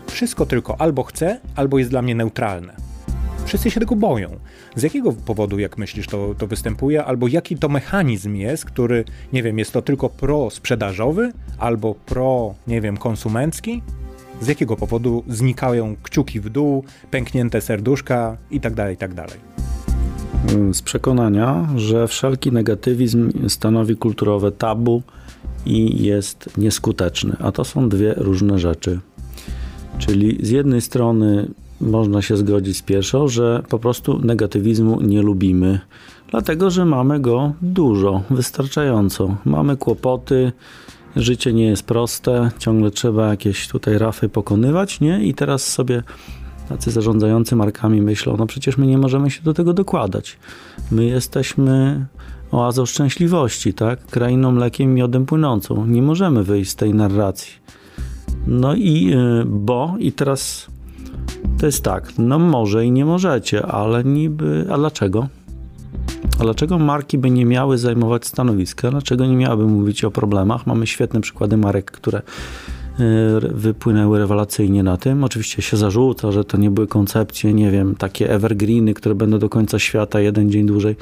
Wszystko 0.07 0.46
tylko 0.46 0.81
albo 0.81 1.02
chcę, 1.02 1.40
albo 1.57 1.79
jest 1.79 1.90
dla 1.90 2.02
mnie 2.02 2.14
neutralne. 2.14 2.76
wszyscy 3.44 3.70
się 3.70 3.81
tego 3.81 3.96
boją. 3.96 4.31
Z 4.76 4.83
jakiego 4.83 5.12
powodu, 5.12 5.59
jak 5.59 5.79
myślisz, 5.79 6.07
to, 6.07 6.35
to 6.38 6.46
występuje, 6.46 7.05
albo 7.05 7.29
jaki 7.29 7.57
to 7.57 7.68
mechanizm 7.68 8.35
jest, 8.35 8.64
który, 8.64 9.05
nie 9.33 9.42
wiem, 9.42 9.59
jest 9.59 9.72
to 9.72 9.83
tylko 9.83 10.09
pro-sprzedażowy, 10.09 11.33
albo 11.59 11.94
pro, 11.94 12.55
nie 12.66 12.81
wiem, 12.81 12.96
konsumencki? 12.96 13.83
Z 14.40 14.46
jakiego 14.46 14.76
powodu 14.76 15.24
znikają 15.29 15.96
kciuki 16.02 16.40
w 16.40 16.48
dół, 16.48 16.85
pęknięte 17.11 17.61
serduszka 17.61 18.37
itd., 18.50 18.96
tak 18.96 19.11
itd.? 19.11 19.56
Z 20.72 20.83
przekonania, 20.83 21.68
że 21.77 22.09
wszelki 22.09 22.53
negatywizm 22.53 23.49
stanowi 23.49 23.96
kulturowe 23.96 24.53
tabu 24.53 25.03
i 25.66 26.05
jest 26.05 26.51
nieskuteczny, 26.59 27.37
a 27.40 27.53
to 27.53 27.64
są 27.64 27.88
dwie 27.88 28.14
różne 28.16 28.59
rzeczy. 28.59 29.01
Czyli 29.99 30.46
z 30.46 30.51
jednej 30.51 30.81
strony 30.81 31.49
można 31.81 32.22
się 32.22 32.37
zgodzić 32.37 32.77
z 32.77 32.83
pierwszą, 32.83 33.29
że 33.29 33.62
po 33.68 33.79
prostu 33.79 34.18
negatywizmu 34.18 35.01
nie 35.01 35.22
lubimy, 35.22 35.81
dlatego 36.31 36.70
że 36.70 36.85
mamy 36.85 37.20
go 37.20 37.53
dużo, 37.62 38.22
wystarczająco. 38.31 39.37
Mamy 39.44 39.77
kłopoty, 39.77 40.53
życie 41.16 41.53
nie 41.53 41.66
jest 41.66 41.83
proste, 41.83 42.51
ciągle 42.59 42.90
trzeba 42.90 43.29
jakieś 43.29 43.68
tutaj 43.68 43.99
rafy 43.99 44.29
pokonywać, 44.29 45.01
nie? 45.01 45.25
I 45.25 45.35
teraz 45.35 45.66
sobie 45.66 46.03
tacy 46.68 46.90
zarządzający 46.90 47.57
markami 47.57 48.02
myślą, 48.02 48.37
no 48.37 48.46
przecież 48.46 48.79
my 48.79 48.87
nie 48.87 48.98
możemy 48.98 49.31
się 49.31 49.42
do 49.42 49.55
tego 49.55 49.72
dokładać. 49.72 50.38
My 50.90 51.05
jesteśmy 51.05 52.07
oazą 52.50 52.87
szczęśliwości, 52.87 53.74
tak? 53.74 54.07
Krainą 54.07 54.52
mlekiem 54.52 54.90
i 54.90 54.94
miodem 54.94 55.26
płynącą. 55.26 55.87
Nie 55.87 56.02
możemy 56.02 56.44
wyjść 56.44 56.70
z 56.70 56.76
tej 56.76 56.94
narracji. 56.94 57.52
No 58.46 58.74
i 58.74 59.12
y, 59.12 59.44
bo, 59.46 59.94
i 59.98 60.12
teraz 60.12 60.66
to 61.59 61.66
jest 61.66 61.85
tak, 61.85 62.12
no 62.18 62.38
może 62.38 62.85
i 62.85 62.90
nie 62.90 63.05
możecie, 63.05 63.66
ale 63.66 64.05
niby, 64.05 64.66
a 64.70 64.76
dlaczego? 64.76 65.29
A 66.40 66.42
dlaczego 66.42 66.79
marki 66.79 67.18
by 67.18 67.31
nie 67.31 67.44
miały 67.44 67.79
zajmować 67.79 68.26
stanowiska? 68.26 68.90
Dlaczego 68.90 69.26
nie 69.26 69.37
miałyby 69.37 69.64
mówić 69.64 70.05
o 70.05 70.11
problemach? 70.11 70.66
Mamy 70.66 70.87
świetne 70.87 71.20
przykłady 71.20 71.57
marek, 71.57 71.90
które 71.90 72.22
wypłynęły 73.52 74.18
rewelacyjnie 74.18 74.82
na 74.82 74.96
tym. 74.96 75.24
Oczywiście 75.24 75.62
się 75.62 75.76
zarzuca, 75.76 76.32
że 76.32 76.44
to 76.44 76.56
nie 76.56 76.70
były 76.70 76.87
koncepcje, 76.87 77.54
nie 77.54 77.70
wiem, 77.70 77.94
takie 77.94 78.30
evergreeny, 78.30 78.94
które 78.94 79.14
będą 79.14 79.38
do 79.38 79.48
końca 79.48 79.78
świata, 79.78 80.20
jeden 80.20 80.50
dzień 80.50 80.66
dłużej. 80.66 80.96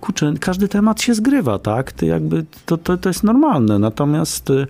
Kurczę, 0.00 0.34
każdy 0.40 0.68
temat 0.68 1.02
się 1.02 1.14
zgrywa, 1.14 1.58
tak? 1.58 2.02
Jakby, 2.02 2.44
to, 2.66 2.76
to, 2.76 2.96
to 2.96 3.08
jest 3.08 3.24
normalne. 3.24 3.78
Natomiast 3.78 4.50
y, 4.50 4.66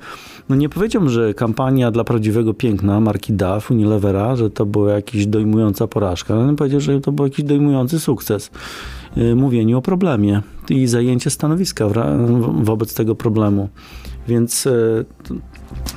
no 0.49 0.57
nie 0.57 0.69
powiedziałbym, 0.69 1.11
że 1.11 1.35
kampania 1.35 1.91
dla 1.91 2.05
prawdziwego 2.05 2.55
piękna 2.55 3.01
marki 3.01 3.33
DAF, 3.33 3.71
Unilevera, 3.71 4.37
że 4.37 4.51
to 4.51 4.67
była 4.67 4.93
jakaś 4.93 5.27
dojmująca 5.27 5.87
porażka. 5.87 6.35
Ale 6.35 6.57
powiedział, 6.57 6.81
że 6.81 7.01
to 7.01 7.13
był 7.13 7.25
jakiś 7.25 7.45
dojmujący 7.45 8.01
sukces. 8.01 8.51
Y, 9.17 9.35
mówieniu 9.35 9.79
o 9.79 9.83
problemie 9.83 10.43
i 10.71 10.87
zajęcie 10.87 11.31
stanowiska 11.31 11.89
wobec 12.63 12.95
tego 12.95 13.15
problemu. 13.15 13.69
Więc 14.29 14.69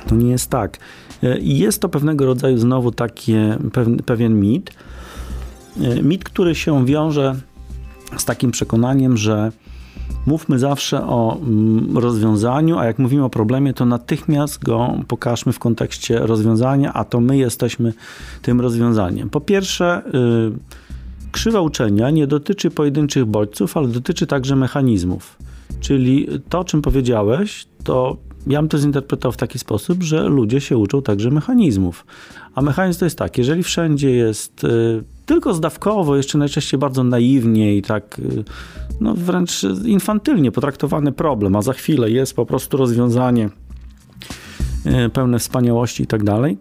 to 0.08 0.14
nie 0.14 0.30
jest 0.30 0.50
tak. 0.50 0.78
E, 1.22 1.38
jest 1.40 1.80
to 1.80 1.88
pewnego 1.88 2.26
rodzaju 2.26 2.58
znowu 2.58 2.92
taki 2.92 3.34
pewien 4.06 4.40
mit. 4.40 4.70
E, 5.80 6.02
mit, 6.02 6.24
który 6.24 6.54
się 6.54 6.86
wiąże 6.86 7.36
z 8.16 8.24
takim 8.24 8.50
przekonaniem, 8.50 9.16
że 9.16 9.52
mówmy 10.26 10.58
zawsze 10.58 11.06
o 11.06 11.36
mm, 11.36 11.98
rozwiązaniu, 11.98 12.78
a 12.78 12.84
jak 12.84 12.98
mówimy 12.98 13.24
o 13.24 13.30
problemie, 13.30 13.74
to 13.74 13.84
natychmiast 13.84 14.64
go 14.64 14.94
pokażmy 15.08 15.52
w 15.52 15.58
kontekście 15.58 16.18
rozwiązania, 16.18 16.92
a 16.92 17.04
to 17.04 17.20
my 17.20 17.36
jesteśmy 17.36 17.92
tym 18.42 18.60
rozwiązaniem. 18.60 19.30
Po 19.30 19.40
pierwsze, 19.40 20.02
y, 20.06 21.30
krzywa 21.32 21.60
uczenia 21.60 22.10
nie 22.10 22.26
dotyczy 22.26 22.70
pojedynczych 22.70 23.24
bodźców, 23.24 23.76
ale 23.76 23.88
dotyczy 23.88 24.26
także 24.26 24.56
mechanizmów. 24.56 25.36
Czyli 25.80 26.28
to, 26.48 26.58
o 26.58 26.64
czym 26.64 26.82
powiedziałeś, 26.82 27.66
to 27.84 28.16
ja 28.48 28.62
bym 28.62 28.68
to 28.68 28.78
zinterpretował 28.78 29.32
w 29.32 29.36
taki 29.36 29.58
sposób, 29.58 30.02
że 30.02 30.28
ludzie 30.28 30.60
się 30.60 30.76
uczą 30.76 31.02
także 31.02 31.30
mechanizmów. 31.30 32.06
A 32.54 32.62
mechanizm 32.62 32.98
to 32.98 33.04
jest 33.06 33.18
tak, 33.18 33.38
jeżeli 33.38 33.62
wszędzie 33.62 34.10
jest 34.10 34.64
y, 34.64 35.02
tylko 35.26 35.54
zdawkowo, 35.54 36.16
jeszcze 36.16 36.38
najczęściej 36.38 36.80
bardzo 36.80 37.04
naiwnie 37.04 37.76
i 37.76 37.82
tak 37.82 38.18
y, 38.18 38.44
no 39.00 39.14
wręcz 39.14 39.62
infantylnie 39.84 40.52
potraktowany 40.52 41.12
problem, 41.12 41.56
a 41.56 41.62
za 41.62 41.72
chwilę 41.72 42.10
jest 42.10 42.36
po 42.36 42.46
prostu 42.46 42.76
rozwiązanie 42.76 43.48
y, 45.06 45.10
pełne 45.10 45.38
wspaniałości 45.38 46.02
i 46.02 46.06
tak 46.06 46.24
dalej, 46.24 46.58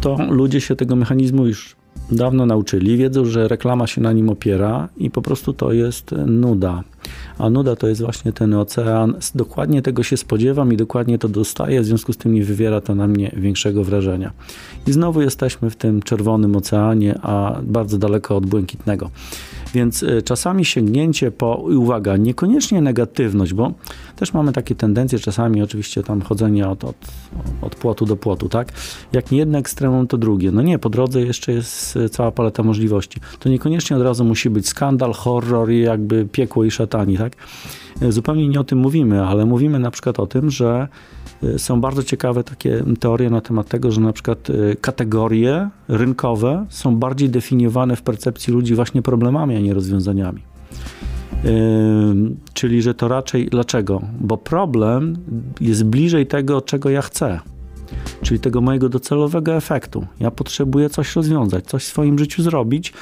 to 0.00 0.16
ludzie 0.30 0.60
się 0.60 0.76
tego 0.76 0.96
mechanizmu 0.96 1.46
już 1.46 1.73
dawno 2.10 2.46
nauczyli, 2.46 2.96
wiedzą, 2.96 3.24
że 3.24 3.48
reklama 3.48 3.86
się 3.86 4.00
na 4.00 4.12
nim 4.12 4.28
opiera 4.28 4.88
i 4.96 5.10
po 5.10 5.22
prostu 5.22 5.52
to 5.52 5.72
jest 5.72 6.14
nuda 6.26 6.82
a 7.38 7.50
nuda 7.50 7.76
to 7.76 7.88
jest 7.88 8.02
właśnie 8.02 8.32
ten 8.32 8.54
ocean. 8.54 9.14
Dokładnie 9.34 9.82
tego 9.82 10.02
się 10.02 10.16
spodziewam 10.16 10.72
i 10.72 10.76
dokładnie 10.76 11.18
to 11.18 11.28
dostaję, 11.28 11.80
w 11.80 11.84
związku 11.84 12.12
z 12.12 12.16
tym 12.16 12.34
nie 12.34 12.44
wywiera 12.44 12.80
to 12.80 12.94
na 12.94 13.06
mnie 13.06 13.32
większego 13.36 13.84
wrażenia. 13.84 14.30
I 14.86 14.92
znowu 14.92 15.22
jesteśmy 15.22 15.70
w 15.70 15.76
tym 15.76 16.02
czerwonym 16.02 16.56
oceanie, 16.56 17.18
a 17.22 17.60
bardzo 17.62 17.98
daleko 17.98 18.36
od 18.36 18.46
błękitnego. 18.46 19.10
Więc 19.74 20.02
y, 20.02 20.22
czasami 20.22 20.64
sięgnięcie 20.64 21.30
po, 21.30 21.54
uwaga, 21.56 22.16
niekoniecznie 22.16 22.80
negatywność, 22.80 23.54
bo 23.54 23.72
też 24.16 24.32
mamy 24.32 24.52
takie 24.52 24.74
tendencje 24.74 25.18
czasami, 25.18 25.62
oczywiście 25.62 26.02
tam 26.02 26.22
chodzenie 26.22 26.68
od, 26.68 26.84
od, 26.84 26.96
od 27.62 27.74
płotu 27.74 28.06
do 28.06 28.16
płotu, 28.16 28.48
tak? 28.48 28.72
Jak 29.12 29.30
nie 29.30 29.38
jedno 29.38 29.58
ekstremum, 29.58 30.06
to 30.06 30.18
drugie. 30.18 30.50
No 30.52 30.62
nie, 30.62 30.78
po 30.78 30.90
drodze 30.90 31.20
jeszcze 31.20 31.52
jest 31.52 31.96
y, 31.96 32.08
cała 32.08 32.32
paleta 32.32 32.62
możliwości. 32.62 33.20
To 33.38 33.48
niekoniecznie 33.48 33.96
od 33.96 34.02
razu 34.02 34.24
musi 34.24 34.50
być 34.50 34.68
skandal, 34.68 35.12
horror 35.12 35.70
i 35.70 35.80
jakby 35.80 36.28
piekło 36.32 36.64
i 36.64 36.70
szatani, 36.70 37.18
tak? 37.18 37.32
Y, 38.02 38.12
zupełnie 38.12 38.48
nie 38.48 38.60
o 38.60 38.64
tym 38.64 38.78
mówimy, 38.78 39.26
ale 39.26 39.46
mówimy 39.46 39.78
na 39.78 39.90
przykład 39.90 40.20
o 40.20 40.26
tym, 40.26 40.50
że 40.50 40.88
są 41.56 41.80
bardzo 41.80 42.02
ciekawe 42.02 42.44
takie 42.44 42.84
teorie 43.00 43.30
na 43.30 43.40
temat 43.40 43.68
tego, 43.68 43.90
że 43.90 44.00
na 44.00 44.12
przykład 44.12 44.50
y, 44.50 44.76
kategorie 44.80 45.68
rynkowe 45.88 46.66
są 46.68 46.96
bardziej 46.96 47.30
definiowane 47.30 47.96
w 47.96 48.02
percepcji 48.02 48.52
ludzi 48.52 48.74
właśnie 48.74 49.02
problemami, 49.02 49.56
a 49.56 49.60
nie 49.60 49.74
rozwiązaniami. 49.74 50.42
Yy, 51.44 51.50
czyli, 52.52 52.82
że 52.82 52.94
to 52.94 53.08
raczej 53.08 53.46
dlaczego? 53.46 54.02
Bo 54.20 54.36
problem 54.36 55.16
jest 55.60 55.84
bliżej 55.84 56.26
tego, 56.26 56.60
czego 56.60 56.90
ja 56.90 57.02
chcę 57.02 57.40
czyli 58.22 58.40
tego 58.40 58.60
mojego 58.60 58.88
docelowego 58.88 59.54
efektu. 59.54 60.06
Ja 60.20 60.30
potrzebuję 60.30 60.90
coś 60.90 61.16
rozwiązać, 61.16 61.66
coś 61.66 61.84
w 61.84 61.86
swoim 61.86 62.18
życiu 62.18 62.42
zrobić, 62.42 62.92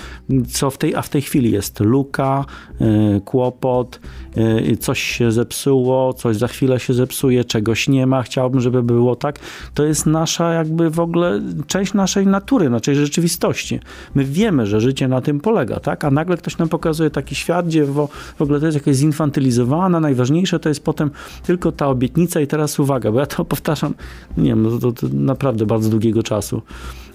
co 0.52 0.70
w 0.70 0.78
tej, 0.78 0.94
a 0.94 1.02
w 1.02 1.08
tej 1.08 1.22
chwili 1.22 1.50
jest 1.50 1.80
luka, 1.80 2.44
yy, 2.80 3.20
kłopot, 3.24 4.00
yy, 4.36 4.76
coś 4.76 5.02
się 5.02 5.32
zepsuło, 5.32 6.12
coś 6.12 6.36
za 6.36 6.48
chwilę 6.48 6.80
się 6.80 6.94
zepsuje, 6.94 7.44
czegoś 7.44 7.88
nie 7.88 8.06
ma, 8.06 8.22
chciałbym, 8.22 8.60
żeby 8.60 8.82
było 8.82 9.16
tak. 9.16 9.38
To 9.74 9.84
jest 9.84 10.06
nasza 10.06 10.52
jakby 10.52 10.90
w 10.90 11.00
ogóle 11.00 11.40
część 11.66 11.94
naszej 11.94 12.26
natury, 12.26 12.70
naszej 12.70 12.96
rzeczywistości. 12.96 13.80
My 14.14 14.24
wiemy, 14.24 14.66
że 14.66 14.80
życie 14.80 15.08
na 15.08 15.20
tym 15.20 15.40
polega, 15.40 15.80
tak? 15.80 16.04
A 16.04 16.10
nagle 16.10 16.36
ktoś 16.36 16.58
nam 16.58 16.68
pokazuje 16.68 17.10
taki 17.10 17.34
świat, 17.34 17.66
gdzie 17.66 17.84
w, 17.84 18.08
w 18.38 18.42
ogóle 18.42 18.60
to 18.60 18.66
jest 18.66 18.78
jakieś 18.78 18.96
zinfantylizowane, 18.96 20.00
najważniejsze 20.00 20.58
to 20.58 20.68
jest 20.68 20.84
potem 20.84 21.10
tylko 21.42 21.72
ta 21.72 21.88
obietnica 21.88 22.40
i 22.40 22.46
teraz 22.46 22.78
uwaga, 22.78 23.12
bo 23.12 23.20
ja 23.20 23.26
to 23.26 23.44
powtarzam, 23.44 23.94
nie 24.36 24.48
wiem, 24.48 24.80
to 24.82 25.06
naprawdę 25.12 25.66
bardzo 25.66 25.90
długiego 25.90 26.22
czasu. 26.22 26.62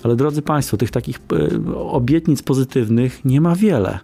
Ale 0.03 0.15
drodzy 0.15 0.41
Państwo, 0.41 0.77
tych 0.77 0.91
takich 0.91 1.19
e, 1.34 1.75
obietnic 1.75 2.41
pozytywnych 2.41 3.25
nie 3.25 3.41
ma 3.41 3.56
wiele. 3.56 3.99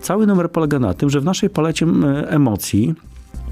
Cały 0.00 0.26
numer 0.26 0.50
polega 0.50 0.78
na 0.78 0.94
tym, 0.94 1.10
że 1.10 1.20
w 1.20 1.24
naszej 1.24 1.50
palecie 1.50 1.86
emocji, 2.26 2.94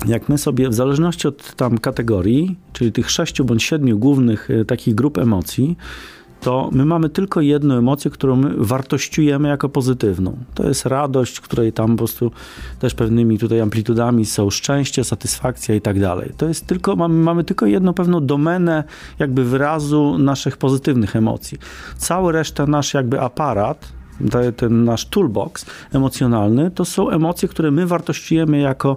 jak 0.07 0.29
my 0.29 0.39
sobie, 0.39 0.69
w 0.69 0.75
zależności 0.75 1.29
od 1.29 1.55
tam 1.55 1.79
kategorii, 1.79 2.57
czyli 2.73 2.93
tych 2.93 3.11
sześciu 3.11 3.45
bądź 3.45 3.63
siedmiu 3.63 3.99
głównych 3.99 4.51
e, 4.51 4.65
takich 4.65 4.95
grup 4.95 5.19
emocji, 5.19 5.77
to 6.41 6.69
my 6.73 6.85
mamy 6.85 7.09
tylko 7.09 7.41
jedną 7.41 7.75
emocję, 7.75 8.11
którą 8.11 8.37
my 8.37 8.51
wartościujemy 8.57 9.49
jako 9.49 9.69
pozytywną. 9.69 10.37
To 10.55 10.69
jest 10.69 10.87
radość, 10.87 11.41
której 11.41 11.73
tam 11.73 11.91
po 11.91 11.97
prostu 11.97 12.31
też 12.79 12.95
pewnymi 12.95 13.39
tutaj 13.39 13.61
amplitudami 13.61 14.27
są 14.27 14.51
szczęście, 14.51 15.05
satysfakcja 15.05 15.75
i 15.75 15.81
tak 15.81 16.01
dalej. 16.01 16.33
To 16.37 16.49
jest 16.49 16.67
tylko, 16.67 16.97
mamy, 16.97 17.15
mamy 17.15 17.45
tylko 17.45 17.67
jedną 17.67 17.95
pewną 17.95 18.27
domenę 18.27 18.85
jakby 19.19 19.45
wyrazu 19.45 20.19
naszych 20.19 20.57
pozytywnych 20.57 21.17
emocji. 21.17 21.59
Cały 21.97 22.33
reszta 22.33 22.67
nasz 22.67 22.95
jakby 22.95 23.21
aparat, 23.21 23.93
ten 24.57 24.85
nasz 24.85 25.07
toolbox 25.07 25.67
emocjonalny, 25.93 26.71
to 26.71 26.85
są 26.85 27.11
emocje, 27.11 27.49
które 27.49 27.71
my 27.71 27.87
wartościujemy 27.87 28.59
jako 28.59 28.97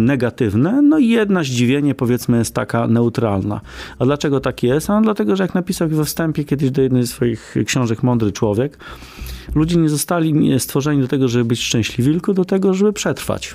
negatywne, 0.00 0.82
no 0.82 0.98
i 0.98 1.08
jedna 1.08 1.42
zdziwienie 1.42 1.94
powiedzmy 1.94 2.38
jest 2.38 2.54
taka 2.54 2.86
neutralna. 2.86 3.60
A 3.98 4.04
dlaczego 4.04 4.40
tak 4.40 4.62
jest? 4.62 4.90
A 4.90 5.00
dlatego, 5.00 5.36
że 5.36 5.44
jak 5.44 5.54
napisał 5.54 5.88
we 5.88 6.04
wstępie 6.04 6.44
kiedyś 6.44 6.70
do 6.70 6.82
jednej 6.82 7.06
z 7.06 7.10
swoich 7.10 7.54
książek 7.66 8.02
Mądry 8.02 8.32
Człowiek, 8.32 8.78
ludzie 9.54 9.76
nie 9.76 9.88
zostali 9.88 10.60
stworzeni 10.60 11.02
do 11.02 11.08
tego, 11.08 11.28
żeby 11.28 11.44
być 11.44 11.60
szczęśliwi, 11.60 12.10
tylko 12.10 12.34
do 12.34 12.44
tego, 12.44 12.74
żeby 12.74 12.92
przetrwać. 12.92 13.54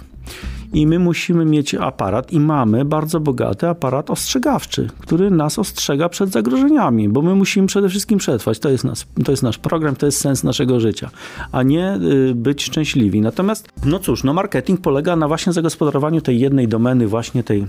i 0.74 0.88
my 0.88 1.00
musimy 1.00 1.46
mieć 1.46 1.76
aparat 1.76 2.34
i 2.34 2.40
mamy 2.40 2.86
bardzo 2.86 3.20
bogaty 3.20 3.68
aparat 3.68 4.10
ostrzegawczy, 4.10 4.90
który 5.00 5.32
nas 5.32 5.60
ostrzega 5.60 6.10
przed 6.10 6.30
zagrożeniami, 6.30 7.10
bo 7.10 7.22
my 7.22 7.36
musimy 7.36 7.68
przede 7.68 7.90
wszystkim 7.90 8.20
przetrwać. 8.20 8.60
To 8.60 8.70
jest, 8.70 8.84
nas, 8.84 9.06
to 9.26 9.32
jest 9.32 9.44
nasz 9.44 9.58
program, 9.58 9.96
to 9.96 10.06
jest 10.06 10.22
sens 10.22 10.44
naszego 10.44 10.80
życia, 10.80 11.10
a 11.52 11.64
nie 11.64 11.96
y, 11.96 12.36
być 12.36 12.64
szczęśliwi. 12.64 13.22
Natomiast, 13.22 13.68
no 13.86 14.00
cóż, 14.00 14.24
no 14.24 14.34
marketing 14.34 14.82
polega 14.82 15.16
na 15.16 15.28
właśnie 15.28 15.54
zagospodarowaniu 15.54 15.95
tej 16.24 16.40
jednej 16.40 16.68
domeny, 16.68 17.08
właśnie 17.08 17.44
tej 17.44 17.68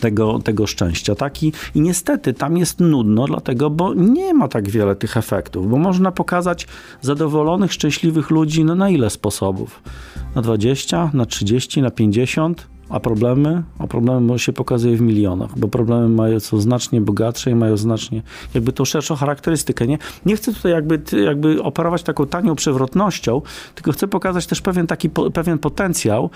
tego, 0.00 0.38
tego 0.38 0.66
szczęścia. 0.66 1.14
Taki, 1.14 1.52
I 1.74 1.80
niestety 1.80 2.32
tam 2.32 2.56
jest 2.56 2.80
nudno, 2.80 3.26
dlatego, 3.26 3.70
bo 3.70 3.94
nie 3.94 4.34
ma 4.34 4.48
tak 4.48 4.68
wiele 4.68 4.96
tych 4.96 5.16
efektów, 5.16 5.70
bo 5.70 5.76
można 5.76 6.12
pokazać 6.12 6.66
zadowolonych, 7.00 7.72
szczęśliwych 7.72 8.30
ludzi 8.30 8.64
no, 8.64 8.74
na 8.74 8.90
ile 8.90 9.10
sposobów? 9.10 9.82
Na 10.34 10.42
20, 10.42 11.10
na 11.14 11.26
30, 11.26 11.82
na 11.82 11.90
50, 11.90 12.73
a 12.94 13.00
problemy? 13.00 13.62
A 13.78 13.86
problemy 13.86 14.38
się 14.38 14.52
pokazuje 14.52 14.96
w 14.96 15.00
milionach, 15.00 15.58
bo 15.58 15.68
problemy 15.68 16.08
mają, 16.08 16.40
są 16.40 16.60
znacznie 16.60 17.00
bogatsze 17.00 17.50
i 17.50 17.54
mają 17.54 17.76
znacznie 17.76 18.22
jakby 18.54 18.72
tą 18.72 18.84
szerszą 18.84 19.14
charakterystykę. 19.14 19.86
Nie, 19.86 19.98
nie 20.26 20.36
chcę 20.36 20.52
tutaj 20.52 20.72
jakby, 20.72 21.02
jakby 21.24 21.62
operować 21.62 22.02
taką 22.02 22.26
tanią 22.26 22.54
przewrotnością, 22.54 23.42
tylko 23.74 23.92
chcę 23.92 24.08
pokazać 24.08 24.46
też 24.46 24.60
pewien 24.60 24.86
taki 24.86 25.10
pewien 25.10 25.58
potencjał, 25.58 26.30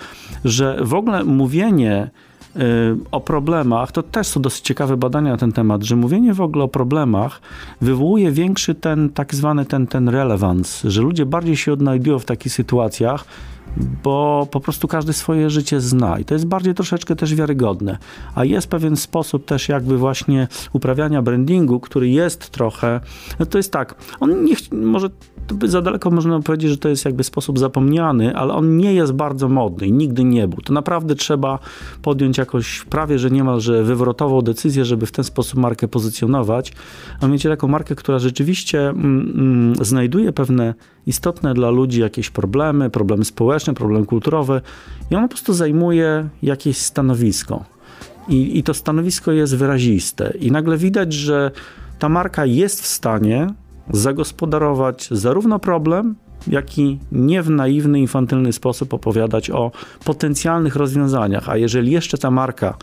że 0.45 0.79
w 0.81 0.93
ogóle 0.93 1.23
mówienie 1.23 2.09
Y, 2.55 2.97
o 3.11 3.21
problemach, 3.21 3.91
to 3.91 4.03
też 4.03 4.27
są 4.27 4.41
dosyć 4.41 4.61
ciekawe 4.61 4.97
badania 4.97 5.31
na 5.31 5.37
ten 5.37 5.51
temat, 5.51 5.83
że 5.83 5.95
mówienie 5.95 6.33
w 6.33 6.41
ogóle 6.41 6.63
o 6.63 6.67
problemach 6.67 7.41
wywołuje 7.81 8.31
większy 8.31 8.75
ten 8.75 9.09
tak 9.09 9.35
zwany 9.35 9.65
ten, 9.65 9.87
ten 9.87 10.09
relevance, 10.09 10.91
że 10.91 11.01
ludzie 11.01 11.25
bardziej 11.25 11.57
się 11.57 11.73
odnajdują 11.73 12.19
w 12.19 12.25
takich 12.25 12.53
sytuacjach, 12.53 13.25
bo 14.03 14.47
po 14.51 14.59
prostu 14.59 14.87
każdy 14.87 15.13
swoje 15.13 15.49
życie 15.49 15.81
zna 15.81 16.19
i 16.19 16.25
to 16.25 16.33
jest 16.33 16.45
bardziej 16.45 16.73
troszeczkę 16.73 17.15
też 17.15 17.35
wiarygodne. 17.35 17.97
A 18.35 18.45
jest 18.45 18.67
pewien 18.67 18.95
sposób 18.95 19.45
też 19.45 19.69
jakby 19.69 19.97
właśnie 19.97 20.47
uprawiania 20.73 21.21
brandingu, 21.21 21.79
który 21.79 22.09
jest 22.09 22.49
trochę, 22.49 23.01
no 23.39 23.45
to 23.45 23.57
jest 23.57 23.71
tak, 23.71 23.95
on 24.19 24.43
nie, 24.43 24.55
może 24.71 25.09
za 25.63 25.81
daleko 25.81 26.11
można 26.11 26.39
powiedzieć, 26.39 26.71
że 26.71 26.77
to 26.77 26.89
jest 26.89 27.05
jakby 27.05 27.23
sposób 27.23 27.59
zapomniany, 27.59 28.35
ale 28.35 28.53
on 28.53 28.77
nie 28.77 28.93
jest 28.93 29.13
bardzo 29.13 29.49
modny 29.49 29.87
i 29.87 29.91
nigdy 29.91 30.23
nie 30.23 30.47
był. 30.47 30.61
To 30.61 30.73
naprawdę 30.73 31.15
trzeba 31.15 31.59
podjąć 32.01 32.37
jakoś 32.37 32.85
prawie, 32.89 33.19
że 33.19 33.31
niemalże 33.31 33.83
wywrotową 33.83 34.41
decyzję, 34.41 34.85
żeby 34.85 35.05
w 35.05 35.11
ten 35.11 35.23
sposób 35.23 35.59
markę 35.59 35.87
pozycjonować, 35.87 36.73
a 37.21 37.27
mieć 37.27 37.43
taką 37.43 37.67
markę, 37.67 37.95
która 37.95 38.19
rzeczywiście 38.19 38.89
mm, 38.89 39.33
mm, 39.35 39.85
znajduje 39.85 40.33
pewne 40.33 40.73
istotne 41.07 41.53
dla 41.53 41.69
ludzi 41.69 42.01
jakieś 42.01 42.29
problemy, 42.29 42.89
problemy 42.89 43.25
społeczne, 43.25 43.73
problemy 43.73 44.05
kulturowe 44.05 44.61
i 45.11 45.15
ona 45.15 45.27
po 45.27 45.33
prostu 45.33 45.53
zajmuje 45.53 46.29
jakieś 46.41 46.77
stanowisko. 46.77 47.65
I, 48.29 48.57
I 48.57 48.63
to 48.63 48.73
stanowisko 48.73 49.31
jest 49.31 49.55
wyraziste. 49.55 50.33
I 50.39 50.51
nagle 50.51 50.77
widać, 50.77 51.13
że 51.13 51.51
ta 51.99 52.09
marka 52.09 52.45
jest 52.45 52.81
w 52.81 52.87
stanie 52.87 53.47
zagospodarować 53.89 55.07
zarówno 55.11 55.59
problem, 55.59 56.15
jak 56.47 56.77
i 56.77 56.99
nie 57.11 57.41
w 57.41 57.49
naiwny, 57.49 57.99
infantylny 57.99 58.53
sposób 58.53 58.93
opowiadać 58.93 59.49
o 59.49 59.71
potencjalnych 60.05 60.75
rozwiązaniach. 60.75 61.49
A 61.49 61.57
jeżeli 61.57 61.91
jeszcze 61.91 62.17
ta 62.17 62.31
marka 62.31 62.77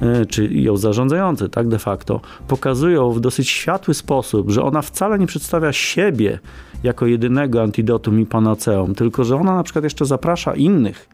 e, 0.00 0.26
czy 0.26 0.48
ją 0.48 0.76
zarządzający, 0.76 1.48
tak 1.48 1.68
de 1.68 1.78
facto, 1.78 2.20
pokazują 2.48 3.12
w 3.12 3.20
dosyć 3.20 3.48
światły 3.48 3.94
sposób, 3.94 4.50
że 4.50 4.62
ona 4.62 4.82
wcale 4.82 5.18
nie 5.18 5.26
przedstawia 5.26 5.72
siebie 5.72 6.38
jako 6.82 7.06
jedynego 7.06 7.62
antidotum 7.62 8.20
i 8.20 8.26
panaceum, 8.26 8.94
tylko 8.94 9.24
że 9.24 9.36
ona 9.36 9.54
na 9.54 9.62
przykład 9.62 9.84
jeszcze 9.84 10.06
zaprasza 10.06 10.54
innych, 10.54 11.08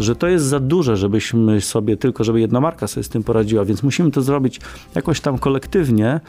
że 0.00 0.16
to 0.16 0.28
jest 0.28 0.44
za 0.44 0.60
duże, 0.60 0.96
żebyśmy 0.96 1.60
sobie 1.60 1.96
tylko, 1.96 2.24
żeby 2.24 2.40
jedna 2.40 2.60
marka 2.60 2.86
sobie 2.86 3.04
z 3.04 3.08
tym 3.08 3.22
poradziła, 3.22 3.64
więc 3.64 3.82
musimy 3.82 4.10
to 4.10 4.22
zrobić 4.22 4.60
jakoś 4.94 5.20
tam 5.20 5.38
kolektywnie, 5.38 6.20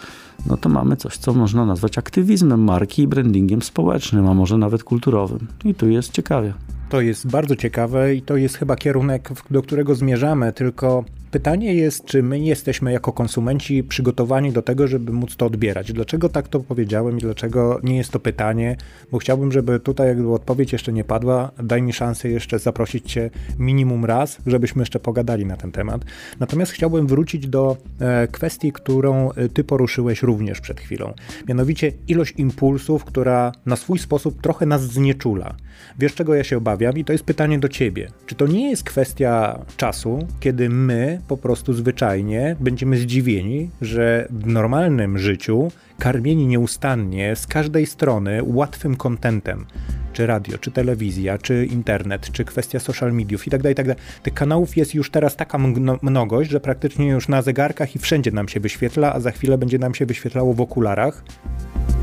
no 0.45 0.57
to 0.57 0.69
mamy 0.69 0.95
coś, 0.95 1.17
co 1.17 1.33
można 1.33 1.65
nazwać 1.65 1.97
aktywizmem 1.97 2.63
marki 2.63 3.01
i 3.01 3.07
brandingiem 3.07 3.61
społecznym, 3.61 4.27
a 4.27 4.33
może 4.33 4.57
nawet 4.57 4.83
kulturowym. 4.83 5.47
I 5.65 5.75
tu 5.75 5.89
jest 5.89 6.11
ciekawie. 6.11 6.53
To 6.89 7.01
jest 7.01 7.27
bardzo 7.27 7.55
ciekawe 7.55 8.15
i 8.15 8.21
to 8.21 8.37
jest 8.37 8.57
chyba 8.57 8.75
kierunek, 8.75 9.29
do 9.51 9.61
którego 9.61 9.95
zmierzamy, 9.95 10.53
tylko 10.53 11.03
Pytanie 11.31 11.73
jest, 11.73 12.05
czy 12.05 12.23
my 12.23 12.39
jesteśmy 12.39 12.91
jako 12.91 13.13
konsumenci 13.13 13.83
przygotowani 13.83 14.51
do 14.51 14.61
tego, 14.61 14.87
żeby 14.87 15.13
móc 15.13 15.35
to 15.35 15.45
odbierać. 15.45 15.93
Dlaczego 15.93 16.29
tak 16.29 16.47
to 16.47 16.59
powiedziałem 16.59 17.17
i 17.17 17.21
dlaczego 17.21 17.79
nie 17.83 17.97
jest 17.97 18.11
to 18.11 18.19
pytanie? 18.19 18.77
Bo 19.11 19.17
chciałbym, 19.17 19.51
żeby 19.51 19.79
tutaj 19.79 20.07
jakby 20.07 20.33
odpowiedź 20.33 20.73
jeszcze 20.73 20.93
nie 20.93 21.03
padła. 21.03 21.51
Daj 21.63 21.81
mi 21.81 21.93
szansę 21.93 22.29
jeszcze 22.29 22.59
zaprosić 22.59 23.11
Cię 23.11 23.29
minimum 23.59 24.05
raz, 24.05 24.37
żebyśmy 24.45 24.81
jeszcze 24.81 24.99
pogadali 24.99 25.45
na 25.45 25.57
ten 25.57 25.71
temat. 25.71 26.05
Natomiast 26.39 26.71
chciałbym 26.71 27.07
wrócić 27.07 27.47
do 27.47 27.77
e, 27.99 28.27
kwestii, 28.27 28.71
którą 28.71 29.31
e, 29.31 29.49
Ty 29.49 29.63
poruszyłeś 29.63 30.23
również 30.23 30.61
przed 30.61 30.79
chwilą. 30.79 31.13
Mianowicie 31.47 31.91
ilość 32.07 32.33
impulsów, 32.37 33.05
która 33.05 33.51
na 33.65 33.75
swój 33.75 33.99
sposób 33.99 34.41
trochę 34.41 34.65
nas 34.65 34.81
znieczula. 34.81 35.55
Wiesz, 35.99 36.15
czego 36.15 36.35
ja 36.35 36.43
się 36.43 36.57
obawiam? 36.57 36.97
I 36.97 37.05
to 37.05 37.13
jest 37.13 37.23
pytanie 37.23 37.59
do 37.59 37.69
Ciebie. 37.69 38.07
Czy 38.25 38.35
to 38.35 38.47
nie 38.47 38.69
jest 38.69 38.83
kwestia 38.83 39.59
czasu, 39.77 40.27
kiedy 40.39 40.69
my 40.69 41.16
po 41.27 41.37
prostu 41.37 41.73
zwyczajnie 41.73 42.55
będziemy 42.59 42.97
zdziwieni, 42.97 43.69
że 43.81 44.27
w 44.29 44.47
normalnym 44.47 45.17
życiu, 45.17 45.71
karmieni 45.99 46.47
nieustannie 46.47 47.35
z 47.35 47.47
każdej 47.47 47.85
strony 47.85 48.39
łatwym 48.43 48.95
kontentem, 48.95 49.65
czy 50.13 50.27
radio, 50.27 50.57
czy 50.57 50.71
telewizja, 50.71 51.37
czy 51.37 51.65
internet, 51.65 52.31
czy 52.31 52.45
kwestia 52.45 52.79
social 52.79 53.13
mediów 53.13 53.47
i 53.47 53.49
tak 53.49 53.61
dalej, 53.61 53.75
tak. 53.75 53.87
Tych 54.23 54.33
kanałów 54.33 54.77
jest 54.77 54.95
już 54.95 55.11
teraz 55.11 55.35
taka 55.35 55.57
mnogość, 56.01 56.49
że 56.49 56.59
praktycznie 56.59 57.07
już 57.07 57.27
na 57.27 57.41
zegarkach 57.41 57.95
i 57.95 57.99
wszędzie 57.99 58.31
nam 58.31 58.47
się 58.47 58.59
wyświetla, 58.59 59.13
a 59.13 59.19
za 59.19 59.31
chwilę 59.31 59.57
będzie 59.57 59.79
nam 59.79 59.95
się 59.95 60.05
wyświetlało 60.05 60.53
w 60.53 60.61
okularach 60.61 61.23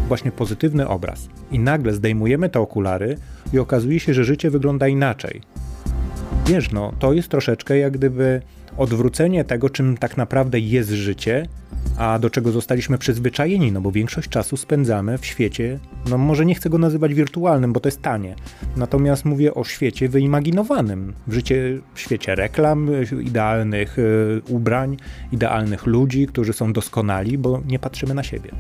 właśnie 0.09 0.33
pozytywny 0.33 0.89
obraz. 0.89 1.29
I 1.51 1.59
nagle 1.59 1.93
zdejmujemy 1.93 2.49
te 2.49 2.61
okulary 2.61 3.17
i 3.53 3.59
okazuje 3.59 4.01
się, 4.01 4.15
że 4.15 4.25
życie 4.25 4.51
wygląda 4.51 4.89
inaczej. 4.89 5.41
Wiesz, 6.47 6.73
no, 6.73 6.93
to 6.99 7.13
jest 7.13 7.29
troszeczkę 7.29 7.79
jak 7.79 7.93
gdyby 7.93 8.43
odwrócenie 8.77 9.45
tego, 9.45 9.71
czym 9.71 9.97
tak 9.97 10.17
naprawdę 10.17 10.61
jest 10.61 10.91
życie, 10.91 11.49
a 11.99 12.19
do 12.19 12.31
czego 12.31 12.53
zostaliśmy 12.53 12.99
przyzwyczajeni, 12.99 13.73
no 13.73 13.81
bo 13.81 13.93
większość 13.93 14.29
czasu 14.29 14.57
spędzamy 14.57 15.19
w 15.19 15.27
świecie, 15.27 15.79
no 16.11 16.19
może 16.19 16.47
nie 16.47 16.55
chcę 16.55 16.71
go 16.71 16.79
nazywać 16.79 17.15
wirtualnym, 17.15 17.73
bo 17.73 17.81
to 17.81 17.89
jest 17.89 18.03
tanie, 18.03 18.35
natomiast 18.77 19.25
mówię 19.25 19.55
o 19.55 19.65
świecie 19.65 20.09
wyimaginowanym, 20.09 21.13
w, 21.27 21.33
życie, 21.33 21.81
w 21.95 22.01
świecie 22.01 22.35
reklam, 22.35 22.91
idealnych 23.23 23.99
y, 23.99 24.43
ubrań, 24.49 24.97
idealnych 25.33 25.87
ludzi, 25.87 26.27
którzy 26.27 26.53
są 26.53 26.73
doskonali, 26.73 27.39
bo 27.39 27.63
nie 27.67 27.79
patrzymy 27.79 28.15
na 28.15 28.23
siebie. 28.23 28.51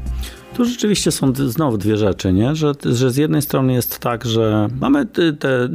Tu 0.57 0.65
rzeczywiście 0.65 1.11
są 1.11 1.35
znowu 1.35 1.79
dwie 1.79 1.97
rzeczy, 1.97 2.33
nie? 2.33 2.55
Że, 2.55 2.73
że 2.85 3.11
z 3.11 3.17
jednej 3.17 3.43
strony 3.43 3.73
jest 3.73 3.99
tak, 3.99 4.25
że 4.25 4.69
mamy 4.81 5.07
te 5.07 5.69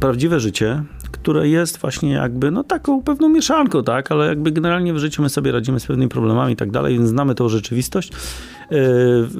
prawdziwe 0.00 0.40
życie, 0.40 0.82
które 1.12 1.48
jest 1.48 1.78
właśnie 1.78 2.12
jakby 2.12 2.50
no 2.50 2.64
taką 2.64 3.02
pewną 3.02 3.28
mieszanką, 3.28 3.84
tak, 3.84 4.12
ale 4.12 4.26
jakby 4.26 4.52
generalnie 4.52 4.94
w 4.94 4.98
życiu 4.98 5.22
my 5.22 5.28
sobie 5.28 5.52
radzimy 5.52 5.80
z 5.80 5.86
pewnymi 5.86 6.08
problemami 6.08 6.52
i 6.52 6.56
tak 6.56 6.70
dalej, 6.70 6.94
więc 6.94 7.08
znamy 7.08 7.34
tą 7.34 7.48
rzeczywistość. 7.48 8.12
E, 8.12 8.76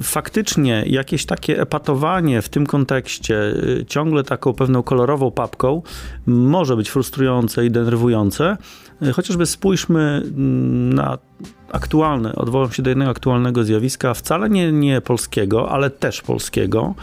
faktycznie 0.03 0.85
jakieś 0.87 1.27
takie 1.27 1.61
epatowanie 1.61 2.43
w 2.43 2.49
tym 2.49 2.67
kontekście 2.67 3.55
e, 3.81 3.87
ciągle 3.87 4.25
taką 4.25 4.53
pewną 4.53 4.83
kolorową 4.83 5.31
papką 5.31 5.83
może 6.27 6.77
być 6.77 6.91
frustrujące 6.91 7.67
i 7.67 7.71
denerwujące. 7.71 8.57
E, 9.03 9.13
chociażby 9.13 9.47
spójrzmy 9.47 10.23
mm, 10.25 10.95
na 10.95 11.19
aktualne, 11.73 12.35
odwołam 12.35 12.73
się 12.73 12.83
do 12.83 12.91
jednego 12.91 13.11
aktualnego 13.11 13.65
zjawiska, 13.65 14.15
wcale 14.15 14.51
nie, 14.51 14.73
nie 14.73 15.01
polskiego, 15.01 15.71
ale 15.71 15.91
też 15.91 16.23
polskiego, 16.23 16.95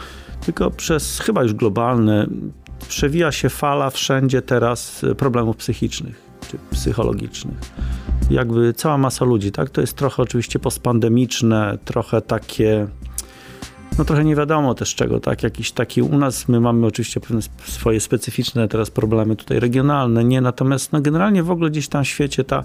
tylko 0.44 0.70
przez 0.70 1.20
chyba 1.20 1.42
już 1.42 1.54
globalne 1.54 2.26
przewija 2.88 3.32
się 3.32 3.48
fala 3.48 3.90
wszędzie 3.90 4.42
teraz 4.42 5.02
problemów 5.18 5.56
psychicznych 5.56 6.30
czy 6.50 6.58
psychologicznych. 6.70 7.58
Jakby 8.30 8.74
cała 8.74 8.98
masa 8.98 9.24
ludzi, 9.24 9.52
tak? 9.52 9.70
To 9.70 9.80
jest 9.80 9.96
trochę 9.96 10.22
oczywiście 10.22 10.58
postpandemiczne, 10.58 11.78
trochę 11.84 12.20
takie 12.20 12.86
no 13.98 14.04
trochę 14.04 14.24
nie 14.24 14.36
wiadomo 14.36 14.74
też 14.74 14.94
czego, 14.94 15.20
tak? 15.20 15.42
Jakiś 15.42 15.72
taki 15.72 16.02
u 16.02 16.18
nas, 16.18 16.48
my 16.48 16.60
mamy 16.60 16.86
oczywiście 16.86 17.20
pewne 17.20 17.40
swoje 17.64 18.00
specyficzne 18.00 18.68
teraz 18.68 18.90
problemy 18.90 19.36
tutaj 19.36 19.60
regionalne, 19.60 20.24
nie? 20.24 20.40
Natomiast 20.40 20.92
no 20.92 21.00
generalnie 21.00 21.42
w 21.42 21.50
ogóle 21.50 21.70
gdzieś 21.70 21.88
tam 21.88 22.04
w 22.04 22.08
świecie 22.08 22.44
ta 22.44 22.64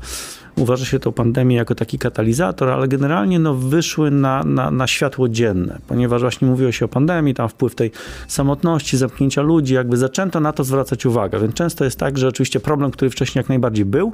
uważa 0.57 0.85
się 0.85 0.99
tą 0.99 1.11
pandemię 1.11 1.55
jako 1.55 1.75
taki 1.75 1.99
katalizator, 1.99 2.69
ale 2.69 2.87
generalnie 2.87 3.39
no, 3.39 3.53
wyszły 3.53 4.11
na, 4.11 4.43
na, 4.43 4.71
na 4.71 4.87
światło 4.87 5.29
dzienne, 5.29 5.79
ponieważ 5.87 6.21
właśnie 6.21 6.47
mówiło 6.47 6.71
się 6.71 6.85
o 6.85 6.87
pandemii, 6.87 7.33
tam 7.33 7.49
wpływ 7.49 7.75
tej 7.75 7.91
samotności, 8.27 8.97
zamknięcia 8.97 9.41
ludzi, 9.41 9.73
jakby 9.73 9.97
zaczęto 9.97 10.39
na 10.39 10.51
to 10.53 10.63
zwracać 10.63 11.05
uwagę. 11.05 11.39
Więc 11.39 11.53
często 11.53 11.85
jest 11.85 11.99
tak, 11.99 12.17
że 12.17 12.27
oczywiście 12.27 12.59
problem, 12.59 12.91
który 12.91 13.11
wcześniej 13.11 13.39
jak 13.39 13.49
najbardziej 13.49 13.85
był, 13.85 14.13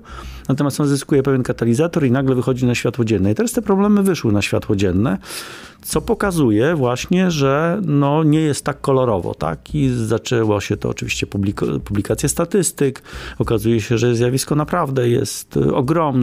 natomiast 0.50 0.80
on 0.80 0.88
zyskuje 0.88 1.24
pewien 1.24 1.44
katalizator 1.44 2.06
i 2.06 2.12
nagle 2.12 2.36
wychodzi 2.36 2.66
na 2.66 2.76
światło 2.76 3.06
dzienne. 3.06 3.32
I 3.32 3.36
teraz 3.36 3.52
te 3.52 3.62
problemy 3.62 4.04
wyszły 4.04 4.32
na 4.32 4.42
światło 4.42 4.76
dzienne 4.76 5.18
co 5.82 6.02
pokazuje 6.02 6.76
właśnie, 6.76 7.32
że 7.32 7.82
no, 7.86 8.24
nie 8.24 8.42
jest 8.42 8.66
tak 8.66 8.82
kolorowo, 8.82 9.36
tak? 9.36 9.76
I 9.76 9.90
zaczęło 9.90 10.62
się 10.62 10.78
to 10.78 10.90
oczywiście 10.90 11.28
publik- 11.28 11.80
publikacje 11.80 12.30
statystyk, 12.30 13.02
okazuje 13.40 13.82
się, 13.82 13.98
że 13.98 14.16
zjawisko 14.16 14.56
naprawdę 14.56 15.10
jest 15.10 15.58
y, 15.58 15.76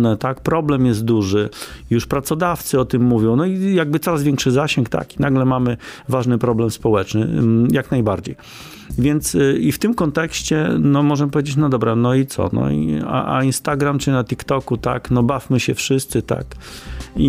ogromne, 0.08 0.16
tak? 0.16 0.40
Problem 0.40 0.86
jest 0.86 1.04
duży, 1.04 1.50
już 1.90 2.06
pracodawcy 2.06 2.80
o 2.80 2.84
tym 2.84 3.02
mówią, 3.02 3.36
no 3.36 3.46
i 3.46 3.74
jakby 3.74 3.98
coraz 3.98 4.22
większy 4.22 4.50
zasięg, 4.50 4.88
tak? 4.88 5.16
I 5.16 5.22
nagle 5.22 5.44
mamy 5.44 5.76
ważny 6.08 6.38
problem 6.38 6.70
społeczny, 6.70 7.22
mm, 7.22 7.68
jak 7.72 7.90
najbardziej. 7.90 8.36
Więc 8.98 9.34
y, 9.34 9.58
i 9.60 9.72
w 9.72 9.78
tym 9.78 9.94
kontekście, 9.94 10.68
no 10.78 11.02
możemy 11.02 11.30
powiedzieć, 11.30 11.56
no 11.56 11.68
dobra, 11.68 11.96
no 11.96 12.14
i 12.14 12.26
co? 12.26 12.50
No 12.52 12.70
i, 12.70 13.02
a, 13.06 13.36
a 13.36 13.44
Instagram 13.44 13.98
czy 13.98 14.10
na 14.10 14.24
TikToku, 14.24 14.76
tak? 14.76 15.10
No 15.10 15.22
bawmy 15.22 15.60
się 15.60 15.74
wszyscy, 15.74 16.22
tak? 16.22 16.46
I, 17.16 17.26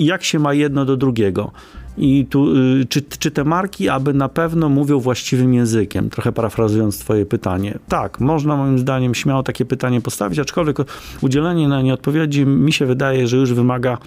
i 0.00 0.04
jak 0.04 0.24
się 0.24 0.38
ma 0.38 0.54
jedno 0.54 0.84
do 0.84 0.96
drugiego? 0.96 1.52
I 1.98 2.26
tu, 2.30 2.56
y, 2.56 2.86
czy, 2.88 3.02
czy 3.02 3.30
te 3.30 3.44
marki 3.44 3.88
aby 3.88 4.14
na 4.14 4.28
pewno 4.28 4.68
mówią 4.68 5.00
właściwym 5.00 5.54
językiem? 5.54 6.10
Trochę 6.10 6.32
parafrazując 6.32 6.98
Twoje 6.98 7.26
pytanie. 7.26 7.78
Tak, 7.88 8.20
można 8.20 8.56
moim 8.56 8.78
zdaniem 8.78 9.14
śmiało 9.14 9.42
takie 9.42 9.64
pytanie 9.64 10.00
postawić, 10.00 10.38
aczkolwiek 10.38 10.76
udzielenie 11.20 11.68
na 11.68 11.82
nie 11.82 11.94
odpowiedzi 11.94 12.46
mi 12.46 12.72
się 12.72 12.86
wydaje, 12.86 13.26
że 13.26 13.36
już 13.36 13.52
wymaga 13.52 13.98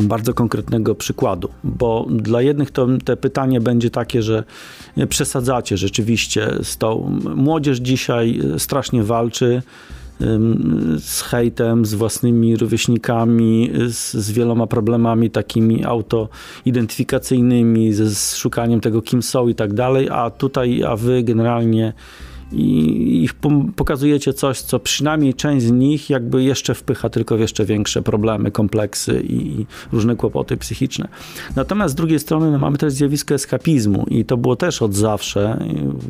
bardzo 0.00 0.34
konkretnego 0.34 0.94
przykładu, 0.94 1.48
bo 1.64 2.06
dla 2.10 2.42
jednych 2.42 2.70
to 2.70 2.86
te 3.04 3.16
pytanie 3.16 3.60
będzie 3.60 3.90
takie, 3.90 4.22
że 4.22 4.44
przesadzacie 5.08 5.76
rzeczywiście 5.76 6.50
z 6.62 6.78
tą. 6.78 7.18
Młodzież 7.36 7.78
dzisiaj 7.78 8.40
strasznie 8.58 9.02
walczy 9.02 9.62
z 10.98 11.22
hejtem, 11.22 11.84
z 11.84 11.94
własnymi 11.94 12.56
rówieśnikami, 12.56 13.70
z, 13.88 14.12
z 14.12 14.30
wieloma 14.30 14.66
problemami 14.66 15.30
takimi 15.30 15.84
autoidentyfikacyjnymi, 15.84 17.92
z, 17.92 18.18
z 18.18 18.36
szukaniem 18.36 18.80
tego, 18.80 19.02
kim 19.02 19.22
są 19.22 19.48
i 19.48 19.54
tak 19.54 19.74
dalej, 19.74 20.08
a 20.10 20.30
tutaj, 20.30 20.84
a 20.84 20.96
wy 20.96 21.22
generalnie 21.22 21.92
i 22.52 23.22
ich 23.24 23.34
pokazujecie 23.76 24.32
coś, 24.32 24.60
co 24.60 24.78
przynajmniej 24.78 25.34
część 25.34 25.66
z 25.66 25.70
nich 25.70 26.10
jakby 26.10 26.42
jeszcze 26.42 26.74
wpycha 26.74 27.08
tylko 27.08 27.36
w 27.36 27.40
jeszcze 27.40 27.64
większe 27.64 28.02
problemy, 28.02 28.50
kompleksy 28.50 29.22
i 29.28 29.66
różne 29.92 30.16
kłopoty 30.16 30.56
psychiczne. 30.56 31.08
Natomiast 31.56 31.92
z 31.92 31.94
drugiej 31.94 32.18
strony 32.18 32.50
no, 32.50 32.58
mamy 32.58 32.78
też 32.78 32.92
zjawisko 32.92 33.34
eskapizmu 33.34 34.06
i 34.10 34.24
to 34.24 34.36
było 34.36 34.56
też 34.56 34.82
od 34.82 34.94
zawsze. 34.94 35.64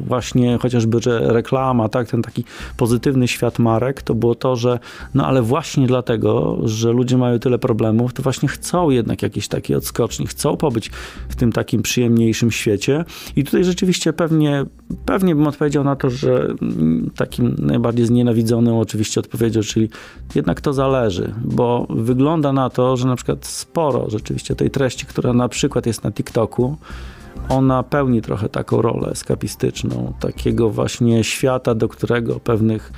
Właśnie 0.07 0.59
chociażby, 0.59 1.03
że 1.03 1.33
reklama, 1.33 1.89
tak, 1.89 2.09
ten 2.11 2.23
taki 2.23 2.45
pozytywny 2.77 3.29
świat 3.29 3.59
marek, 3.59 4.03
to 4.03 4.15
było 4.15 4.35
to, 4.35 4.57
że 4.57 4.79
no 5.15 5.27
ale 5.27 5.43
właśnie 5.43 5.87
dlatego, 5.87 6.59
że 6.65 6.93
ludzie 6.93 7.17
mają 7.17 7.39
tyle 7.39 7.59
problemów, 7.59 8.13
to 8.13 8.23
właśnie 8.23 8.49
chcą 8.49 8.91
jednak 8.91 9.23
jakiejś 9.23 9.49
takiej 9.49 9.77
odskoczni, 9.77 10.27
chcą 10.27 10.57
pobyć 10.57 10.91
w 11.29 11.37
tym 11.37 11.53
takim 11.53 11.83
przyjemniejszym 11.83 12.51
świecie 12.51 13.05
i 13.37 13.45
tutaj 13.45 13.65
rzeczywiście 13.65 14.13
pewnie, 14.13 14.65
pewnie 15.07 15.35
bym 15.35 15.47
odpowiedział 15.47 15.85
na 15.85 15.97
to, 15.97 16.11
że 16.11 16.28
że 16.29 16.55
takim 17.17 17.57
najbardziej 17.59 18.07
znienawidzoną 18.07 18.81
oczywiście 18.81 19.21
odpowiedzią, 19.21 19.61
czyli 19.61 19.89
jednak 20.35 20.61
to 20.61 20.73
zależy, 20.73 21.35
bo 21.45 21.87
wygląda 21.91 22.53
na 22.53 22.71
to, 22.71 22.97
że 22.97 23.07
na 23.07 23.17
przykład 23.17 23.47
sporo 23.47 24.11
rzeczywiście 24.11 24.55
tej 24.55 24.71
treści, 24.71 25.07
która 25.07 25.33
na 25.33 25.49
przykład 25.49 25.87
jest 25.87 26.05
na 26.05 26.13
TikToku, 26.13 26.77
ona 27.49 27.83
pełni 27.83 28.23
trochę 28.23 28.49
taką 28.49 28.83
rolę 28.83 29.11
eskapistyczną, 29.11 30.13
takiego 30.21 30.71
właśnie 30.71 31.25
świata, 31.25 31.75
do 31.75 31.89
którego 31.89 32.41
pewnych 32.41 32.93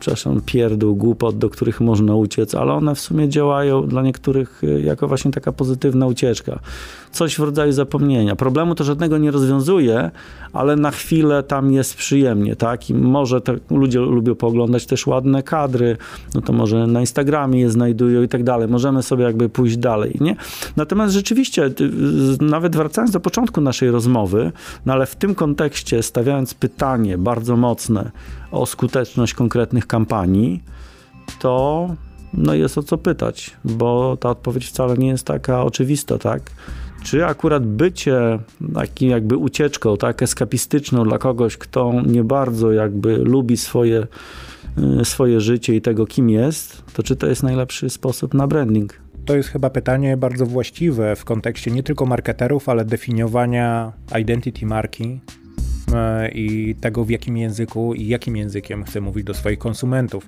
przepraszam, 0.00 0.40
pierdół, 0.40 0.96
głupot, 0.96 1.38
do 1.38 1.50
których 1.50 1.80
można 1.80 2.14
uciec, 2.14 2.54
ale 2.54 2.72
one 2.72 2.94
w 2.94 3.00
sumie 3.00 3.28
działają 3.28 3.86
dla 3.86 4.02
niektórych 4.02 4.64
y, 4.64 4.82
jako 4.82 5.08
właśnie 5.08 5.30
taka 5.30 5.52
pozytywna 5.52 6.06
ucieczka. 6.06 6.58
Coś 7.16 7.36
w 7.36 7.38
rodzaju 7.38 7.72
zapomnienia. 7.72 8.36
Problemu 8.36 8.74
to 8.74 8.84
żadnego 8.84 9.18
nie 9.18 9.30
rozwiązuje, 9.30 10.10
ale 10.52 10.76
na 10.76 10.90
chwilę 10.90 11.42
tam 11.42 11.72
jest 11.72 11.94
przyjemnie, 11.94 12.56
tak? 12.56 12.90
I 12.90 12.94
może 12.94 13.40
te, 13.40 13.56
ludzie 13.70 14.00
lubią 14.00 14.34
pooglądać 14.34 14.86
też 14.86 15.06
ładne 15.06 15.42
kadry, 15.42 15.96
no 16.34 16.40
to 16.40 16.52
może 16.52 16.86
na 16.86 17.00
Instagramie 17.00 17.60
je 17.60 17.70
znajdują 17.70 18.22
i 18.22 18.28
tak 18.28 18.44
dalej. 18.44 18.68
Możemy 18.68 19.02
sobie 19.02 19.24
jakby 19.24 19.48
pójść 19.48 19.76
dalej, 19.76 20.16
nie? 20.20 20.36
Natomiast 20.76 21.14
rzeczywiście, 21.14 21.70
nawet 22.40 22.76
wracając 22.76 23.10
do 23.10 23.20
początku 23.20 23.60
naszej 23.60 23.90
rozmowy, 23.90 24.52
no 24.86 24.92
ale 24.92 25.06
w 25.06 25.16
tym 25.16 25.34
kontekście 25.34 26.02
stawiając 26.02 26.54
pytanie 26.54 27.18
bardzo 27.18 27.56
mocne 27.56 28.10
o 28.50 28.66
skuteczność 28.66 29.34
konkretnych 29.34 29.86
kampanii, 29.86 30.62
to 31.40 31.88
no 32.34 32.54
jest 32.54 32.78
o 32.78 32.82
co 32.82 32.98
pytać, 32.98 33.56
bo 33.64 34.16
ta 34.16 34.30
odpowiedź 34.30 34.66
wcale 34.66 34.96
nie 34.96 35.08
jest 35.08 35.26
taka 35.26 35.62
oczywista, 35.62 36.18
tak? 36.18 36.50
Czy 37.06 37.26
akurat 37.26 37.66
bycie 37.66 38.38
takim 38.74 39.10
jakby 39.10 39.36
ucieczką, 39.36 39.96
tak, 39.96 40.22
eskapistyczną 40.22 41.04
dla 41.04 41.18
kogoś, 41.18 41.56
kto 41.56 42.02
nie 42.06 42.24
bardzo 42.24 42.72
jakby 42.72 43.16
lubi 43.16 43.56
swoje, 43.56 44.06
y, 45.00 45.04
swoje 45.04 45.40
życie 45.40 45.74
i 45.74 45.80
tego, 45.80 46.06
kim 46.06 46.30
jest, 46.30 46.84
to 46.92 47.02
czy 47.02 47.16
to 47.16 47.26
jest 47.26 47.42
najlepszy 47.42 47.90
sposób 47.90 48.34
na 48.34 48.46
branding? 48.46 49.00
To 49.24 49.36
jest 49.36 49.48
chyba 49.48 49.70
pytanie 49.70 50.16
bardzo 50.16 50.46
właściwe 50.46 51.16
w 51.16 51.24
kontekście 51.24 51.70
nie 51.70 51.82
tylko 51.82 52.06
marketerów, 52.06 52.68
ale 52.68 52.84
definiowania 52.84 53.92
identity 54.20 54.66
marki 54.66 55.20
e, 55.94 56.30
i 56.30 56.74
tego, 56.74 57.04
w 57.04 57.10
jakim 57.10 57.36
języku 57.36 57.94
i 57.94 58.06
jakim 58.06 58.36
językiem 58.36 58.84
chcę 58.84 59.00
mówić 59.00 59.24
do 59.24 59.34
swoich 59.34 59.58
konsumentów. 59.58 60.26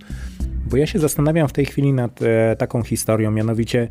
Bo 0.70 0.76
ja 0.76 0.86
się 0.86 0.98
zastanawiam 0.98 1.48
w 1.48 1.52
tej 1.52 1.66
chwili 1.66 1.92
nad 1.92 2.22
e, 2.22 2.56
taką 2.56 2.82
historią, 2.82 3.30
mianowicie 3.30 3.88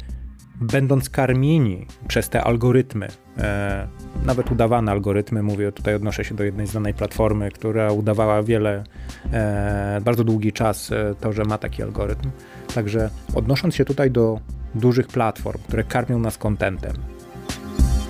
będąc 0.61 1.09
karmieni 1.09 1.85
przez 2.07 2.29
te 2.29 2.43
algorytmy, 2.43 3.07
e, 3.37 3.87
nawet 4.25 4.51
udawane 4.51 4.91
algorytmy, 4.91 5.43
mówię 5.43 5.71
tutaj 5.71 5.95
odnoszę 5.95 6.23
się 6.23 6.35
do 6.35 6.43
jednej 6.43 6.67
znanej 6.67 6.93
platformy, 6.93 7.51
która 7.51 7.91
udawała 7.91 8.43
wiele, 8.43 8.83
e, 9.33 10.01
bardzo 10.05 10.23
długi 10.23 10.53
czas 10.53 10.91
e, 10.91 11.15
to, 11.19 11.33
że 11.33 11.43
ma 11.43 11.57
taki 11.57 11.83
algorytm. 11.83 12.29
Także 12.75 13.09
odnosząc 13.35 13.75
się 13.75 13.85
tutaj 13.85 14.11
do 14.11 14.39
dużych 14.75 15.07
platform, 15.07 15.59
które 15.67 15.83
karmią 15.83 16.19
nas 16.19 16.37
kontentem, 16.37 16.93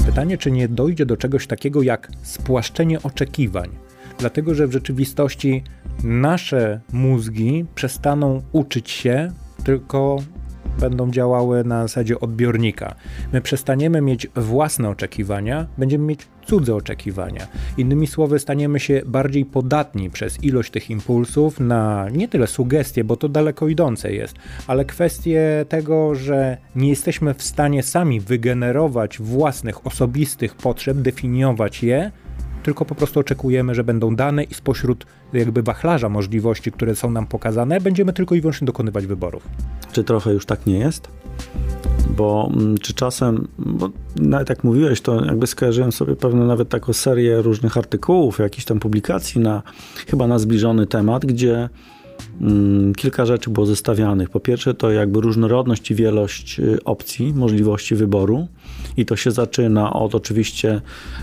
pytanie, 0.05 0.37
czy 0.37 0.51
nie 0.51 0.67
dojdzie 0.67 1.05
do 1.05 1.17
czegoś 1.17 1.47
takiego 1.47 1.81
jak 1.81 2.11
spłaszczenie 2.21 3.03
oczekiwań, 3.03 3.69
dlatego 4.17 4.55
że 4.55 4.67
w 4.67 4.71
rzeczywistości 4.71 5.63
nasze 6.03 6.79
mózgi 6.93 7.65
przestaną 7.75 8.41
uczyć 8.51 8.89
się, 8.89 9.31
tylko 9.63 10.17
będą 10.79 11.11
działały 11.11 11.63
na 11.63 11.81
zasadzie 11.81 12.19
odbiornika. 12.19 12.95
My 13.33 13.41
przestaniemy 13.41 14.01
mieć 14.01 14.27
własne 14.35 14.89
oczekiwania, 14.89 15.67
będziemy 15.77 16.05
mieć 16.05 16.27
cudze 16.45 16.75
oczekiwania. 16.75 17.47
Innymi 17.77 18.07
słowy, 18.07 18.39
staniemy 18.39 18.79
się 18.79 19.01
bardziej 19.05 19.45
podatni 19.45 20.09
przez 20.09 20.43
ilość 20.43 20.71
tych 20.71 20.89
impulsów 20.89 21.59
na 21.59 22.09
nie 22.11 22.27
tyle 22.27 22.47
sugestie, 22.47 23.03
bo 23.03 23.17
to 23.17 23.29
daleko 23.29 23.67
idące 23.67 24.13
jest, 24.13 24.35
ale 24.67 24.85
kwestie 24.85 25.65
tego, 25.69 26.15
że 26.15 26.57
nie 26.75 26.89
jesteśmy 26.89 27.33
w 27.33 27.43
stanie 27.43 27.83
sami 27.83 28.19
wygenerować 28.19 29.19
własnych 29.19 29.87
osobistych 29.87 30.55
potrzeb, 30.55 30.97
definiować 30.97 31.83
je, 31.83 32.11
tylko 32.67 32.85
po 32.85 32.95
prostu 32.95 33.19
oczekujemy, 33.19 33.75
że 33.75 33.83
będą 33.83 34.15
dane 34.15 34.43
i 34.43 34.53
spośród 34.53 35.05
jakby 35.33 35.63
wachlarza 35.63 36.09
możliwości, 36.09 36.71
które 36.71 36.95
są 36.95 37.11
nam 37.11 37.27
pokazane, 37.27 37.81
będziemy 37.81 38.13
tylko 38.13 38.35
i 38.35 38.41
wyłącznie 38.41 38.65
dokonywać 38.65 39.05
wyborów. 39.05 39.47
Czy 39.91 40.03
trochę 40.03 40.33
już 40.33 40.45
tak 40.45 40.65
nie 40.65 40.79
jest? 40.79 41.07
Bo 42.17 42.51
mm, 42.53 42.77
czy 42.77 42.93
czasem, 42.93 43.47
bo 43.57 43.89
nawet 44.15 44.49
jak 44.49 44.63
mówiłeś, 44.63 45.01
to 45.01 45.25
jakby 45.25 45.47
skojarzyłem 45.47 45.91
sobie 45.91 46.15
pewną 46.15 46.45
nawet 46.45 46.69
taką 46.69 46.93
serię 46.93 47.41
różnych 47.41 47.77
artykułów, 47.77 48.39
jakichś 48.39 48.65
tam 48.65 48.79
publikacji 48.79 49.41
na 49.41 49.63
chyba 50.07 50.27
na 50.27 50.39
zbliżony 50.39 50.87
temat, 50.87 51.25
gdzie 51.25 51.69
kilka 52.97 53.25
rzeczy 53.25 53.49
było 53.49 53.65
zestawianych. 53.65 54.29
Po 54.29 54.39
pierwsze, 54.39 54.73
to 54.73 54.91
jakby 54.91 55.21
różnorodność 55.21 55.91
i 55.91 55.95
wielość 55.95 56.59
y, 56.59 56.83
opcji, 56.83 57.33
możliwości 57.33 57.95
wyboru. 57.95 58.47
I 58.97 59.05
to 59.05 59.15
się 59.15 59.31
zaczyna 59.31 59.93
od 59.93 60.15
oczywiście 60.15 60.81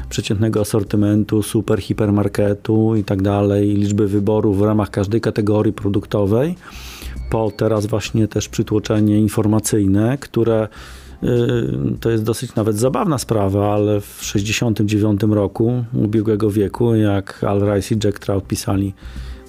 przeciętnego 0.09 0.61
asortymentu, 0.61 1.43
super 1.43 1.81
hipermarketu 1.81 2.97
i 2.97 3.05
tak 3.05 3.23
dalej, 3.23 3.75
liczby 3.77 4.09
wyborów 4.09 4.59
w 4.59 4.63
ramach 4.63 4.91
każdej 4.91 5.21
kategorii 5.21 5.73
produktowej, 5.73 6.55
po 7.31 7.51
teraz 7.57 7.87
właśnie 7.87 8.29
też 8.29 8.49
przytłoczenie 8.49 9.19
informacyjne, 9.19 10.19
które 10.19 10.69
y, 11.23 11.29
to 12.01 12.11
jest 12.11 12.25
dosyć 12.25 12.55
nawet 12.55 12.77
zabawna 12.77 13.19
sprawa, 13.19 13.75
ale 13.75 14.01
w 14.01 14.19
69 14.21 15.23
roku 15.23 15.85
ubiegłego 15.93 16.51
wieku, 16.51 16.95
jak 16.95 17.45
Al 17.45 17.61
Rice 17.61 17.95
i 17.95 17.99
Jack 18.05 18.19
Trout 18.19 18.47
pisali 18.47 18.95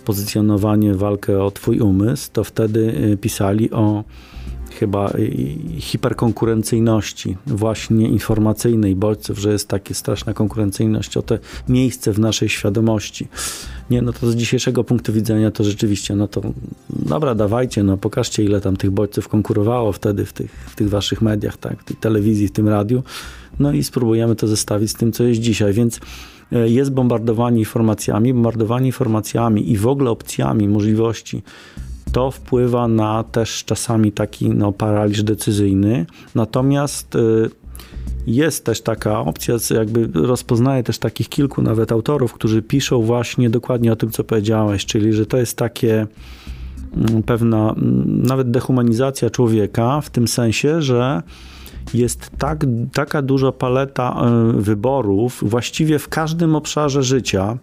pozycjonowanie, 0.06 0.94
walkę 0.94 1.44
o 1.44 1.52
twój 1.52 1.80
umysł, 1.80 2.30
to 2.34 2.44
wtedy 2.44 2.80
y, 3.14 3.18
pisali 3.18 3.72
o 3.72 4.04
chyba 4.80 5.14
hiperkonkurencyjności 5.80 7.38
właśnie 7.48 8.10
informacyjnej 8.10 8.96
bodźców, 8.96 9.40
że 9.40 9.52
jest 9.52 9.68
taka 9.68 9.94
straszna 9.94 10.34
konkurencyjność 10.34 11.18
o 11.18 11.22
te 11.22 11.40
miejsce 11.70 12.14
w 12.14 12.20
naszej 12.20 12.50
świadomości. 12.50 13.28
Nie, 13.90 14.02
no 14.02 14.14
to 14.14 14.32
z 14.32 14.36
dzisiejszego 14.36 14.84
punktu 14.84 15.14
widzenia 15.14 15.52
to 15.52 15.64
rzeczywiście, 15.64 16.16
no 16.16 16.28
to 16.28 16.42
dobra, 16.90 17.36
dawajcie, 17.36 17.84
no 17.84 17.98
pokażcie 17.98 18.44
ile 18.44 18.62
tam 18.62 18.78
tych 18.78 18.92
bodźców 18.92 19.28
konkurowało 19.28 19.92
wtedy 19.92 20.26
w 20.26 20.34
tych, 20.34 20.52
w 20.52 20.76
tych 20.76 20.90
waszych 20.90 21.22
mediach, 21.22 21.58
tak, 21.58 21.82
w 21.82 21.84
tej 21.84 21.98
telewizji, 21.98 22.48
w 22.48 22.52
tym 22.52 22.68
radiu, 22.68 23.04
no 23.60 23.72
i 23.72 23.84
spróbujemy 23.84 24.36
to 24.36 24.48
zestawić 24.48 24.92
z 24.92 24.94
tym, 24.94 25.12
co 25.12 25.24
jest 25.24 25.42
dzisiaj, 25.42 25.74
więc 25.74 26.00
jest 26.52 26.92
bombardowanie 26.92 27.60
informacjami, 27.60 28.34
bombardowanie 28.34 28.86
informacjami 28.86 29.72
i 29.72 29.78
w 29.78 29.88
ogóle 29.88 30.12
opcjami, 30.12 30.68
możliwości 30.68 31.44
to 32.12 32.32
wpływa 32.32 32.88
na 32.88 33.24
też 33.24 33.64
czasami 33.66 34.12
taki 34.12 34.50
no, 34.50 34.72
paraliż 34.72 35.24
decyzyjny. 35.24 36.06
Natomiast 36.36 37.16
y, 37.16 37.50
jest 38.28 38.66
też 38.66 38.82
taka 38.82 39.20
opcja, 39.20 39.56
jakby 39.76 40.10
rozpoznaję 40.14 40.84
też 40.84 41.00
takich 41.00 41.30
kilku 41.30 41.62
nawet 41.62 41.92
autorów, 41.92 42.34
którzy 42.34 42.62
piszą 42.62 43.02
właśnie 43.02 43.50
dokładnie 43.50 43.92
o 43.92 43.96
tym, 43.96 44.12
co 44.12 44.24
powiedziałeś, 44.24 44.86
czyli 44.86 45.14
że 45.14 45.26
to 45.26 45.38
jest 45.38 45.58
takie 45.58 46.08
mm, 46.98 47.24
pewna 47.24 47.74
mm, 47.78 48.22
nawet 48.22 48.52
dehumanizacja 48.52 49.30
człowieka 49.30 50.02
w 50.02 50.10
tym 50.10 50.28
sensie, 50.28 50.82
że 50.82 51.24
jest 51.94 52.32
tak, 52.38 52.66
taka 52.94 53.22
duża 53.22 53.52
paleta 53.52 54.26
y, 54.58 54.62
wyborów 54.62 55.44
właściwie 55.46 56.00
w 56.00 56.10
każdym 56.10 56.56
obszarze 56.56 57.04
życia 57.04 57.58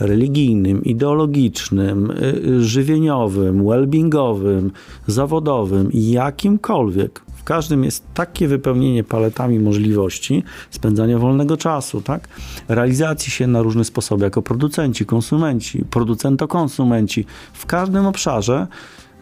religijnym, 0.00 0.84
ideologicznym, 0.84 2.10
y, 2.10 2.14
y, 2.46 2.64
żywieniowym, 2.64 3.66
wellbeingowym, 3.66 4.70
zawodowym, 5.06 5.90
jakimkolwiek. 5.92 7.22
W 7.36 7.44
każdym 7.44 7.84
jest 7.84 8.04
takie 8.14 8.48
wypełnienie 8.48 9.04
paletami 9.04 9.58
możliwości 9.58 10.42
spędzania 10.70 11.18
wolnego 11.18 11.56
czasu, 11.56 12.00
tak? 12.00 12.28
realizacji 12.68 13.32
się 13.32 13.46
na 13.46 13.62
różne 13.62 13.84
sposoby 13.84 14.24
jako 14.24 14.42
producenci, 14.42 15.06
konsumenci, 15.06 15.84
producento-konsumenci 15.90 17.24
w 17.52 17.66
każdym 17.66 18.06
obszarze, 18.06 18.66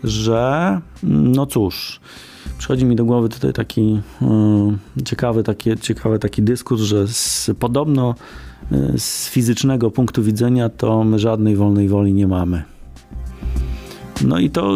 że 0.05 0.81
no 1.03 1.47
cóż, 1.47 2.01
przychodzi 2.59 2.85
mi 2.85 2.97
do 2.97 3.05
głowy 3.05 3.29
tutaj 3.29 3.53
taki 3.53 4.01
yy, 4.97 5.05
ciekawy, 5.05 5.43
taki, 5.43 5.77
ciekawy 5.77 6.19
taki 6.19 6.43
dyskurs, 6.43 6.83
że 6.83 7.09
z, 7.09 7.51
podobno 7.59 8.15
Y, 8.73 8.99
z 8.99 9.29
fizycznego 9.29 9.91
punktu 9.91 10.23
widzenia 10.23 10.69
to 10.69 11.05
my 11.05 11.19
żadnej 11.19 11.57
wolnej 11.57 11.89
woli 11.89 12.13
nie 12.13 12.27
mamy. 12.27 12.63
No 14.23 14.39
i 14.39 14.51
to, 14.51 14.73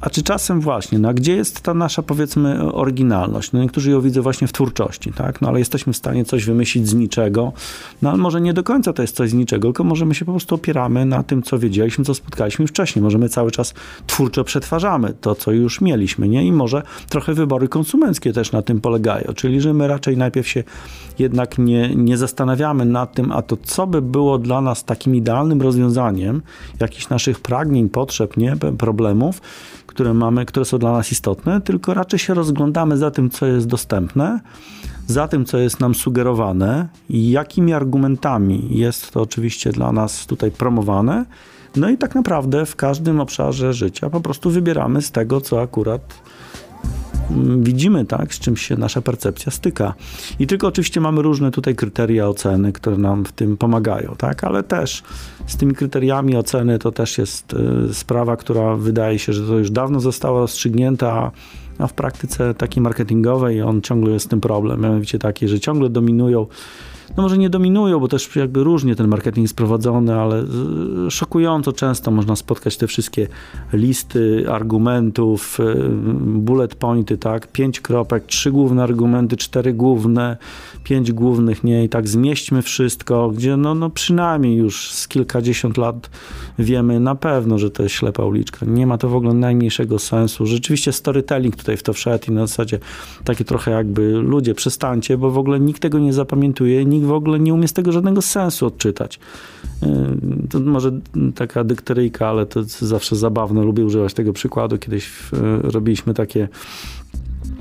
a 0.00 0.10
czy 0.10 0.22
czasem 0.22 0.60
właśnie, 0.60 0.98
no 0.98 1.08
a 1.08 1.14
gdzie 1.14 1.36
jest 1.36 1.60
ta 1.60 1.74
nasza 1.74 2.02
powiedzmy 2.02 2.72
oryginalność? 2.72 3.52
No 3.52 3.62
niektórzy 3.62 3.90
ją 3.90 4.00
widzą 4.00 4.22
właśnie 4.22 4.46
w 4.46 4.52
twórczości, 4.52 5.12
tak? 5.12 5.40
No 5.40 5.48
ale 5.48 5.58
jesteśmy 5.58 5.92
w 5.92 5.96
stanie 5.96 6.24
coś 6.24 6.44
wymyślić 6.44 6.88
z 6.88 6.94
niczego, 6.94 7.52
no 8.02 8.10
ale 8.10 8.18
może 8.18 8.40
nie 8.40 8.52
do 8.52 8.62
końca 8.62 8.92
to 8.92 9.02
jest 9.02 9.16
coś 9.16 9.30
z 9.30 9.34
niczego, 9.34 9.68
tylko 9.68 9.84
może 9.84 10.06
my 10.06 10.14
się 10.14 10.24
po 10.24 10.32
prostu 10.32 10.54
opieramy 10.54 11.06
na 11.06 11.22
tym, 11.22 11.42
co 11.42 11.58
wiedzieliśmy, 11.58 12.04
co 12.04 12.14
spotkaliśmy 12.14 12.66
wcześniej. 12.66 13.02
Może 13.02 13.18
my 13.18 13.28
cały 13.28 13.50
czas 13.50 13.74
twórczo 14.06 14.44
przetwarzamy 14.44 15.14
to, 15.20 15.34
co 15.34 15.52
już 15.52 15.80
mieliśmy, 15.80 16.28
nie? 16.28 16.44
I 16.46 16.52
może 16.52 16.82
trochę 17.08 17.34
wybory 17.34 17.68
konsumenckie 17.68 18.32
też 18.32 18.52
na 18.52 18.62
tym 18.62 18.80
polegają, 18.80 19.32
czyli 19.34 19.60
że 19.60 19.74
my 19.74 19.88
raczej 19.88 20.16
najpierw 20.16 20.48
się 20.48 20.64
jednak 21.18 21.58
nie, 21.58 21.94
nie 21.96 22.16
zastanawiamy 22.16 22.84
nad 22.84 23.14
tym, 23.14 23.32
a 23.32 23.42
to 23.42 23.56
co 23.56 23.86
by 23.86 24.02
było 24.02 24.38
dla 24.38 24.60
nas 24.60 24.84
takim 24.84 25.16
idealnym 25.16 25.62
rozwiązaniem 25.62 26.42
jakichś 26.80 27.08
naszych 27.08 27.40
pragnień, 27.40 27.88
potrzeb, 27.88 28.36
nie, 28.42 28.56
problemów, 28.78 29.40
które 29.86 30.14
mamy, 30.14 30.46
które 30.46 30.64
są 30.64 30.78
dla 30.78 30.92
nas 30.92 31.12
istotne, 31.12 31.60
tylko 31.60 31.94
raczej 31.94 32.18
się 32.18 32.34
rozglądamy 32.34 32.96
za 32.96 33.10
tym, 33.10 33.30
co 33.30 33.46
jest 33.46 33.66
dostępne, 33.66 34.40
za 35.06 35.28
tym, 35.28 35.44
co 35.44 35.58
jest 35.58 35.80
nam 35.80 35.94
sugerowane 35.94 36.88
jakimi 37.10 37.72
argumentami 37.72 38.68
jest 38.70 39.10
to 39.10 39.20
oczywiście 39.20 39.72
dla 39.72 39.92
nas 39.92 40.26
tutaj 40.26 40.50
promowane. 40.50 41.24
No 41.76 41.90
i 41.90 41.98
tak 41.98 42.14
naprawdę 42.14 42.66
w 42.66 42.76
każdym 42.76 43.20
obszarze 43.20 43.72
życia 43.72 44.10
po 44.10 44.20
prostu 44.20 44.50
wybieramy 44.50 45.02
z 45.02 45.10
tego, 45.10 45.40
co 45.40 45.60
akurat 45.60 46.00
widzimy, 47.58 48.04
tak, 48.04 48.34
z 48.34 48.38
czym 48.38 48.56
się 48.56 48.76
nasza 48.76 49.02
percepcja 49.02 49.52
styka. 49.52 49.94
I 50.38 50.46
tylko 50.46 50.66
oczywiście 50.66 51.00
mamy 51.00 51.22
różne 51.22 51.50
tutaj 51.50 51.74
kryteria 51.74 52.28
oceny, 52.28 52.72
które 52.72 52.98
nam 52.98 53.24
w 53.24 53.32
tym 53.32 53.56
pomagają, 53.56 54.14
tak, 54.18 54.44
ale 54.44 54.62
też 54.62 55.02
z 55.46 55.56
tymi 55.56 55.74
kryteriami 55.74 56.36
oceny 56.36 56.78
to 56.78 56.92
też 56.92 57.18
jest 57.18 57.54
y, 57.90 57.94
sprawa, 57.94 58.36
która 58.36 58.76
wydaje 58.76 59.18
się, 59.18 59.32
że 59.32 59.46
to 59.46 59.58
już 59.58 59.70
dawno 59.70 60.00
została 60.00 60.40
rozstrzygnięta, 60.40 61.30
a 61.78 61.86
w 61.86 61.92
praktyce 61.92 62.54
takiej 62.54 62.82
marketingowej 62.82 63.62
on 63.62 63.82
ciągle 63.82 64.12
jest 64.12 64.30
tym 64.30 64.40
problem, 64.40 64.80
mianowicie 64.80 65.18
taki, 65.18 65.48
że 65.48 65.60
ciągle 65.60 65.88
dominują 65.88 66.46
no 67.16 67.22
może 67.22 67.38
nie 67.38 67.50
dominują, 67.50 68.00
bo 68.00 68.08
też 68.08 68.36
jakby 68.36 68.64
różnie 68.64 68.96
ten 68.96 69.08
marketing 69.08 69.44
jest 69.44 69.56
prowadzony, 69.56 70.14
ale 70.14 70.44
szokująco 71.10 71.72
często 71.72 72.10
można 72.10 72.36
spotkać 72.36 72.76
te 72.76 72.86
wszystkie 72.86 73.28
listy 73.72 74.44
argumentów, 74.50 75.60
y, 75.60 75.74
bullet 76.24 76.74
pointy, 76.74 77.18
tak, 77.18 77.52
pięć 77.52 77.80
kropek, 77.80 78.26
trzy 78.26 78.50
główne 78.50 78.82
argumenty, 78.82 79.36
cztery 79.36 79.72
główne, 79.72 80.36
pięć 80.84 81.12
głównych, 81.12 81.64
nie, 81.64 81.84
i 81.84 81.88
tak 81.88 82.08
zmieśćmy 82.08 82.62
wszystko, 82.62 83.30
gdzie 83.30 83.56
no, 83.56 83.74
no 83.74 83.90
przynajmniej 83.90 84.56
już 84.56 84.90
z 84.90 85.08
kilkadziesiąt 85.08 85.76
lat 85.76 86.10
wiemy 86.58 87.00
na 87.00 87.14
pewno, 87.14 87.58
że 87.58 87.70
to 87.70 87.82
jest 87.82 87.94
ślepa 87.94 88.24
uliczka. 88.24 88.66
Nie 88.66 88.86
ma 88.86 88.98
to 88.98 89.08
w 89.08 89.14
ogóle 89.14 89.34
najmniejszego 89.34 89.98
sensu. 89.98 90.46
Rzeczywiście 90.46 90.92
storytelling 90.92 91.56
tutaj 91.56 91.76
w 91.76 91.82
to 91.82 91.92
wszedł 91.92 92.24
i 92.28 92.34
na 92.34 92.46
zasadzie 92.46 92.78
takie 93.24 93.44
trochę 93.44 93.70
jakby 93.70 94.12
ludzie 94.12 94.54
przestańcie, 94.54 95.18
bo 95.18 95.30
w 95.30 95.38
ogóle 95.38 95.60
nikt 95.60 95.82
tego 95.82 95.98
nie 95.98 96.12
zapamiętuje, 96.12 96.84
nikt 96.84 97.01
w 97.06 97.12
ogóle 97.12 97.40
nie 97.40 97.54
umie 97.54 97.68
z 97.68 97.72
tego 97.72 97.92
żadnego 97.92 98.22
sensu 98.22 98.66
odczytać. 98.66 99.20
Yy, 99.82 99.88
to 100.50 100.60
może 100.60 100.92
taka 101.34 101.64
dykteryjka, 101.64 102.28
ale 102.28 102.46
to 102.46 102.62
zawsze 102.64 103.16
zabawne. 103.16 103.62
Lubię 103.62 103.84
używać 103.84 104.14
tego 104.14 104.32
przykładu. 104.32 104.78
Kiedyś 104.78 105.10
robiliśmy 105.62 106.14
takie 106.14 106.48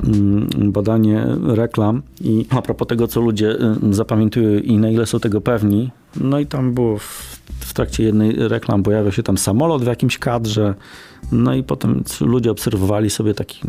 mm, 0.03 0.71
badanie 0.71 1.27
reklam 1.43 2.01
i 2.21 2.45
a 2.49 2.61
propos 2.61 2.87
tego, 2.87 3.07
co 3.07 3.21
ludzie 3.21 3.51
y, 3.51 3.93
zapamiętują 3.93 4.59
i 4.59 4.77
na 4.77 4.89
ile 4.89 5.05
są 5.05 5.19
tego 5.19 5.41
pewni, 5.41 5.91
no 6.21 6.39
i 6.39 6.45
tam 6.45 6.73
było 6.73 6.97
w, 6.97 7.40
w 7.71 7.73
trakcie 7.73 8.03
jednej 8.03 8.35
reklam 8.35 8.83
pojawia 8.83 9.11
się 9.11 9.23
tam 9.23 9.37
samolot 9.37 9.83
w 9.83 9.87
jakimś 9.87 10.17
kadrze, 10.17 10.75
no 11.31 11.53
i 11.53 11.63
potem 11.63 12.03
ludzie 12.21 12.51
obserwowali 12.51 13.09
sobie 13.09 13.33
taki 13.33 13.59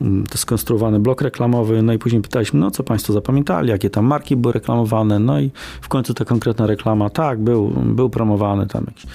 no, 0.00 0.24
skonstruowany 0.34 1.00
blok 1.00 1.22
reklamowy, 1.22 1.82
no 1.82 1.92
i 1.92 1.98
później 1.98 2.22
pytaliśmy, 2.22 2.60
no 2.60 2.70
co 2.70 2.82
Państwo 2.82 3.12
zapamiętali, 3.12 3.68
jakie 3.68 3.90
tam 3.90 4.04
marki 4.04 4.36
były 4.36 4.52
reklamowane, 4.52 5.18
no 5.18 5.40
i 5.40 5.50
w 5.80 5.88
końcu 5.88 6.14
ta 6.14 6.24
konkretna 6.24 6.66
reklama, 6.66 7.10
tak, 7.10 7.40
był, 7.40 7.68
był 7.68 8.10
promowany 8.10 8.66
tam 8.66 8.84
jakiś. 8.86 9.06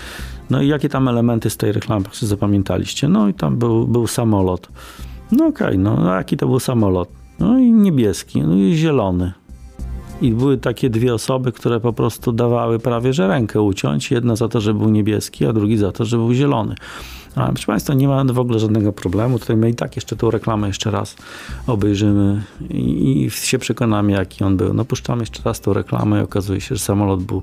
No 0.50 0.62
i 0.62 0.68
jakie 0.68 0.90
tam 0.90 1.08
elementy 1.08 1.50
z 1.50 1.58
tej 1.58 1.72
reklamy 1.72 2.06
zapamiętaliście? 2.22 3.08
No 3.08 3.28
i 3.28 3.34
tam 3.34 3.58
był, 3.58 3.88
był 3.88 4.08
samolot. 4.08 4.68
No 5.32 5.46
okej, 5.46 5.68
okay, 5.68 5.78
no 5.78 6.14
a 6.14 6.16
jaki 6.16 6.38
to 6.38 6.48
był 6.48 6.60
samolot? 6.60 7.10
No 7.40 7.60
i 7.60 7.72
niebieski, 7.72 8.42
no 8.42 8.56
i 8.56 8.76
zielony. 8.76 9.34
I 10.22 10.32
były 10.32 10.58
takie 10.58 10.90
dwie 10.90 11.14
osoby, 11.14 11.52
które 11.52 11.80
po 11.80 11.94
prostu 11.94 12.32
dawały 12.32 12.80
prawie 12.80 13.14
że 13.14 13.28
rękę 13.28 13.62
uciąć. 13.62 14.12
Jedna 14.12 14.36
za 14.36 14.48
to, 14.48 14.62
że 14.62 14.74
był 14.74 14.90
niebieski, 14.90 15.46
a 15.46 15.54
drugi 15.54 15.78
za 15.78 15.92
to, 15.92 16.06
że 16.06 16.18
był 16.18 16.34
zielony. 16.34 16.76
A, 17.36 17.48
proszę 17.48 17.66
Państwa, 17.66 17.94
nie 17.94 18.08
ma 18.08 18.24
w 18.24 18.40
ogóle 18.40 18.60
żadnego 18.60 18.94
problemu. 18.94 19.40
Tutaj 19.40 19.58
my 19.58 19.70
i 19.70 19.76
tak 19.76 19.96
jeszcze 19.96 20.16
tą 20.16 20.32
reklamę 20.32 20.68
jeszcze 20.68 20.92
raz 20.92 21.16
obejrzymy 21.68 22.44
i, 22.70 23.26
i 23.26 23.30
się 23.30 23.60
przekonamy, 23.60 24.12
jaki 24.12 24.44
on 24.44 24.58
był. 24.58 24.74
No 24.74 24.86
puszczamy 24.86 25.22
jeszcze 25.22 25.42
raz 25.46 25.62
tą 25.62 25.74
reklamę 25.74 26.20
i 26.20 26.24
okazuje 26.24 26.62
się, 26.62 26.76
że 26.76 26.82
samolot 26.82 27.24
był 27.24 27.42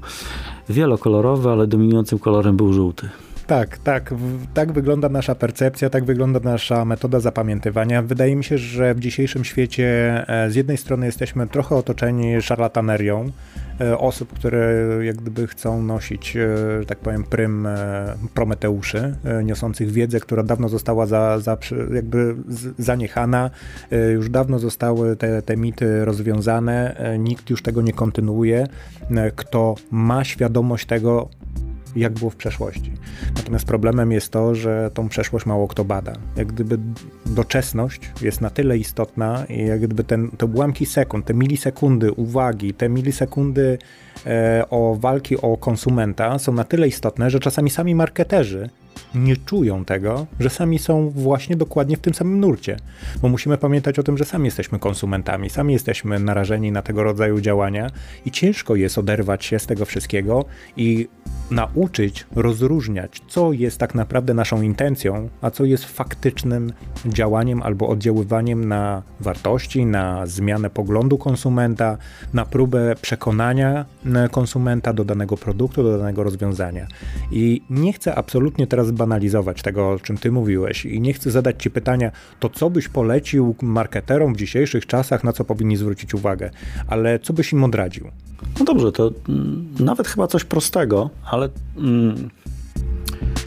wielokolorowy, 0.69 1.51
ale 1.51 1.67
dominującym 1.67 2.19
kolorem 2.19 2.57
był 2.57 2.73
żółty. 2.73 3.09
Tak, 3.47 3.79
tak. 3.79 4.15
Tak 4.55 4.73
wygląda 4.73 5.09
nasza 5.09 5.35
percepcja, 5.35 5.91
tak 5.91 6.05
wygląda 6.05 6.41
nasza 6.41 6.85
metoda 6.85 7.21
zapamiętywania. 7.21 8.03
Wydaje 8.03 8.37
mi 8.37 8.45
się, 8.45 8.59
że 8.59 8.95
w 8.95 9.01
dzisiejszym 9.01 9.45
świecie 9.45 9.89
e, 10.29 10.51
z 10.51 10.55
jednej 10.55 10.77
strony 10.77 11.07
jesteśmy 11.07 11.47
trochę 11.47 11.77
otoczeni 11.77 12.43
szarlatanerią 12.43 13.31
e, 13.81 13.99
osób, 13.99 14.33
które 14.33 14.85
jak 15.03 15.17
gdyby 15.17 15.47
chcą 15.47 15.83
nosić, 15.83 16.37
e, 16.37 16.41
że 16.81 16.87
tak 16.87 16.99
powiem, 16.99 17.25
prym 17.25 17.69
prometeuszy, 18.35 19.15
niosących 19.45 19.91
wiedzę, 19.91 20.21
która 20.21 20.43
dawno 20.43 20.69
została 20.69 21.07
za, 21.07 21.39
za 21.39 21.57
jakby 21.95 22.35
zaniechana, 22.79 23.51
już 24.13 24.29
dawno 24.31 24.59
zostały 24.59 25.17
te, 25.17 25.43
te 25.43 25.57
mity 25.57 26.05
rozwiązane, 26.05 26.97
nikt 27.19 27.51
już 27.51 27.63
tego 27.63 27.83
nie 27.83 27.93
kontynuuje. 27.93 28.67
Kto 29.37 29.75
ma 29.91 30.25
świadomość 30.25 30.87
tego, 30.87 31.29
jak 31.97 32.13
było 32.13 32.31
w 32.31 32.37
przeszłości. 32.37 32.93
Natomiast 33.37 33.67
problemem 33.67 34.13
jest 34.13 34.31
to, 34.31 34.55
że 34.55 34.91
tą 34.95 35.09
przeszłość 35.09 35.47
mało 35.47 35.69
kto 35.69 35.85
bada. 35.85 36.13
Jak 36.37 36.47
gdyby 36.47 36.79
doczesność 37.27 38.11
jest 38.23 38.41
na 38.41 38.51
tyle 38.51 38.79
istotna 38.79 39.45
i 39.49 39.67
jak 39.67 39.81
gdyby 39.81 40.05
ten, 40.05 40.31
te 40.31 40.47
ułamki 40.47 40.87
sekund, 40.87 41.27
te 41.27 41.35
milisekundy 41.35 42.13
uwagi, 42.13 42.75
te 42.75 42.89
milisekundy 42.89 43.79
e, 44.27 44.65
o 44.71 44.97
walki 45.01 45.37
o 45.41 45.57
konsumenta 45.57 46.39
są 46.39 46.53
na 46.53 46.65
tyle 46.65 46.89
istotne, 46.89 47.31
że 47.31 47.41
czasami 47.41 47.71
sami 47.71 47.95
marketerzy 47.95 48.71
nie 49.15 49.37
czują 49.37 49.85
tego, 49.85 50.27
że 50.41 50.51
sami 50.51 50.79
są 50.79 51.11
właśnie 51.11 51.57
dokładnie 51.57 51.97
w 51.97 52.01
tym 52.01 52.15
samym 52.15 52.41
nurcie. 52.41 52.77
Bo 53.23 53.29
musimy 53.29 53.59
pamiętać 53.59 53.99
o 53.99 54.03
tym, 54.03 54.19
że 54.19 54.25
sami 54.25 54.45
jesteśmy 54.45 54.79
konsumentami, 54.79 55.51
sami 55.51 55.73
jesteśmy 55.73 56.19
narażeni 56.19 56.73
na 56.73 56.83
tego 56.83 57.03
rodzaju 57.03 57.41
działania 57.41 57.91
i 58.25 58.31
ciężko 58.31 58.77
jest 58.77 58.99
oderwać 58.99 59.45
się 59.45 59.59
z 59.59 59.67
tego 59.67 59.85
wszystkiego 59.85 60.45
i 60.77 61.09
nauczyć 61.51 62.27
rozróżniać, 62.37 63.23
co 63.29 63.53
jest 63.53 63.79
tak 63.79 63.95
naprawdę 63.95 64.35
naszą 64.35 64.63
intencją, 64.63 65.29
a 65.41 65.51
co 65.51 65.65
jest 65.65 65.85
faktycznym 65.85 66.73
działaniem 67.07 67.63
albo 67.63 67.89
oddziaływaniem 67.89 68.69
na 68.69 69.03
wartości, 69.21 69.87
na 69.87 70.27
zmianę 70.27 70.71
poglądu 70.71 71.19
konsumenta, 71.19 71.99
na 72.33 72.45
próbę 72.45 72.95
przekonania 73.03 73.85
konsumenta 74.31 74.93
do 74.93 75.05
danego 75.05 75.37
produktu, 75.37 75.83
do 75.83 75.99
danego 75.99 76.23
rozwiązania. 76.23 76.87
I 77.31 77.63
nie 77.71 77.93
chcę 77.93 78.15
absolutnie 78.15 78.67
teraz 78.67 78.84
banalizować 78.93 79.63
tego, 79.63 79.91
o 79.91 79.99
czym 79.99 80.19
ty 80.19 80.33
mówiłeś, 80.33 80.85
i 80.85 81.01
nie 81.01 81.13
chcę 81.13 81.31
zadać 81.31 81.63
ci 81.63 81.71
pytania, 81.71 82.11
to 82.41 82.49
co 82.49 82.71
byś 82.71 82.89
polecił 82.89 83.55
marketerom 83.63 84.35
w 84.35 84.37
dzisiejszych 84.37 84.87
czasach, 84.87 85.25
na 85.25 85.33
co 85.33 85.45
powinni 85.45 85.77
zwrócić 85.77 86.15
uwagę, 86.15 86.51
ale 86.89 87.19
co 87.19 87.33
byś 87.33 87.53
im 87.53 87.65
odradził? 87.65 88.07
No 88.59 88.65
dobrze, 88.65 88.93
to 88.93 89.13
mm, 89.29 89.69
nawet 89.81 90.09
chyba 90.09 90.27
coś 90.27 90.45
prostego, 90.45 91.11
ale, 91.31 91.49
mm, 91.77 92.31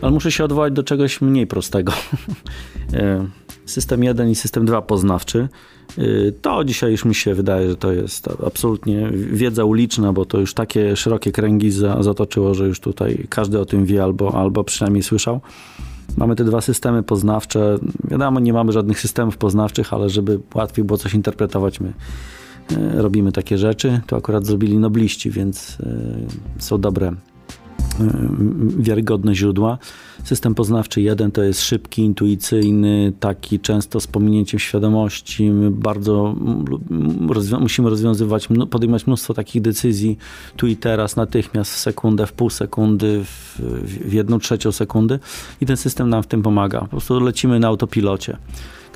ale 0.01 0.11
muszę 0.11 0.31
się 0.31 0.43
odwołać 0.43 0.73
do 0.73 0.83
czegoś 0.83 1.21
mniej 1.21 1.47
prostego. 1.47 1.93
System 3.67 4.03
1 4.03 4.29
i 4.29 4.35
system 4.35 4.65
2 4.65 4.81
poznawczy. 4.81 5.49
E, 5.97 6.01
to 6.41 6.63
dzisiaj 6.63 6.91
już 6.91 7.05
mi 7.05 7.15
się 7.15 7.33
wydaje, 7.33 7.69
że 7.69 7.75
to 7.75 7.91
jest 7.91 8.29
absolutnie 8.45 9.09
wiedza 9.11 9.65
uliczna, 9.65 10.13
bo 10.13 10.25
to 10.25 10.39
już 10.39 10.53
takie 10.53 10.95
szerokie 10.95 11.31
kręgi 11.31 11.71
zatoczyło, 11.99 12.53
że 12.53 12.67
już 12.67 12.79
tutaj 12.79 13.25
każdy 13.29 13.59
o 13.59 13.65
tym 13.65 13.85
wie 13.85 14.03
albo, 14.03 14.35
albo 14.35 14.63
przynajmniej 14.63 15.03
słyszał. 15.03 15.41
Mamy 16.17 16.35
te 16.35 16.43
dwa 16.43 16.61
systemy 16.61 17.03
poznawcze. 17.03 17.77
Wiadomo, 18.03 18.39
nie 18.39 18.53
mamy 18.53 18.71
żadnych 18.71 18.99
systemów 18.99 19.37
poznawczych, 19.37 19.93
ale 19.93 20.09
żeby 20.09 20.39
łatwiej 20.55 20.85
było 20.85 20.97
coś 20.97 21.13
interpretować, 21.13 21.79
my 21.79 21.93
E, 22.71 23.01
robimy 23.01 23.31
takie 23.31 23.57
rzeczy. 23.57 24.01
To 24.07 24.15
akurat 24.17 24.45
zrobili 24.45 24.77
nobliści, 24.77 25.31
więc 25.31 25.77
e, 25.79 26.61
są 26.61 26.81
dobre, 26.81 27.11
wiarygodne 28.77 29.35
źródła. 29.35 29.77
System 30.23 30.55
poznawczy 30.55 31.01
jeden 31.01 31.31
to 31.31 31.43
jest 31.43 31.61
szybki, 31.61 32.01
intuicyjny, 32.01 33.13
taki 33.19 33.59
często 33.59 33.99
z 33.99 34.07
pominięciem 34.07 34.59
świadomości. 34.59 35.51
My 35.51 35.71
bardzo 35.71 36.35
rozwią 37.29 37.59
musimy 37.59 37.89
rozwiązywać, 37.89 38.47
podejmować 38.69 39.07
mnóstwo 39.07 39.33
takich 39.33 39.61
decyzji 39.61 40.17
tu 40.55 40.67
i 40.67 40.75
teraz, 40.75 41.15
natychmiast, 41.15 41.73
w 41.73 41.77
sekundę, 41.77 42.27
w 42.27 42.33
pół 42.33 42.49
sekundy, 42.49 43.23
w, 43.23 43.59
w 44.07 44.13
jedną 44.13 44.39
trzecią 44.39 44.71
sekundy 44.71 45.19
i 45.61 45.65
ten 45.65 45.77
system 45.77 46.09
nam 46.09 46.23
w 46.23 46.27
tym 46.27 46.41
pomaga. 46.41 46.81
Po 46.81 46.87
prostu 46.87 47.19
lecimy 47.19 47.59
na 47.59 47.67
autopilocie 47.67 48.37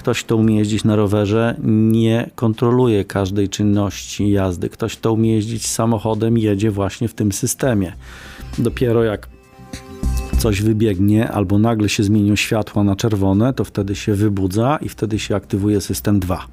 ktoś, 0.02 0.24
kto 0.24 0.36
umie 0.36 0.58
jeździć 0.58 0.84
na 0.84 0.96
rowerze, 0.96 1.56
nie 1.64 2.30
kontroluje 2.36 3.06
każdej 3.06 3.50
czynności 3.50 4.32
jazdy. 4.32 4.70
Ktoś, 4.70 4.98
kto 4.98 5.14
umie 5.14 5.34
jeździć 5.36 5.68
samochodem, 5.68 6.38
jedzie 6.38 6.72
właśnie 6.72 7.08
w 7.08 7.14
tym 7.14 7.32
systemie. 7.32 7.94
Dopiero 8.58 9.04
jak 9.04 9.28
coś 10.38 10.62
wybiegnie 10.62 11.32
albo 11.32 11.60
nagle 11.60 11.90
się 11.90 12.04
zmienią 12.04 12.36
światła 12.36 12.84
na 12.84 12.96
czerwone, 12.96 13.54
to 13.54 13.64
wtedy 13.64 13.96
się 13.96 14.14
wybudza 14.14 14.80
i 14.82 14.90
wtedy 14.90 15.20
się 15.20 15.36
aktywuje 15.36 15.82
system 15.82 16.20
2. 16.20 16.48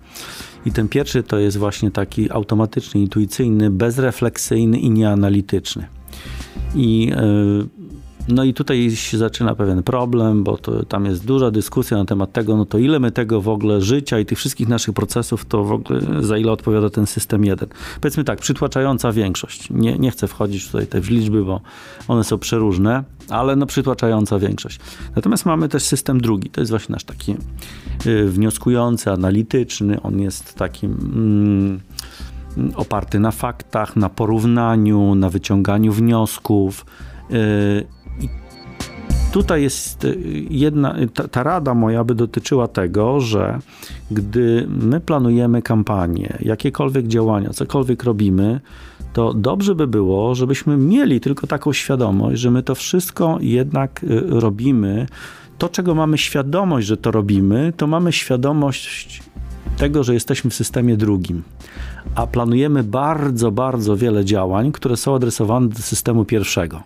I 0.66 0.72
ten 0.72 0.88
pierwszy 0.88 1.22
to 1.22 1.38
jest 1.38 1.56
właśnie 1.56 1.90
taki 1.90 2.30
automatyczny, 2.30 3.00
intuicyjny, 3.00 3.70
bezrefleksyjny 3.70 4.78
i 4.78 4.90
nieanalityczny. 4.90 5.86
I 6.74 7.06
yy, 7.06 7.68
no 8.28 8.44
i 8.44 8.54
tutaj 8.54 8.90
się 8.90 9.18
zaczyna 9.18 9.54
pewien 9.54 9.82
problem, 9.82 10.44
bo 10.44 10.58
to, 10.58 10.84
tam 10.84 11.04
jest 11.04 11.26
duża 11.26 11.50
dyskusja 11.50 11.96
na 11.96 12.04
temat 12.04 12.32
tego, 12.32 12.56
no 12.56 12.64
to 12.64 12.78
ile 12.78 13.00
my 13.00 13.10
tego 13.10 13.40
w 13.40 13.48
ogóle 13.48 13.80
życia 13.80 14.18
i 14.18 14.26
tych 14.26 14.38
wszystkich 14.38 14.68
naszych 14.68 14.94
procesów, 14.94 15.44
to 15.44 15.64
w 15.64 15.72
ogóle 15.72 16.00
za 16.20 16.38
ile 16.38 16.52
odpowiada 16.52 16.90
ten 16.90 17.06
system 17.06 17.44
jeden. 17.44 17.68
Powiedzmy 18.00 18.24
tak, 18.24 18.40
przytłaczająca 18.40 19.12
większość. 19.12 19.70
Nie, 19.70 19.98
nie 19.98 20.10
chcę 20.10 20.28
wchodzić 20.28 20.66
tutaj 20.66 20.86
te 20.86 21.00
w 21.00 21.10
liczby, 21.10 21.44
bo 21.44 21.60
one 22.08 22.24
są 22.24 22.38
przeróżne, 22.38 23.04
ale 23.28 23.56
no 23.56 23.66
przytłaczająca 23.66 24.38
większość. 24.38 24.80
Natomiast 25.16 25.46
mamy 25.46 25.68
też 25.68 25.82
system 25.82 26.20
drugi, 26.20 26.50
to 26.50 26.60
jest 26.60 26.70
właśnie 26.70 26.92
nasz 26.92 27.04
taki 27.04 27.36
y, 28.06 28.28
wnioskujący, 28.28 29.10
analityczny, 29.10 30.02
on 30.02 30.20
jest 30.20 30.54
takim... 30.54 30.92
Mm, 30.92 31.80
oparty 32.74 33.20
na 33.20 33.30
faktach, 33.30 33.96
na 33.96 34.08
porównaniu, 34.08 35.14
na 35.14 35.30
wyciąganiu 35.30 35.92
wniosków. 35.92 36.84
Y, 38.22 38.28
tutaj 39.32 39.62
jest 39.62 40.04
y, 40.04 40.16
jedna, 40.50 40.94
ta, 41.14 41.28
ta, 41.28 41.42
rada 41.42 41.74
moja 41.74 42.04
by 42.04 42.14
dotyczyła 42.14 42.68
tego, 42.68 43.20
że 43.20 43.58
gdy 44.10 44.66
my 44.68 45.00
planujemy 45.00 45.62
kampanię, 45.62 46.38
jakiekolwiek 46.40 47.06
działania, 47.06 47.50
cokolwiek 47.50 48.04
robimy, 48.04 48.60
to 49.12 49.34
dobrze 49.34 49.74
by 49.74 49.86
było, 49.86 50.34
żebyśmy 50.34 50.76
mieli 50.76 51.20
tylko 51.20 51.46
taką 51.46 51.72
świadomość, 51.72 52.40
że 52.40 52.50
my 52.50 52.62
to 52.62 52.74
wszystko 52.74 53.38
jednak 53.40 54.04
y, 54.04 54.22
robimy. 54.40 55.06
To, 55.58 55.68
czego 55.68 55.94
mamy 55.94 56.18
świadomość, 56.18 56.86
że 56.86 56.96
to 56.96 57.10
robimy, 57.10 57.72
to 57.76 57.86
mamy 57.86 58.12
świadomość 58.12 59.22
tego, 59.76 60.04
że 60.04 60.14
jesteśmy 60.14 60.50
w 60.50 60.54
systemie 60.54 60.96
drugim, 60.96 61.42
a 62.14 62.26
planujemy 62.26 62.84
bardzo, 62.84 63.50
bardzo 63.50 63.96
wiele 63.96 64.24
działań, 64.24 64.72
które 64.72 64.96
są 64.96 65.14
adresowane 65.14 65.68
do 65.68 65.78
systemu 65.78 66.24
pierwszego 66.24 66.82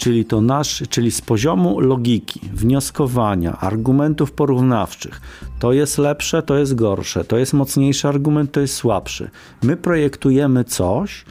czyli 0.00 0.24
to 0.24 0.40
nasz, 0.40 0.82
czyli 0.90 1.10
z 1.10 1.20
poziomu 1.20 1.80
logiki, 1.80 2.40
wnioskowania, 2.52 3.58
argumentów 3.58 4.32
porównawczych, 4.32 5.20
to 5.58 5.72
jest 5.72 5.98
lepsze, 5.98 6.42
to 6.42 6.58
jest 6.58 6.74
gorsze, 6.74 7.24
to 7.24 7.38
jest 7.38 7.52
mocniejszy 7.52 8.08
argument, 8.08 8.52
to 8.52 8.60
jest 8.60 8.74
słabszy. 8.74 9.30
My 9.62 9.76
projektujemy 9.76 10.64
coś, 10.64 11.24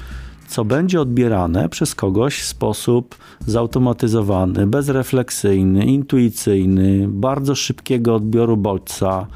co 0.48 0.66
będzie 0.66 1.02
odbierane 1.02 1.70
przez 1.70 1.96
kogoś 1.96 2.40
w 2.40 2.46
sposób 2.46 3.16
zautomatyzowany, 3.48 4.68
bezrefleksyjny, 4.68 5.86
intuicyjny, 5.86 7.08
bardzo 7.08 7.56
szybkiego 7.56 8.16
odbioru 8.16 8.58
bodźca, 8.58 9.28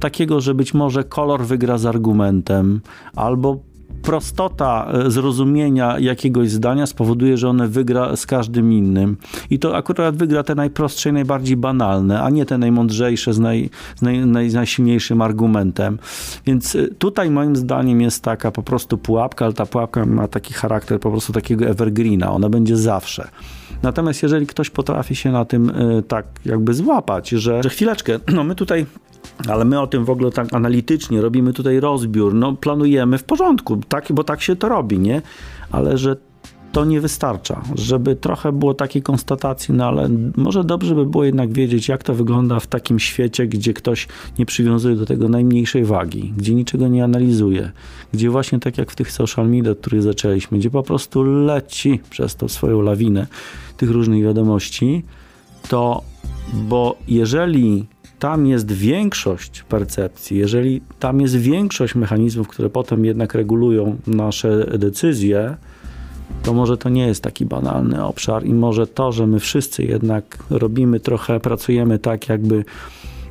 takiego, 0.00 0.40
że 0.40 0.54
być 0.54 0.74
może 0.74 1.04
kolor 1.04 1.44
wygra 1.44 1.78
z 1.78 1.86
argumentem, 1.86 2.80
albo 3.16 3.71
prostota 4.02 4.88
e, 4.92 5.10
zrozumienia 5.10 5.98
jakiegoś 5.98 6.50
zdania 6.50 6.86
spowoduje, 6.86 7.36
że 7.36 7.48
one 7.48 7.68
wygra 7.68 8.16
z 8.16 8.26
każdym 8.26 8.72
innym. 8.72 9.16
I 9.50 9.58
to 9.58 9.76
akurat 9.76 10.16
wygra 10.16 10.42
te 10.42 10.54
najprostsze 10.54 11.10
i 11.10 11.12
najbardziej 11.12 11.56
banalne, 11.56 12.22
a 12.22 12.30
nie 12.30 12.46
te 12.46 12.58
najmądrzejsze 12.58 13.32
z, 13.32 13.38
naj, 13.38 13.70
z 13.96 14.02
naj, 14.02 14.26
naj, 14.26 14.52
najsilniejszym 14.52 15.22
argumentem. 15.22 15.98
Więc 16.46 16.74
e, 16.74 16.88
tutaj 16.88 17.30
moim 17.30 17.56
zdaniem 17.56 18.00
jest 18.00 18.22
taka 18.22 18.50
po 18.50 18.62
prostu 18.62 18.98
pułapka, 18.98 19.44
ale 19.44 19.54
ta 19.54 19.66
pułapka 19.66 20.06
ma 20.06 20.28
taki 20.28 20.54
charakter 20.54 21.00
po 21.00 21.10
prostu 21.10 21.32
takiego 21.32 21.66
evergreena. 21.66 22.32
Ona 22.32 22.48
będzie 22.48 22.76
zawsze. 22.76 23.28
Natomiast 23.82 24.22
jeżeli 24.22 24.46
ktoś 24.46 24.70
potrafi 24.70 25.16
się 25.16 25.32
na 25.32 25.44
tym 25.44 25.70
y, 25.70 26.02
tak 26.02 26.26
jakby 26.44 26.74
złapać, 26.74 27.28
że, 27.28 27.62
że 27.62 27.68
chwileczkę, 27.68 28.18
no 28.34 28.44
my 28.44 28.54
tutaj 28.54 28.86
ale 29.48 29.64
my 29.64 29.80
o 29.80 29.86
tym 29.86 30.04
w 30.04 30.10
ogóle 30.10 30.30
tak 30.30 30.54
analitycznie 30.54 31.20
robimy 31.20 31.52
tutaj 31.52 31.80
rozbiór, 31.80 32.34
no 32.34 32.52
planujemy 32.56 33.18
w 33.18 33.24
porządku, 33.24 33.76
tak, 33.88 34.06
bo 34.10 34.24
tak 34.24 34.42
się 34.42 34.56
to 34.56 34.68
robi, 34.68 34.98
nie? 34.98 35.22
Ale 35.70 35.98
że 35.98 36.16
to 36.72 36.84
nie 36.84 37.00
wystarcza, 37.00 37.62
żeby 37.74 38.16
trochę 38.16 38.52
było 38.52 38.74
takiej 38.74 39.02
konstatacji, 39.02 39.74
no 39.74 39.86
ale 39.86 40.08
może 40.36 40.64
dobrze 40.64 40.94
by 40.94 41.06
było 41.06 41.24
jednak 41.24 41.52
wiedzieć, 41.52 41.88
jak 41.88 42.02
to 42.02 42.14
wygląda 42.14 42.60
w 42.60 42.66
takim 42.66 42.98
świecie, 42.98 43.46
gdzie 43.46 43.74
ktoś 43.74 44.08
nie 44.38 44.46
przywiązuje 44.46 44.96
do 44.96 45.06
tego 45.06 45.28
najmniejszej 45.28 45.84
wagi, 45.84 46.32
gdzie 46.36 46.54
niczego 46.54 46.88
nie 46.88 47.04
analizuje, 47.04 47.72
gdzie 48.12 48.30
właśnie 48.30 48.58
tak 48.58 48.78
jak 48.78 48.90
w 48.90 48.96
tych 48.96 49.12
social 49.12 49.48
media, 49.48 49.72
od 49.72 49.78
których 49.78 50.02
zaczęliśmy, 50.02 50.58
gdzie 50.58 50.70
po 50.70 50.82
prostu 50.82 51.22
leci 51.22 52.00
przez 52.10 52.36
tą 52.36 52.48
swoją 52.48 52.80
lawinę 52.82 53.26
tych 53.76 53.90
różnych 53.90 54.22
wiadomości, 54.22 55.04
to 55.68 56.02
bo 56.52 56.98
jeżeli 57.08 57.86
tam 58.18 58.46
jest 58.46 58.72
większość 58.72 59.62
percepcji, 59.62 60.38
jeżeli 60.38 60.80
tam 60.98 61.20
jest 61.20 61.36
większość 61.36 61.94
mechanizmów, 61.94 62.48
które 62.48 62.70
potem 62.70 63.04
jednak 63.04 63.34
regulują 63.34 63.96
nasze 64.06 64.78
decyzje, 64.78 65.56
to 66.42 66.52
może 66.52 66.76
to 66.76 66.88
nie 66.88 67.06
jest 67.06 67.22
taki 67.22 67.46
banalny 67.46 68.04
obszar 68.04 68.46
i 68.46 68.54
może 68.54 68.86
to, 68.86 69.12
że 69.12 69.26
my 69.26 69.40
wszyscy 69.40 69.84
jednak 69.84 70.38
robimy 70.50 71.00
trochę, 71.00 71.40
pracujemy 71.40 71.98
tak, 71.98 72.28
jakby 72.28 72.64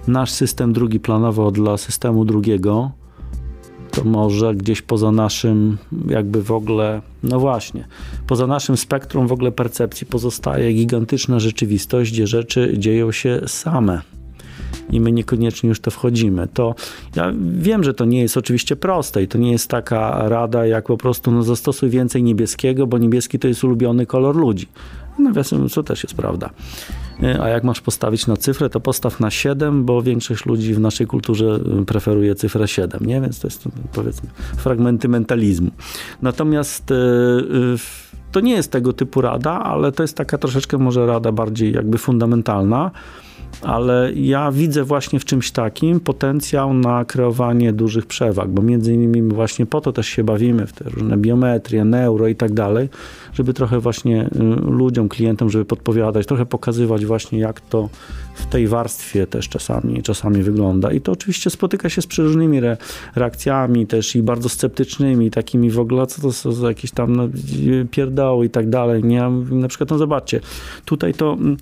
nasz 0.07 0.31
system 0.31 0.73
drugi 0.73 0.99
planował 0.99 1.51
dla 1.51 1.77
systemu 1.77 2.25
drugiego, 2.25 2.91
to 3.91 4.03
może 4.03 4.55
gdzieś 4.55 4.81
poza 4.81 5.11
naszym, 5.11 5.77
jakby 6.07 6.43
w 6.43 6.51
ogóle, 6.51 7.01
no 7.23 7.39
właśnie, 7.39 7.87
poza 8.27 8.47
naszym 8.47 8.77
spektrum 8.77 9.27
w 9.27 9.31
ogóle 9.31 9.51
percepcji 9.51 10.07
pozostaje 10.07 10.73
gigantyczna 10.73 11.39
rzeczywistość, 11.39 12.11
gdzie 12.11 12.27
rzeczy 12.27 12.73
dzieją 12.77 13.11
się 13.11 13.41
same 13.47 14.01
i 14.91 15.01
my 15.01 15.11
niekoniecznie 15.11 15.69
już 15.69 15.79
to 15.79 15.91
wchodzimy. 15.91 16.47
To 16.53 16.75
ja 17.15 17.33
wiem, 17.53 17.83
że 17.83 17.93
to 17.93 18.05
nie 18.05 18.21
jest 18.21 18.37
oczywiście 18.37 18.75
proste 18.75 19.23
i 19.23 19.27
to 19.27 19.37
nie 19.37 19.51
jest 19.51 19.67
taka 19.67 20.29
rada, 20.29 20.65
jak 20.65 20.85
po 20.85 20.97
prostu 20.97 21.31
no, 21.31 21.43
zastosuj 21.43 21.89
więcej 21.89 22.23
niebieskiego, 22.23 22.87
bo 22.87 22.97
niebieski 22.97 23.39
to 23.39 23.47
jest 23.47 23.63
ulubiony 23.63 24.05
kolor 24.05 24.35
ludzi. 24.35 24.67
Nawiasem 25.19 25.69
co 25.69 25.83
też 25.83 26.03
jest 26.03 26.15
prawda. 26.15 26.49
A 27.41 27.47
jak 27.47 27.63
masz 27.63 27.81
postawić 27.81 28.27
na 28.27 28.37
cyfrę, 28.37 28.69
to 28.69 28.79
postaw 28.79 29.19
na 29.19 29.31
7, 29.31 29.85
bo 29.85 30.01
większość 30.01 30.45
ludzi 30.45 30.73
w 30.73 30.79
naszej 30.79 31.07
kulturze 31.07 31.59
preferuje 31.87 32.35
cyfrę 32.35 32.67
7, 32.67 33.05
nie? 33.05 33.21
Więc 33.21 33.39
to 33.39 33.47
jest 33.47 33.63
powiedzmy 33.93 34.29
fragmenty 34.57 35.07
mentalizmu. 35.07 35.71
Natomiast 36.21 36.93
to 38.31 38.39
nie 38.39 38.53
jest 38.53 38.71
tego 38.71 38.93
typu 38.93 39.21
rada, 39.21 39.51
ale 39.51 39.91
to 39.91 40.03
jest 40.03 40.17
taka 40.17 40.37
troszeczkę 40.37 40.77
może 40.77 41.05
rada 41.05 41.31
bardziej 41.31 41.73
jakby 41.73 41.97
fundamentalna 41.97 42.91
ale 43.61 44.11
ja 44.15 44.51
widzę 44.51 44.83
właśnie 44.83 45.19
w 45.19 45.25
czymś 45.25 45.51
takim 45.51 45.99
potencjał 45.99 46.73
na 46.73 47.05
kreowanie 47.05 47.73
dużych 47.73 48.05
przewag, 48.05 48.49
bo 48.49 48.61
między 48.61 48.93
innymi 48.93 49.21
właśnie 49.21 49.65
po 49.65 49.81
to 49.81 49.91
też 49.91 50.07
się 50.07 50.23
bawimy 50.23 50.67
w 50.67 50.73
te 50.73 50.89
różne 50.89 51.17
biometrie, 51.17 51.85
neuro 51.85 52.27
i 52.27 52.35
tak 52.35 52.53
dalej, 52.53 52.89
żeby 53.33 53.53
trochę 53.53 53.79
właśnie 53.79 54.25
y, 54.25 54.29
ludziom, 54.61 55.09
klientom, 55.09 55.49
żeby 55.49 55.65
podpowiadać, 55.65 56.25
trochę 56.27 56.45
pokazywać 56.45 57.05
właśnie 57.05 57.39
jak 57.39 57.61
to 57.61 57.89
w 58.35 58.45
tej 58.45 58.67
warstwie 58.67 59.27
też 59.27 59.49
czasami, 59.49 60.03
czasami 60.03 60.43
wygląda. 60.43 60.91
I 60.91 61.01
to 61.01 61.11
oczywiście 61.11 61.49
spotyka 61.49 61.89
się 61.89 62.01
z 62.01 62.07
przeróżnymi 62.07 62.57
re, 62.57 62.77
reakcjami 63.15 63.87
też 63.87 64.15
i 64.15 64.21
bardzo 64.21 64.49
sceptycznymi, 64.49 65.31
takimi 65.31 65.71
w 65.71 65.79
ogóle, 65.79 66.07
co 66.07 66.21
to 66.21 66.31
są 66.31 66.67
jakieś 66.67 66.91
tam 66.91 67.15
no, 67.15 67.27
pierdoły 67.91 68.45
i 68.45 68.49
tak 68.49 68.69
dalej. 68.69 69.03
Nie? 69.03 69.29
Na 69.51 69.67
przykład, 69.67 69.89
no 69.89 69.97
zobaczcie, 69.97 70.39
tutaj 70.85 71.13
to 71.13 71.33
mm, 71.33 71.57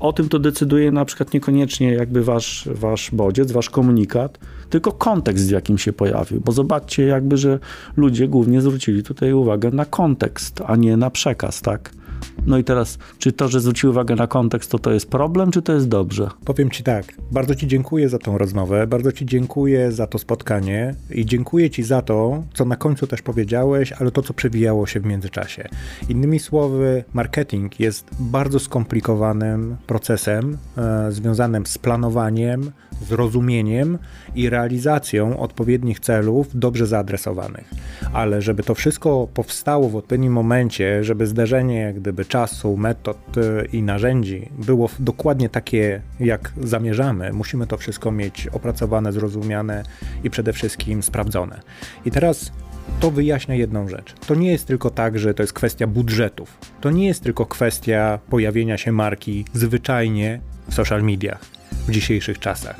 o 0.00 0.12
tym 0.12 0.28
to 0.28 0.38
decyduje 0.38 0.92
na 0.92 1.04
przykład 1.04 1.34
niekoniecznie 1.34 1.92
jakby 1.92 2.24
wasz, 2.24 2.68
wasz 2.72 3.10
bodziec, 3.10 3.52
wasz 3.52 3.70
komunikat, 3.70 4.38
tylko 4.70 4.92
kontekst, 4.92 5.48
w 5.48 5.50
jakim 5.50 5.78
się 5.78 5.92
pojawił. 5.92 6.40
Bo 6.40 6.52
zobaczcie 6.52 7.06
jakby, 7.06 7.36
że 7.36 7.58
ludzie 7.96 8.28
głównie 8.28 8.60
zwrócili 8.60 9.02
tutaj 9.02 9.32
uwagę 9.32 9.70
na 9.70 9.84
kontekst, 9.84 10.62
a 10.66 10.76
nie 10.76 10.96
na 10.96 11.10
przekaz, 11.10 11.62
tak? 11.62 11.90
No 12.46 12.58
i 12.58 12.64
teraz, 12.64 12.98
czy 13.18 13.32
to, 13.32 13.48
że 13.48 13.60
zwrócił 13.60 13.90
uwagę 13.90 14.14
na 14.14 14.26
kontekst, 14.26 14.70
to 14.70 14.78
to 14.78 14.92
jest 14.92 15.10
problem, 15.10 15.50
czy 15.50 15.62
to 15.62 15.72
jest 15.72 15.88
dobrze? 15.88 16.28
Powiem 16.44 16.70
Ci 16.70 16.82
tak, 16.82 17.04
bardzo 17.30 17.54
Ci 17.54 17.66
dziękuję 17.66 18.08
za 18.08 18.18
tą 18.18 18.38
rozmowę, 18.38 18.86
bardzo 18.86 19.12
Ci 19.12 19.26
dziękuję 19.26 19.92
za 19.92 20.06
to 20.06 20.18
spotkanie 20.18 20.94
i 21.10 21.26
dziękuję 21.26 21.70
Ci 21.70 21.82
za 21.82 22.02
to, 22.02 22.42
co 22.54 22.64
na 22.64 22.76
końcu 22.76 23.06
też 23.06 23.22
powiedziałeś, 23.22 23.92
ale 23.92 24.10
to, 24.10 24.22
co 24.22 24.34
przewijało 24.34 24.86
się 24.86 25.00
w 25.00 25.06
międzyczasie. 25.06 25.68
Innymi 26.08 26.38
słowy, 26.38 27.04
marketing 27.14 27.80
jest 27.80 28.10
bardzo 28.20 28.58
skomplikowanym 28.58 29.76
procesem 29.86 30.58
e, 30.78 31.12
związanym 31.12 31.66
z 31.66 31.78
planowaniem, 31.78 32.70
zrozumieniem 33.08 33.98
i 34.34 34.50
realizacją 34.50 35.38
odpowiednich 35.38 36.00
celów 36.00 36.46
dobrze 36.54 36.86
zaadresowanych. 36.86 37.70
Ale 38.12 38.42
żeby 38.42 38.62
to 38.62 38.74
wszystko 38.74 39.28
powstało 39.34 39.88
w 39.88 39.96
odpowiednim 39.96 40.32
momencie, 40.32 41.04
żeby 41.04 41.26
zdarzenie 41.26 41.80
jak 41.80 42.00
gdyby 42.00 42.24
czasu, 42.24 42.76
metod 42.76 43.36
y, 43.36 43.68
i 43.72 43.82
narzędzi 43.82 44.48
było 44.58 44.88
dokładnie 44.98 45.48
takie, 45.48 46.00
jak 46.20 46.52
zamierzamy, 46.62 47.32
musimy 47.32 47.66
to 47.66 47.76
wszystko 47.76 48.12
mieć 48.12 48.46
opracowane, 48.46 49.12
zrozumiane 49.12 49.82
i 50.24 50.30
przede 50.30 50.52
wszystkim 50.52 51.02
sprawdzone. 51.02 51.60
I 52.04 52.10
teraz 52.10 52.52
to 53.00 53.10
wyjaśnia 53.10 53.54
jedną 53.54 53.88
rzecz. 53.88 54.14
To 54.26 54.34
nie 54.34 54.52
jest 54.52 54.66
tylko 54.66 54.90
tak, 54.90 55.18
że 55.18 55.34
to 55.34 55.42
jest 55.42 55.52
kwestia 55.52 55.86
budżetów. 55.86 56.58
To 56.80 56.90
nie 56.90 57.06
jest 57.06 57.22
tylko 57.22 57.46
kwestia 57.46 58.18
pojawienia 58.30 58.78
się 58.78 58.92
marki 58.92 59.44
zwyczajnie 59.52 60.40
w 60.68 60.74
social 60.74 61.02
mediach 61.02 61.59
w 61.72 61.90
dzisiejszych 61.90 62.38
czasach. 62.38 62.76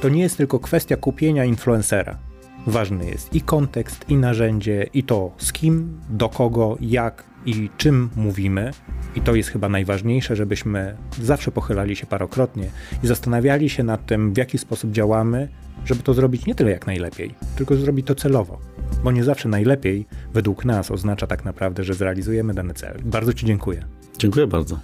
To 0.00 0.08
nie 0.08 0.22
jest 0.22 0.36
tylko 0.36 0.58
kwestia 0.58 0.96
kupienia 0.96 1.44
influencera. 1.44 2.18
Ważny 2.66 3.06
jest 3.06 3.34
i 3.34 3.40
kontekst, 3.40 4.04
i 4.08 4.16
narzędzie, 4.16 4.86
i 4.94 5.02
to 5.02 5.30
z 5.38 5.52
kim, 5.52 6.00
do 6.10 6.28
kogo, 6.28 6.76
jak 6.80 7.24
i 7.46 7.70
czym 7.76 8.10
mówimy. 8.16 8.70
I 9.14 9.20
to 9.20 9.34
jest 9.34 9.48
chyba 9.48 9.68
najważniejsze, 9.68 10.36
żebyśmy 10.36 10.96
zawsze 11.22 11.50
pochylali 11.50 11.96
się 11.96 12.06
parokrotnie 12.06 12.70
i 13.04 13.06
zastanawiali 13.06 13.70
się 13.70 13.82
nad 13.82 14.06
tym, 14.06 14.32
w 14.32 14.36
jaki 14.36 14.58
sposób 14.58 14.90
działamy, 14.90 15.48
żeby 15.84 16.02
to 16.02 16.14
zrobić 16.14 16.46
nie 16.46 16.54
tyle 16.54 16.70
jak 16.70 16.86
najlepiej, 16.86 17.34
tylko 17.56 17.76
zrobić 17.76 18.06
to 18.06 18.14
celowo. 18.14 18.58
Bo 19.04 19.12
nie 19.12 19.24
zawsze 19.24 19.48
najlepiej 19.48 20.06
według 20.34 20.64
nas 20.64 20.90
oznacza 20.90 21.26
tak 21.26 21.44
naprawdę, 21.44 21.84
że 21.84 21.94
zrealizujemy 21.94 22.54
dany 22.54 22.74
cel. 22.74 22.98
Bardzo 23.04 23.32
Ci 23.32 23.46
dziękuję. 23.46 23.84
Dziękuję 24.18 24.46
bardzo. 24.46 24.78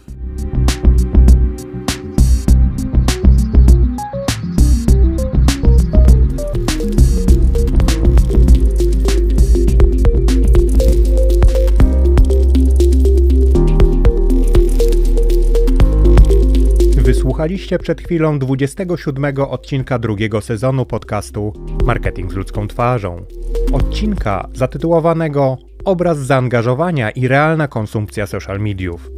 Słuchaliście 17.15 17.79
przed 17.79 18.01
chwilą 18.01 18.39
27 18.39 19.25
odcinka 19.49 19.99
drugiego 19.99 20.41
sezonu 20.41 20.87
podcastu 20.87 21.53
Marketing 21.85 22.33
z 22.33 22.35
ludzką 22.35 22.69
twarzą. 22.69 23.25
Odcinka 23.73 24.49
zatytułowanego 24.55 25.59
Obraz 25.85 26.19
zaangażowania 26.19 27.11
i 27.11 27.29
realna 27.29 27.69
konsumpcja 27.69 28.27
social 28.27 28.61
mediów. 28.61 29.11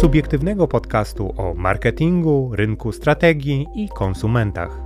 Subiektywnego 0.00 0.68
podcastu 0.68 1.34
o 1.36 1.54
marketingu, 1.54 2.50
rynku 2.52 2.92
strategii 2.92 3.66
i 3.74 3.88
konsumentach. 3.88 4.81